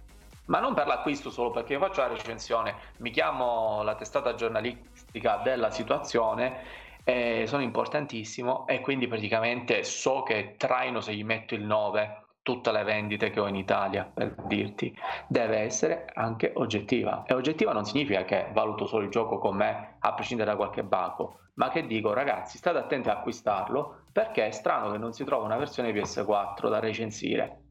[0.45, 5.41] Ma non per l'acquisto solo perché io faccio la recensione, mi chiamo la testata giornalistica
[5.43, 11.63] della situazione eh, sono importantissimo e quindi praticamente so che traino se gli metto il
[11.63, 14.95] 9 tutte le vendite che ho in Italia per dirti
[15.27, 19.97] deve essere anche oggettiva e oggettiva non significa che valuto solo il gioco con me
[19.99, 24.51] a prescindere da qualche baco ma che dico ragazzi state attenti a acquistarlo perché è
[24.51, 27.61] strano che non si trova una versione PS4 da recensire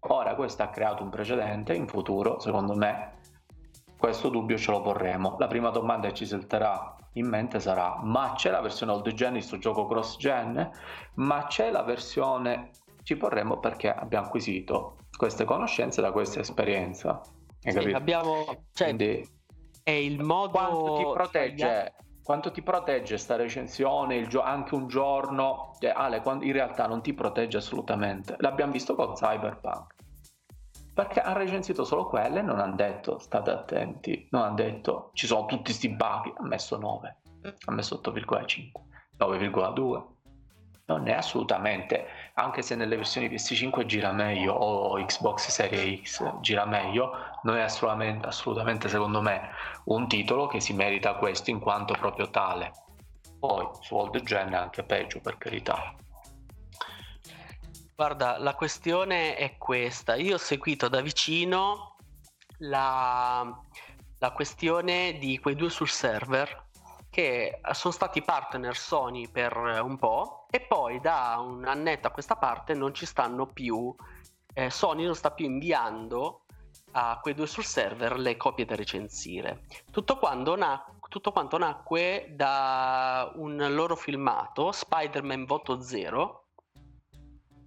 [0.00, 3.16] Ora questo ha creato un precedente, in futuro secondo me
[3.98, 5.36] questo dubbio ce lo porremo.
[5.38, 9.32] La prima domanda che ci salterà in mente sarà ma c'è la versione old gen
[9.32, 10.70] questo gioco cross gen?
[11.14, 12.70] Ma c'è la versione...
[13.08, 17.22] Ci porremo perché abbiamo acquisito queste conoscenze da questa esperienza.
[17.58, 18.44] Sì, abbiamo...
[18.70, 19.26] Cioè, Quindi,
[19.82, 20.50] è il modo...
[20.50, 21.94] Quanto ti protegge...
[22.22, 25.70] Quanto ti protegge sta recensione, gio- anche un giorno?
[25.80, 28.36] Cioè, Ale, in realtà non ti protegge assolutamente.
[28.40, 29.94] L'abbiamo visto con Cyberpunk
[30.92, 35.26] perché hanno recensito solo quelle e non hanno detto state attenti, non hanno detto ci
[35.26, 37.16] sono tutti questi bug, ha messo 9,
[37.64, 38.70] ha messo 8,5,
[39.18, 40.16] 9,2.
[40.88, 42.06] Non è assolutamente,
[42.38, 47.12] anche se nelle versioni PS5 gira meglio o Xbox Series X gira meglio,
[47.42, 49.50] non è assolutamente, assolutamente secondo me
[49.84, 52.72] un titolo che si merita questo in quanto proprio tale.
[53.40, 55.94] Poi su Old Gen è anche peggio per carità.
[57.94, 60.14] Guarda, la questione è questa.
[60.14, 61.96] Io ho seguito da vicino
[62.58, 63.60] la,
[64.18, 66.66] la questione di quei due sul server
[67.10, 72.36] che sono stati partner Sony per un po' e poi da un annetto a questa
[72.36, 73.94] parte non ci stanno più,
[74.54, 76.44] eh, Sony non sta più inviando
[76.92, 79.64] a quei due sul server le copie da recensire.
[79.90, 80.18] Tutto,
[80.56, 86.44] na- tutto quanto nacque da un loro filmato, Spider-Man Voto Zero,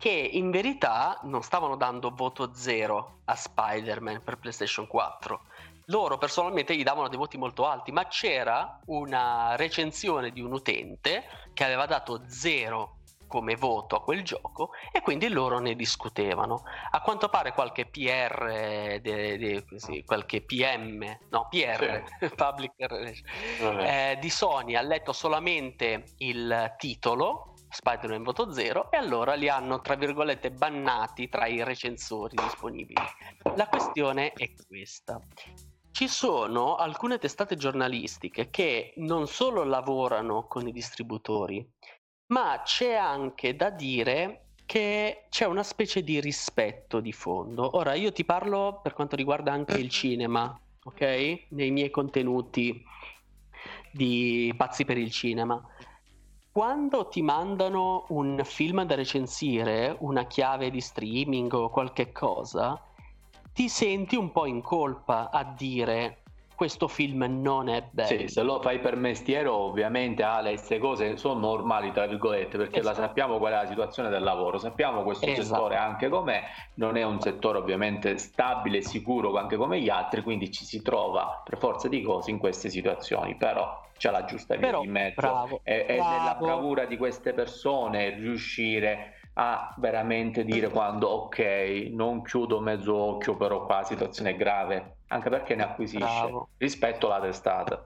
[0.01, 5.41] che in verità non stavano dando voto zero a Spider-Man per PlayStation 4.
[5.85, 11.23] Loro personalmente gli davano dei voti molto alti, ma c'era una recensione di un utente
[11.53, 12.97] che aveva dato zero
[13.31, 16.63] come voto a quel gioco e quindi loro ne discutevano.
[16.91, 22.29] A quanto pare qualche PR, de, de, sì, qualche PM, no PR, sì.
[22.35, 29.47] Public eh, di Sony ha letto solamente il titolo Spider-Man voto 0 e allora li
[29.47, 33.01] hanno tra virgolette bannati tra i recensori disponibili.
[33.55, 35.21] La questione è questa.
[35.91, 41.67] Ci sono alcune testate giornalistiche che non solo lavorano con i distributori,
[42.27, 47.75] ma c'è anche da dire che c'è una specie di rispetto di fondo.
[47.77, 51.47] Ora io ti parlo per quanto riguarda anche il cinema, ok?
[51.49, 52.83] Nei miei contenuti
[53.91, 55.61] di Pazzi per il cinema
[56.51, 62.77] quando ti mandano un film da recensire, una chiave di streaming o qualche cosa,
[63.53, 66.17] ti senti un po' in colpa a dire
[66.61, 68.07] questo film non è bello.
[68.07, 72.81] Sì, se lo fai per mestiere, ovviamente Ale, queste cose sono normali, tra virgolette, perché
[72.81, 72.99] esatto.
[72.99, 75.43] la sappiamo qual è la situazione del lavoro, sappiamo questo esatto.
[75.43, 76.43] settore anche com'è,
[76.75, 80.83] non è un settore ovviamente stabile e sicuro anche come gli altri, quindi ci si
[80.83, 84.87] trova per forza di cose in queste situazioni, però c'è la giusta via Però, di
[84.87, 91.39] mezzo bravo, è, è nella bravura di queste persone riuscire a veramente dire quando ok
[91.91, 96.49] non chiudo mezzo occhio però qua la situazione è grave anche perché ne acquisisce bravo.
[96.57, 97.85] rispetto alla testata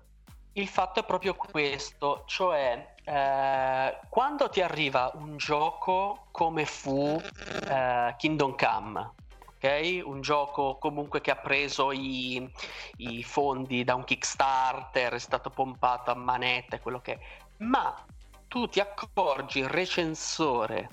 [0.53, 7.21] il fatto è proprio questo cioè eh, quando ti arriva un gioco come fu
[7.69, 12.47] eh, Kingdom Come un gioco comunque che ha preso i,
[12.97, 17.19] i, fondi da un Kickstarter, è stato pompato a manette, quello che è.
[17.63, 17.95] Ma
[18.47, 20.89] tu ti accorgi, il recensore,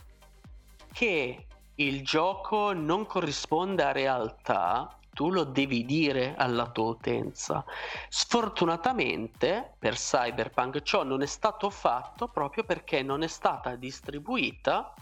[0.93, 1.47] che
[1.77, 7.64] il gioco non corrisponde a realtà, tu lo devi dire alla tua utenza.
[8.09, 14.94] Sfortunatamente per Cyberpunk ciò non è stato fatto proprio perché non è stata distribuita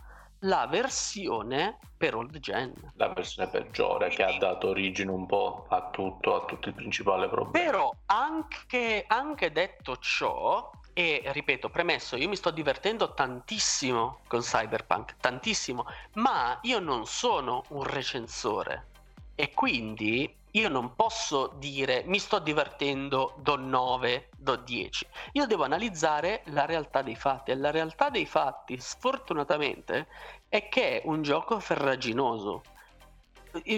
[0.44, 2.72] la versione per old gen.
[2.94, 7.28] La versione peggiore che ha dato origine un po' a tutto, a tutto il principale
[7.28, 7.64] problema.
[7.64, 10.70] Però anche, anche detto ciò,
[11.00, 17.64] e ripeto, premesso, io mi sto divertendo tantissimo con Cyberpunk, tantissimo, ma io non sono
[17.68, 18.88] un recensore
[19.34, 25.06] e quindi io non posso dire mi sto divertendo, do 9, do 10.
[25.32, 30.06] Io devo analizzare la realtà dei fatti e la realtà dei fatti, sfortunatamente,
[30.50, 32.62] è che è un gioco ferraginoso.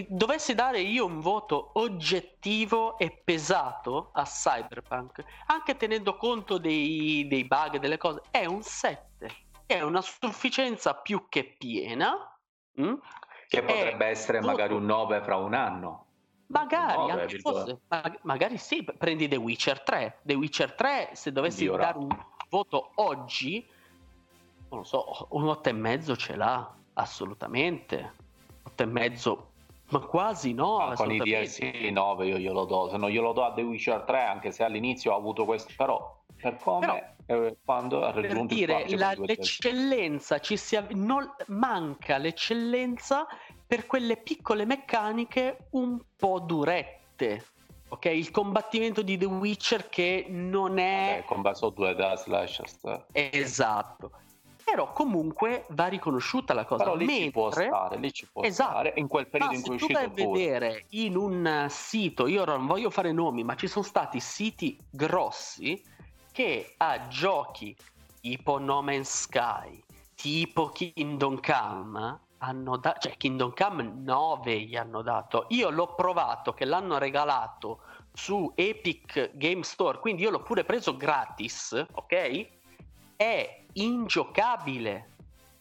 [0.09, 7.45] Dovessi dare io un voto oggettivo e pesato a Cyberpunk, anche tenendo conto dei, dei
[7.45, 9.31] bug, delle cose, è un 7.
[9.67, 12.39] È una sufficienza più che piena.
[12.81, 12.95] Mm?
[13.49, 14.53] Che potrebbe essere voto...
[14.53, 16.07] magari un 9 fra un anno.
[16.49, 17.81] Magari, anche fosse,
[18.23, 20.21] magari sì, prendi The Witcher 3.
[20.23, 22.15] The Witcher 3, se dovessi Dio dare un
[22.51, 23.67] voto oggi,
[24.69, 28.15] non lo so, un 8,5 ce l'ha, assolutamente.
[28.77, 29.39] 8,5,
[29.93, 30.79] ma quasi no.
[30.79, 34.01] Ah, con i DLC 9 io glielo do, se non glielo do a The Witcher
[34.01, 38.55] 3, anche se all'inizio ho avuto questo, però per come però, eh, quando ha raggiunto
[38.55, 43.27] per dire, la, l'eccellenza ci si av- non, manca l'eccellenza
[43.67, 47.45] per quelle piccole meccaniche un po' durette.
[47.89, 51.17] Ok, il combattimento di The Witcher che non è...
[51.17, 52.67] Vabbè, combatto due da slasher.
[53.13, 54.11] Esatto.
[54.73, 56.85] Però comunque va riconosciuta la cosa.
[56.85, 57.25] Però lì Mentre...
[57.25, 58.71] ci può stare, lì ci può esatto.
[58.71, 61.67] stare in quel periodo ma in cui è uscito tu vai a vedere in un
[61.69, 65.83] sito, io non voglio fare nomi, ma ci sono stati siti grossi
[66.33, 67.77] che a giochi
[68.23, 69.79] tipo No Man's Sky,
[70.15, 75.45] tipo Kingdom Come, hanno dato, cioè Kingdom Come 9 gli hanno dato.
[75.51, 77.81] Io l'ho provato che l'hanno regalato
[78.11, 82.47] su Epic Game Store, quindi io l'ho pure preso gratis, ok?
[83.17, 85.11] È ingiocabile.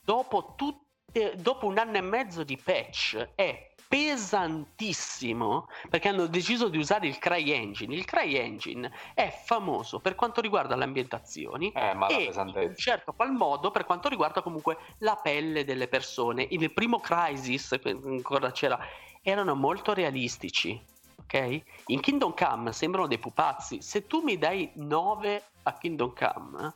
[0.04, 6.78] Dopo, tutte, dopo un anno e mezzo di patch è pesantissimo perché hanno deciso di
[6.78, 7.94] usare il Cry Engine.
[7.94, 12.32] Il Cry Engine è famoso per quanto riguarda le ambientazioni eh, e
[12.64, 16.48] in certo qual modo per quanto riguarda comunque la pelle delle persone.
[16.52, 18.80] Il primo Crisis, ancora c'era,
[19.22, 20.82] erano molto realistici.
[21.24, 21.62] Ok?
[21.88, 23.82] In Kingdom Come sembrano dei pupazzi.
[23.82, 26.74] Se tu mi dai 9 a Kingdom Come,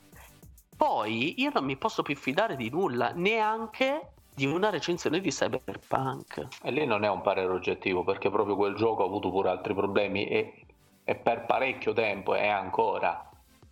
[0.76, 6.48] poi io non mi posso più fidare di nulla, neanche di una recensione di Cyberpunk.
[6.62, 9.74] E lì non è un parere oggettivo perché proprio quel gioco ha avuto pure altri
[9.74, 10.66] problemi e,
[11.04, 13.30] e per parecchio tempo e ancora,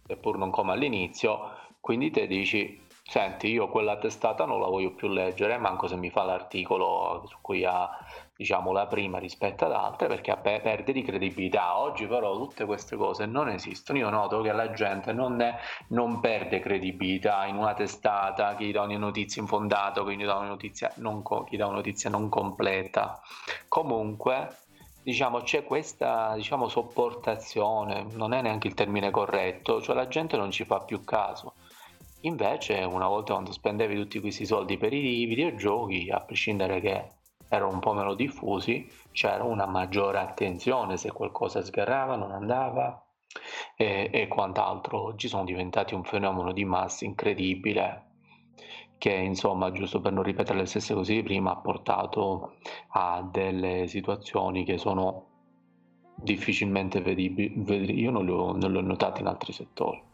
[0.08, 1.52] seppur non come all'inizio,
[1.82, 6.10] quindi te dici senti io quella testata non la voglio più leggere manco se mi
[6.10, 7.90] fa l'articolo su cui ha
[8.36, 11.78] diciamo la prima rispetto ad altre perché perde di credibilità.
[11.78, 14.00] Oggi però tutte queste cose non esistono.
[14.00, 15.56] Io noto che la gente non, è,
[15.90, 20.92] non perde credibilità in una testata chi dà una notizia infondata chi dà una notizia
[20.96, 23.22] non, chi dà una notizia non completa.
[23.68, 24.58] Comunque
[25.04, 30.50] diciamo c'è questa diciamo sopportazione non è neanche il termine corretto cioè la gente non
[30.52, 31.54] ci fa più caso.
[32.26, 37.10] Invece, una volta quando spendevi tutti questi soldi per i videogiochi, a prescindere che
[37.56, 43.06] erano un po' meno diffusi, c'era una maggiore attenzione se qualcosa sgarrava, non andava
[43.76, 45.02] e, e quant'altro.
[45.04, 48.08] Oggi sono diventati un fenomeno di massa incredibile
[48.98, 52.56] che insomma, giusto per non ripetere le stesse cose di prima, ha portato
[52.90, 55.28] a delle situazioni che sono
[56.16, 58.00] difficilmente vedibili.
[58.00, 60.13] Io non le ho, ho notate in altri settori.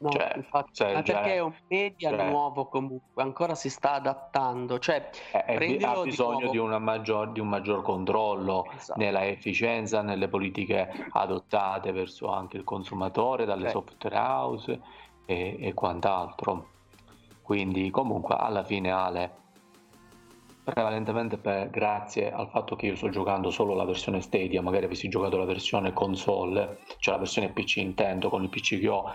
[0.00, 3.94] No, cioè, infatti, cioè, ma perché è un media cioè, nuovo comunque, ancora si sta
[3.94, 9.00] adattando, cioè eh, ha bisogno di, di, maggior, di, un maggior controllo esatto.
[9.00, 13.72] nella efficienza, nelle politiche adottate verso anche il consumatore, dalle okay.
[13.72, 14.80] software house
[15.26, 16.68] e, e quant'altro.
[17.42, 19.30] Quindi comunque alla fine Ale,
[20.62, 25.08] prevalentemente per, grazie al fatto che io sto giocando solo la versione Stadia, magari avessi
[25.08, 29.10] giocato la versione console, cioè la versione PC intendo con il PC che ho,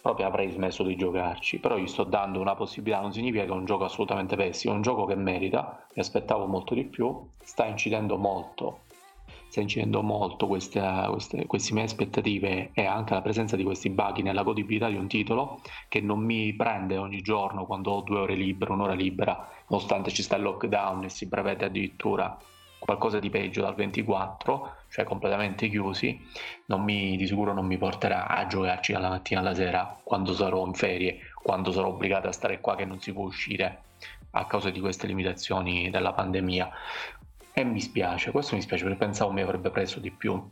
[0.00, 3.54] proprio avrei smesso di giocarci, però gli sto dando una possibilità, non significa che è
[3.54, 7.66] un gioco assolutamente pessimo, è un gioco che merita, mi aspettavo molto di più, sta
[7.66, 8.80] incidendo molto,
[9.48, 14.18] sta incidendo molto queste, queste, queste mie aspettative e anche la presenza di questi bug
[14.20, 18.34] nella godibilità di un titolo che non mi prende ogni giorno quando ho due ore
[18.34, 22.38] libere, un'ora libera, nonostante ci sta il lockdown e si prevede addirittura
[22.80, 26.18] qualcosa di peggio dal 24, cioè completamente chiusi,
[26.66, 30.74] mi, di sicuro non mi porterà a giocarci dalla mattina alla sera quando sarò in
[30.74, 33.82] ferie, quando sarò obbligato a stare qua che non si può uscire
[34.32, 36.70] a causa di queste limitazioni della pandemia.
[37.52, 40.42] E mi spiace, questo mi spiace perché pensavo mi avrebbe preso di più.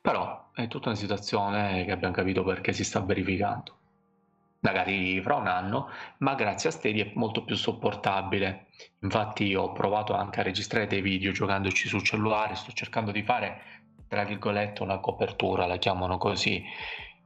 [0.00, 3.74] Però è tutta una situazione che abbiamo capito perché si sta verificando
[4.60, 5.88] magari fra un anno,
[6.18, 8.68] ma grazie a Stadia è molto più sopportabile.
[9.00, 13.60] Infatti ho provato anche a registrare dei video giocandoci sul cellulare, sto cercando di fare,
[14.08, 16.62] tra virgolette, una copertura, la chiamano così,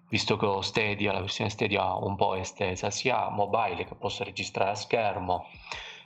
[0.08, 4.70] visto che ho Stadia, la versione Stadia un po' estesa, sia mobile che posso registrare
[4.70, 5.46] a schermo,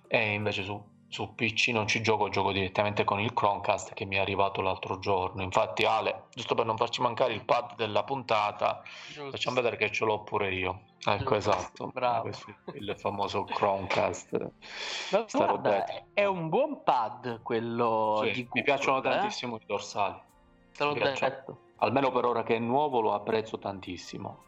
[0.08, 4.16] e invece su su PC non ci gioco, gioco direttamente con il Chromecast che mi
[4.16, 5.42] è arrivato l'altro giorno.
[5.42, 9.30] Infatti, Ale, giusto per non farci mancare il pad della puntata, Giusto.
[9.30, 10.80] facciamo vedere che ce l'ho pure io.
[11.06, 11.36] Ecco, Giusto.
[11.36, 11.86] esatto.
[11.94, 12.30] Bravo.
[12.72, 14.50] il famoso Chromecast.
[15.30, 19.02] Guarda, è un buon pad quello sì, di Google, Mi piacciono eh?
[19.02, 20.20] tantissimo i dorsali.
[20.76, 21.58] Te l'ho detto.
[21.76, 24.42] Almeno per ora che è nuovo lo apprezzo tantissimo.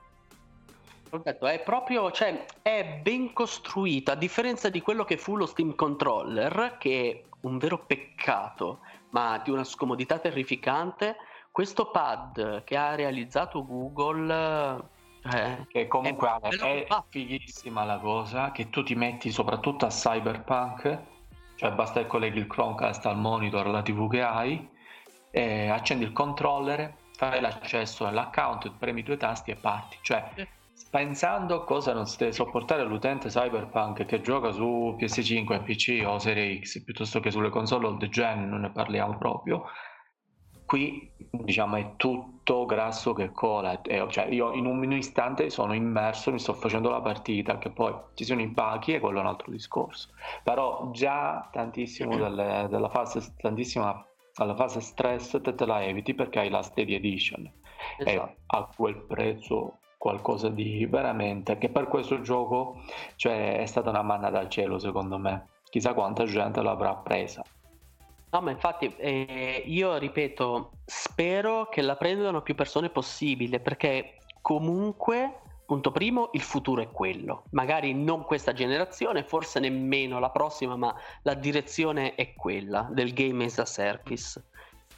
[1.23, 5.75] Detto, è proprio, cioè, è ben costruito, a differenza di quello che fu lo Steam
[5.75, 8.81] Controller, che è un vero peccato,
[9.11, 11.17] ma di una scomodità terrificante.
[11.51, 14.95] Questo pad che ha realizzato Google
[15.33, 19.89] eh, che comunque è, è, è fighissima la cosa che tu ti metti soprattutto a
[19.89, 20.99] Cyberpunk
[21.57, 24.69] cioè basta che colleghi il Chromecast al monitor alla tv che hai
[25.33, 30.31] accendi il controller fai l'accesso all'account premi due tasti e parti cioè
[30.91, 36.61] pensando cosa non si deve sopportare l'utente Cyberpunk che gioca su PS5, PC o Serie
[36.61, 39.65] X piuttosto che sulle console old gen, non ne parliamo proprio.
[40.65, 46.33] Qui diciamo è tutto grasso che cola, eh, cioè io in un istante sono immerso,
[46.33, 49.29] mi sto facendo la partita, che poi ci sono i pacchi e quello è un
[49.29, 50.09] altro discorso.
[50.43, 54.05] Però già tantissimo delle, della fase, tantissima
[54.35, 57.51] alla fase stress te, te la eviti perché hai la Steady Edition
[57.99, 58.31] esatto.
[58.31, 62.81] e a quel prezzo qualcosa di veramente che per questo gioco
[63.17, 65.49] cioè, è stata una manna dal cielo secondo me.
[65.69, 67.43] Chissà quanta gente l'avrà presa.
[68.31, 75.41] No ma infatti eh, io ripeto spero che la prendano più persone possibile perché comunque
[75.67, 77.43] punto primo il futuro è quello.
[77.51, 83.47] Magari non questa generazione forse nemmeno la prossima ma la direzione è quella del game
[83.47, 84.41] as a service.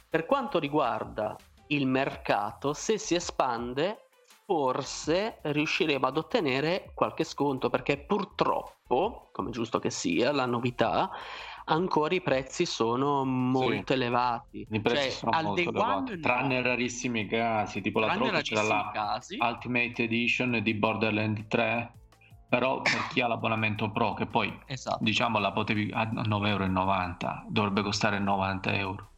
[0.07, 1.35] Per quanto riguarda
[1.69, 4.08] il mercato se si espande
[4.49, 11.11] forse riusciremo ad ottenere qualche sconto perché purtroppo, come giusto che sia, la novità,
[11.65, 14.65] ancora i prezzi sono molto sì, elevati.
[14.67, 16.19] I prezzi cioè, sono molto elevati, no.
[16.19, 19.37] tranne rarissimi casi, tipo la Troca c'era la casi.
[19.39, 21.93] Ultimate Edition di Borderlands 3
[22.49, 25.03] però per chi ha l'abbonamento pro che poi esatto.
[25.03, 29.08] diciamo la potevi a 9,90 euro dovrebbe costare 90 euro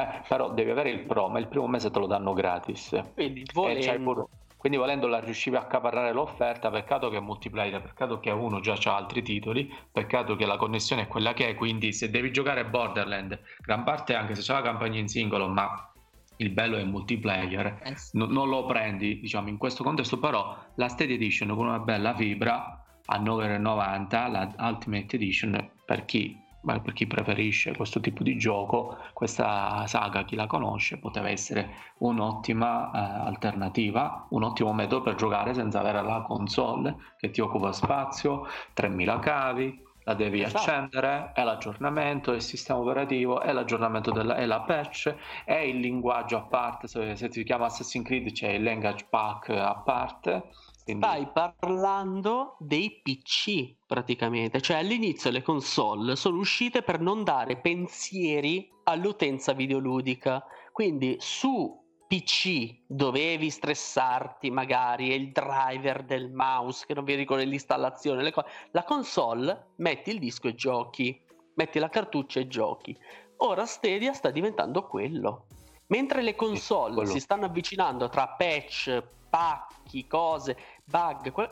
[0.00, 2.96] eh, però devi avere il Pro, ma il primo mese te lo danno gratis.
[3.14, 4.02] Quindi, volendo...
[4.02, 4.26] pure...
[4.58, 8.96] Quindi volendola riuscivi a accaparrare l'offerta, peccato che è multiplayer, peccato che uno già ha
[8.96, 13.40] altri titoli, peccato che la connessione è quella che è, quindi se devi giocare Borderland,
[13.60, 15.92] gran parte anche se c'è la campagna in singolo, ma
[16.38, 18.18] il bello è il multiplayer, eh sì.
[18.18, 22.84] non lo prendi diciamo in questo contesto, però la Steady Edition con una bella fibra
[23.04, 29.86] a 9,90, la Ultimate Edition per chi per chi preferisce questo tipo di gioco, questa
[29.86, 35.80] saga, chi la conosce, poteva essere un'ottima eh, alternativa, un ottimo metodo per giocare senza
[35.80, 40.70] avere la console che ti occupa spazio, 3000 cavi, la devi esatto.
[40.70, 45.14] accendere, è l'aggiornamento del sistema operativo, è l'aggiornamento della è la patch,
[45.44, 49.50] è il linguaggio a parte, se, se si chiama Assassin's Creed c'è il language pack
[49.50, 50.48] a parte
[50.88, 51.06] quindi...
[51.06, 58.70] Stai parlando dei PC praticamente, cioè all'inizio le console sono uscite per non dare pensieri
[58.84, 60.42] all'utenza videoludica,
[60.72, 67.44] quindi su PC dovevi stressarti magari, e il driver del mouse che non vi ricordo
[67.44, 68.48] l'installazione, le cose.
[68.70, 71.20] la console metti il disco e giochi,
[71.54, 72.96] metti la cartuccia e giochi.
[73.40, 75.46] Ora Stadia sta diventando quello.
[75.88, 80.56] Mentre le console si stanno avvicinando tra patch, pacchi, cose,
[80.88, 81.50] bug, que-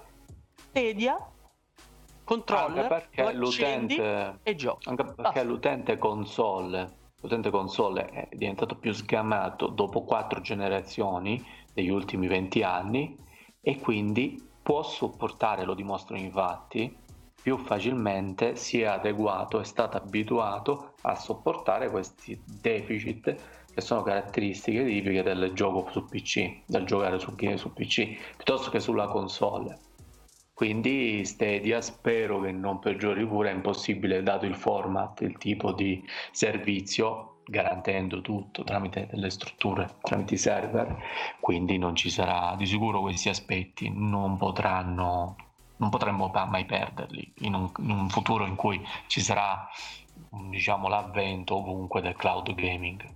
[0.70, 1.16] Stadia
[2.24, 4.88] controller, perché l'utente e giochi.
[4.88, 5.42] Anche perché Basta.
[5.42, 11.42] l'utente console, l'utente console è diventato più sgamato dopo quattro generazioni
[11.72, 13.16] degli ultimi 20 anni
[13.60, 17.04] e quindi può sopportare, lo dimostrano infatti,
[17.40, 23.36] più facilmente si è adeguato, è stato abituato a sopportare questi deficit
[23.77, 28.81] che sono caratteristiche tipiche del gioco su PC, del giocare su, su PC, piuttosto che
[28.81, 29.81] sulla console.
[30.55, 36.03] Quindi Stadia spero che non peggiori pure, è impossibile dato il format, il tipo di
[36.32, 40.97] servizio, garantendo tutto tramite delle strutture, tramite i server,
[41.40, 45.36] quindi non ci sarà di sicuro questi aspetti, non potranno,
[45.77, 49.69] non potremmo mai perderli in un, in un futuro in cui ci sarà
[50.48, 53.15] diciamo l'avvento ovunque del cloud gaming.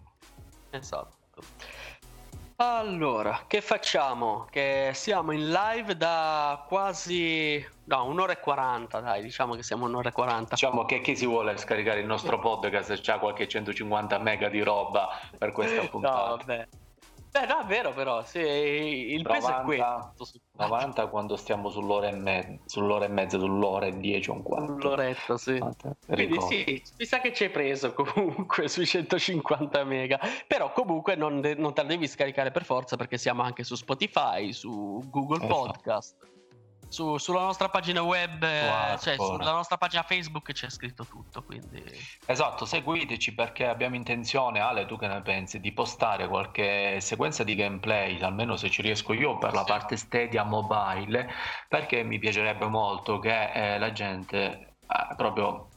[0.70, 1.18] Esatto.
[2.62, 4.46] Allora, che facciamo?
[4.50, 10.10] Che siamo in live da quasi no, un'ora e quaranta, dai, diciamo che siamo un'ora
[10.10, 10.56] e quaranta.
[10.56, 15.08] Diciamo che chi si vuole scaricare il nostro podcast c'ha qualche 150 mega di roba
[15.38, 16.28] per questa puntata.
[16.28, 16.68] No, vabbè.
[17.32, 20.40] Beh, no, è vero però, sì, il 90, peso è questo.
[20.52, 24.80] 90 quando stiamo sull'ora e, me- sull'ora e mezza, sull'ora e 10 o un quarto.
[24.80, 25.58] Sull'oretta, sì.
[26.06, 31.40] Quindi sì, mi sa che ci hai preso comunque sui 150 mega, però comunque non,
[31.40, 35.44] de- non te la devi scaricare per forza perché siamo anche su Spotify, su Google
[35.44, 35.54] esatto.
[35.54, 36.28] Podcast
[36.90, 41.42] su, sulla nostra pagina web, wow, cioè sulla nostra pagina Facebook c'è scritto tutto.
[41.42, 41.82] Quindi...
[42.26, 47.54] Esatto, seguiteci perché abbiamo intenzione, Ale, tu che ne pensi, di postare qualche sequenza di
[47.54, 51.32] gameplay, almeno se ci riesco io, per la parte Stadia mobile,
[51.68, 55.68] perché mi piacerebbe molto che eh, la gente eh, proprio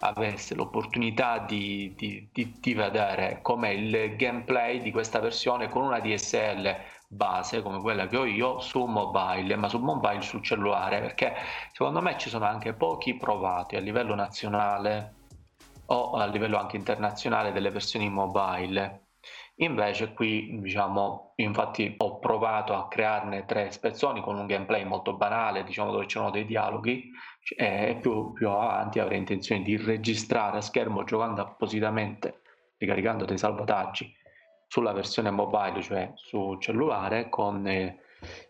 [0.00, 5.98] avesse l'opportunità di, di, di, di vedere com'è il gameplay di questa versione con una
[5.98, 6.76] DSL
[7.10, 11.34] base come quella che ho io su mobile, ma su mobile sul cellulare, perché
[11.72, 15.14] secondo me ci sono anche pochi provati a livello nazionale
[15.86, 19.06] o a livello anche internazionale delle versioni mobile.
[19.60, 25.64] Invece qui, diciamo, infatti ho provato a crearne tre spezzoni con un gameplay molto banale,
[25.64, 27.10] diciamo dove c'erano dei dialoghi
[27.56, 32.42] e più, più avanti avrei intenzione di registrare a schermo giocando appositamente,
[32.76, 34.14] ricaricando dei salvataggi
[34.68, 37.98] sulla versione mobile, cioè su cellulare, con eh,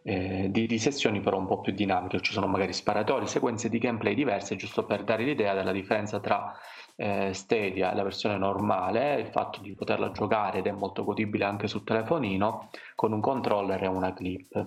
[0.02, 3.78] eh, di, di, sessioni però un po' più dinamiche, ci sono magari sparatori, sequenze di
[3.78, 6.52] gameplay diverse, giusto per dare l'idea della differenza tra
[6.96, 11.44] eh, Stadia e la versione normale, il fatto di poterla giocare ed è molto godibile
[11.44, 14.66] anche sul telefonino con un controller e una clip.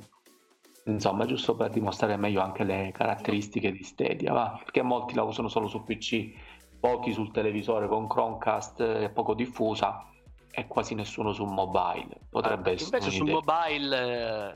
[0.86, 4.58] Insomma, giusto per dimostrare meglio anche le caratteristiche di Stadia, va?
[4.58, 6.32] perché molti la usano solo su PC,
[6.80, 10.11] pochi sul televisore con Chromecast è poco diffusa
[10.52, 12.22] e quasi nessuno su mobile.
[12.30, 14.54] Potrebbe ah, essere invece sul mobile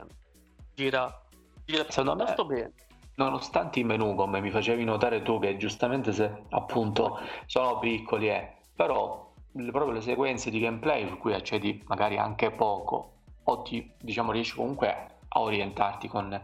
[0.74, 1.22] gira,
[1.64, 2.72] gira secondo me bene.
[3.16, 8.56] Nonostante i menu, come mi facevi notare tu, che giustamente se appunto sono piccoli, eh,
[8.74, 13.12] però le, proprio le sequenze di gameplay su cui accedi magari anche poco,
[13.44, 14.88] o ti diciamo riesci comunque
[15.28, 16.38] a orientarti con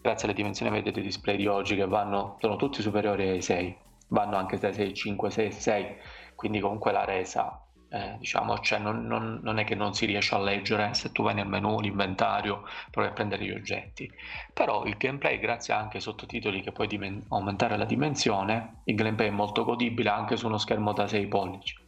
[0.00, 3.76] grazie alle dimensioni medie dei display di oggi che vanno, sono tutti superiori ai 6,
[4.08, 5.96] vanno anche da 6, 5, 6, 6,
[6.34, 10.34] quindi comunque la resa eh, diciamo, cioè non, non, non, è che non si riesce
[10.34, 14.10] a leggere se tu vai nel menu, l'inventario, provi a prendere gli oggetti.
[14.52, 19.28] Però il gameplay, grazie anche ai sottotitoli che puoi dimen- aumentare la dimensione, il gameplay
[19.28, 21.86] è molto godibile anche su uno schermo da 6 pollici.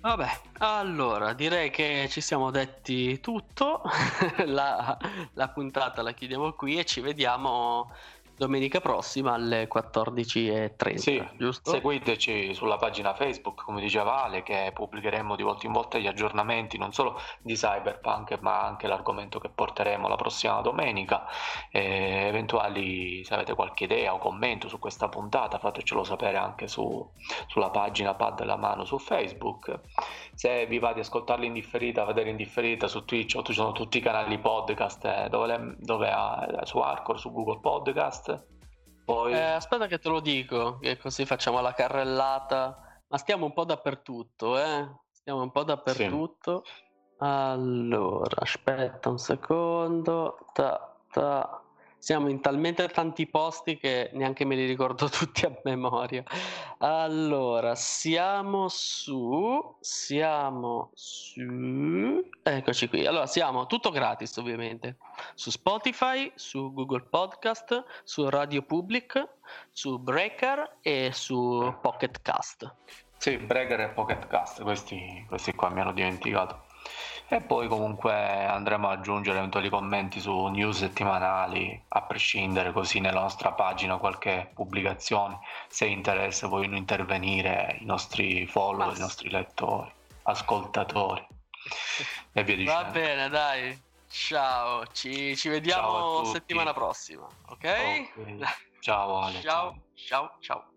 [0.00, 0.28] Vabbè,
[0.58, 3.82] allora direi che ci siamo detti tutto.
[4.46, 4.96] la,
[5.34, 7.92] la puntata la chiudiamo qui e ci vediamo
[8.38, 10.94] domenica prossima alle 14.30.
[10.94, 11.70] Sì, giusto?
[11.72, 16.78] seguiteci sulla pagina Facebook, come diceva Ale, che pubblicheremo di volta in volta gli aggiornamenti
[16.78, 21.26] non solo di Cyberpunk, ma anche l'argomento che porteremo la prossima domenica.
[21.70, 27.06] E eventuali, se avete qualche idea o commento su questa puntata, fatecelo sapere anche su,
[27.48, 29.80] sulla pagina Pad della mano su Facebook.
[30.38, 33.72] Se vi va di ascoltarli in differita, vedere in differita su Twitch o ci sono
[33.72, 38.46] tutti i canali podcast eh, dove, le, dove eh, su Arcor, su Google Podcast
[39.08, 39.32] poi...
[39.32, 43.02] Eh, aspetta che te lo dico, che così facciamo la carrellata.
[43.08, 44.86] Ma stiamo un po' dappertutto, eh?
[45.10, 46.62] Stiamo un po' dappertutto.
[46.62, 46.72] Sì.
[47.20, 50.36] Allora, aspetta un secondo.
[50.52, 51.62] Ta, ta.
[51.98, 56.22] Siamo in talmente tanti posti che neanche me li ricordo tutti a memoria.
[56.78, 59.76] Allora, siamo su.
[59.80, 62.22] Siamo su.
[62.42, 63.04] Eccoci qui.
[63.04, 64.96] Allora, siamo tutto gratis, ovviamente.
[65.34, 69.28] Su Spotify, su Google Podcast, su Radio Public,
[69.72, 72.74] su Breaker e su Pocket Cast.
[73.16, 76.67] Sì, Breaker e Pocket Cast, questi, questi qua mi hanno dimenticato.
[77.30, 83.20] E poi comunque andremo ad aggiungere eventuali commenti su news settimanali, a prescindere così nella
[83.20, 89.92] nostra pagina qualche pubblicazione, se interessa vogliono intervenire i nostri follower, i nostri lettori,
[90.22, 91.26] ascoltatori
[92.32, 92.82] e via dicendo.
[92.82, 93.82] Va bene, dai.
[94.08, 97.52] Ciao, ci, ci vediamo settimana prossima, ok?
[97.52, 98.10] okay.
[98.80, 99.40] Ciao Ale.
[99.42, 100.36] ciao, ciao.
[100.40, 100.70] ciao.